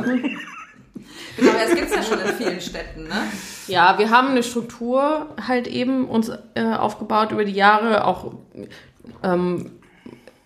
Genau, 1.38 1.52
aber 1.52 1.64
es 1.64 1.76
gibt 1.76 1.90
es 1.90 1.96
ja 1.96 2.04
schon 2.04 2.20
in 2.20 2.34
vielen 2.36 2.62
Städten, 2.62 3.04
ne? 3.04 3.24
Ja, 3.68 3.98
wir 3.98 4.10
haben 4.10 4.30
eine 4.30 4.44
Struktur 4.44 5.28
halt 5.48 5.68
eben 5.68 6.08
uns 6.08 6.32
äh, 6.54 6.64
aufgebaut 6.78 7.32
über 7.32 7.46
die 7.46 7.54
Jahre, 7.54 8.06
auch 8.06 8.34
ähm, 9.24 9.72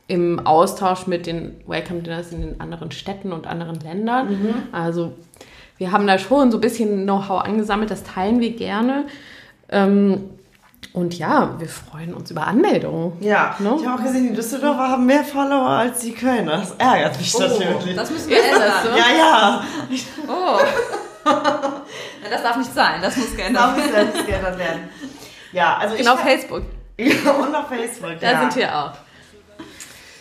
im 0.08 0.40
Austausch 0.46 1.06
mit 1.06 1.28
den 1.28 1.62
Welcome 1.68 2.02
Dinners 2.02 2.32
in 2.32 2.42
den 2.42 2.62
anderen 2.62 2.92
Städten 2.92 3.32
und 3.32 3.46
anderen 3.46 3.80
Ländern. 3.80 4.66
Also 4.72 5.14
wir 5.78 5.92
haben 5.92 6.08
da 6.08 6.18
schon 6.18 6.52
so 6.52 6.58
ein 6.58 6.62
bisschen 6.62 7.04
Know-how 7.04 7.44
angesammelt, 7.44 7.92
das 7.92 8.04
teilen 8.04 8.40
wir 8.40 8.52
gerne. 8.56 9.06
Ähm, 9.70 10.30
und 10.94 11.18
ja, 11.18 11.56
wir 11.60 11.70
freuen 11.70 12.14
uns 12.14 12.32
über 12.32 12.48
Anmeldungen. 12.48 13.14
Ja, 13.22 13.56
Ne? 13.60 13.76
ich 13.80 13.86
habe 13.88 14.00
auch 14.02 14.06
gesehen, 14.06 14.30
die 14.30 14.36
Düsseldorfer 14.36 14.90
haben 14.90 15.06
mehr 15.06 15.24
Follower 15.24 15.68
als 15.70 16.00
die 16.00 16.14
Kölner. 16.14 16.58
Das 16.58 16.72
ärgert 16.78 17.18
mich 17.18 17.38
natürlich. 17.38 17.96
Das 17.96 18.10
müssen 18.12 18.30
wir 18.30 18.38
das 18.38 18.46
ändern. 18.54 18.72
so? 18.84 18.90
ja, 18.98 19.06
ja. 19.18 19.64
Oh. 20.28 20.60
ja, 21.26 22.30
das 22.30 22.42
darf 22.44 22.58
nicht 22.58 22.74
sein, 22.74 23.02
das 23.02 23.16
muss 23.18 23.36
geändert 23.36 23.76
muss 23.78 23.92
werden. 23.92 24.12
selbst 24.14 24.28
geändert 24.28 24.58
werden. 24.58 24.90
Ja, 25.52 25.78
also 25.78 25.96
ich 25.96 26.02
Genau, 26.02 26.14
auf 26.14 26.20
Facebook. 26.22 26.64
Ja, 26.98 27.32
und 27.32 27.56
auf 27.56 27.68
Facebook. 27.70 28.20
Da 28.20 28.32
ja. 28.32 28.40
sind 28.42 28.56
wir 28.58 28.76
auch. 28.78 28.92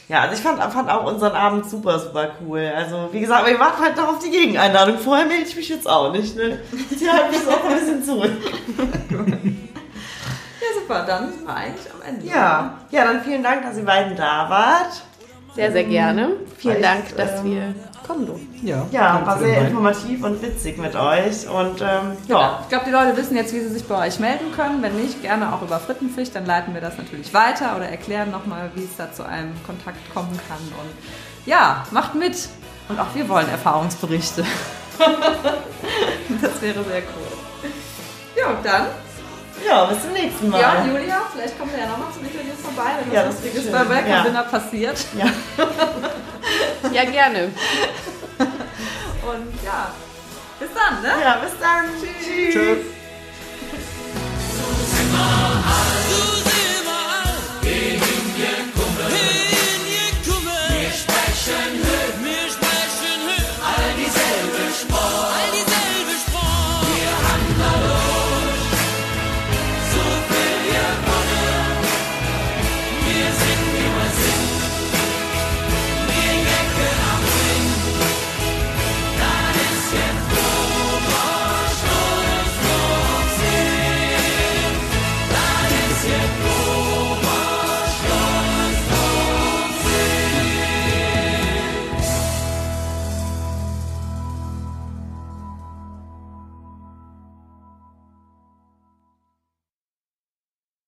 Ja, 0.09 0.20
also 0.22 0.35
ich 0.37 0.40
fand, 0.40 0.62
fand 0.72 0.88
auch 0.88 1.04
unseren 1.04 1.33
Abend 1.33 1.68
super, 1.68 1.98
super 1.98 2.31
cool. 2.40 2.70
Also, 2.74 3.09
wie 3.12 3.20
gesagt, 3.20 3.40
aber 3.42 3.50
ihr 3.50 3.59
wartet 3.59 3.81
halt 3.85 3.96
noch 3.96 4.09
auf 4.09 4.18
die 4.20 4.31
Gegeneinladung. 4.31 4.96
Vorher 4.98 5.26
melde 5.26 5.42
ich 5.46 5.54
mich 5.57 5.68
jetzt 5.68 5.87
auch 5.88 6.12
nicht, 6.12 6.35
ne? 6.37 6.61
Sie 6.96 7.11
halten 7.11 7.31
mich 7.33 7.46
auch 7.46 7.64
ein 7.68 7.74
bisschen 7.78 8.02
zurück. 8.04 8.31
Ja, 10.88 10.94
super, 10.94 11.05
dann 11.07 11.33
sind 11.33 11.46
wir 11.46 11.55
eigentlich 11.55 11.92
am 11.92 12.03
Ende. 12.03 12.27
Ja, 12.27 12.74
ja, 12.90 13.05
dann 13.05 13.22
vielen 13.22 13.42
Dank, 13.42 13.62
dass 13.62 13.77
ihr 13.77 13.85
beiden 13.85 14.16
da 14.16 14.48
wart. 14.48 15.03
Sehr, 15.55 15.72
sehr 15.72 15.85
gerne. 15.85 16.31
Vielen 16.57 16.77
Weil 16.77 16.83
Dank, 16.83 17.05
ich, 17.09 17.14
dass 17.14 17.40
ähm, 17.40 17.44
wir 17.44 17.74
kommen 18.07 18.27
durften. 18.27 18.66
Ja, 18.66 18.87
Ja, 18.90 19.27
war 19.27 19.38
sehr 19.38 19.62
informativ 19.62 20.22
und 20.22 20.40
witzig 20.40 20.79
mit 20.79 20.94
euch. 20.94 21.48
Und 21.48 21.81
ähm, 21.81 22.16
Ja. 22.27 22.40
ja, 22.40 22.59
Ich 22.62 22.68
glaube, 22.68 22.85
die 22.87 22.90
Leute 22.92 23.16
wissen 23.16 23.37
jetzt, 23.37 23.53
wie 23.53 23.61
sie 23.61 23.68
sich 23.68 23.85
bei 23.87 24.07
euch 24.07 24.18
melden 24.20 24.53
können. 24.55 24.83
Wenn 24.83 24.96
nicht, 24.96 25.20
gerne 25.22 25.53
auch 25.53 25.62
über 25.62 25.79
Frittenfisch, 25.81 26.31
dann 26.31 26.46
leiten 26.46 26.74
wir 26.74 26.81
das 26.81 26.96
natürlich 26.96 27.35
weiter 27.35 27.77
oder 27.77 27.87
erklären 27.88 28.31
nochmal, 28.31 28.70
wie 28.74 28.85
es 28.85 28.96
da 28.96 29.12
zu 29.12 29.24
einem 29.27 29.53
Kontakt 29.66 29.98
kommen 30.14 30.38
kann. 30.48 30.59
Und 30.59 30.90
ja, 31.46 31.85
macht 31.90 32.14
mit. 32.14 32.48
Und 32.88 32.98
auch 33.01 33.14
wir 33.14 33.29
wollen 33.29 33.48
Erfahrungsberichte. 33.51 34.44
das 36.40 36.62
wäre 36.62 36.85
sehr 36.85 37.03
cool. 37.03 37.70
Ja, 38.37 38.51
und 38.51 38.64
dann, 38.64 38.87
ja, 39.66 39.85
bis 39.87 40.03
zum 40.03 40.12
nächsten 40.12 40.49
Mal. 40.49 40.61
Ja, 40.61 40.85
Julia, 40.85 41.23
vielleicht 41.33 41.59
kommen 41.59 41.73
wir 41.73 41.81
ja 41.81 41.88
nochmal 41.88 42.12
zum 42.12 42.25
Interview 42.25 42.53
vorbei, 42.62 42.90
wenn 43.01 43.12
ja, 43.12 43.25
das 43.25 43.35
Lustiges 43.35 43.71
bei 43.71 43.88
Welcome 43.88 44.35
ja. 44.35 44.42
passiert. 44.42 44.98
Ja. 45.17 45.27
ja, 46.92 47.04
gerne. 47.04 47.52
Und 48.38 49.65
ja, 49.65 49.92
bis 50.59 50.69
dann, 50.75 51.02
ne? 51.02 51.13
Ja, 51.23 51.37
bis 51.37 51.52
dann. 51.61 51.85
Tschüss. 52.00 52.54
Tschüss. 52.54 52.79
Gegen 57.63 58.02
ihr 59.87 60.11
Kummer, 60.25 60.63
wir 60.71 60.90
sprechen 60.90 61.88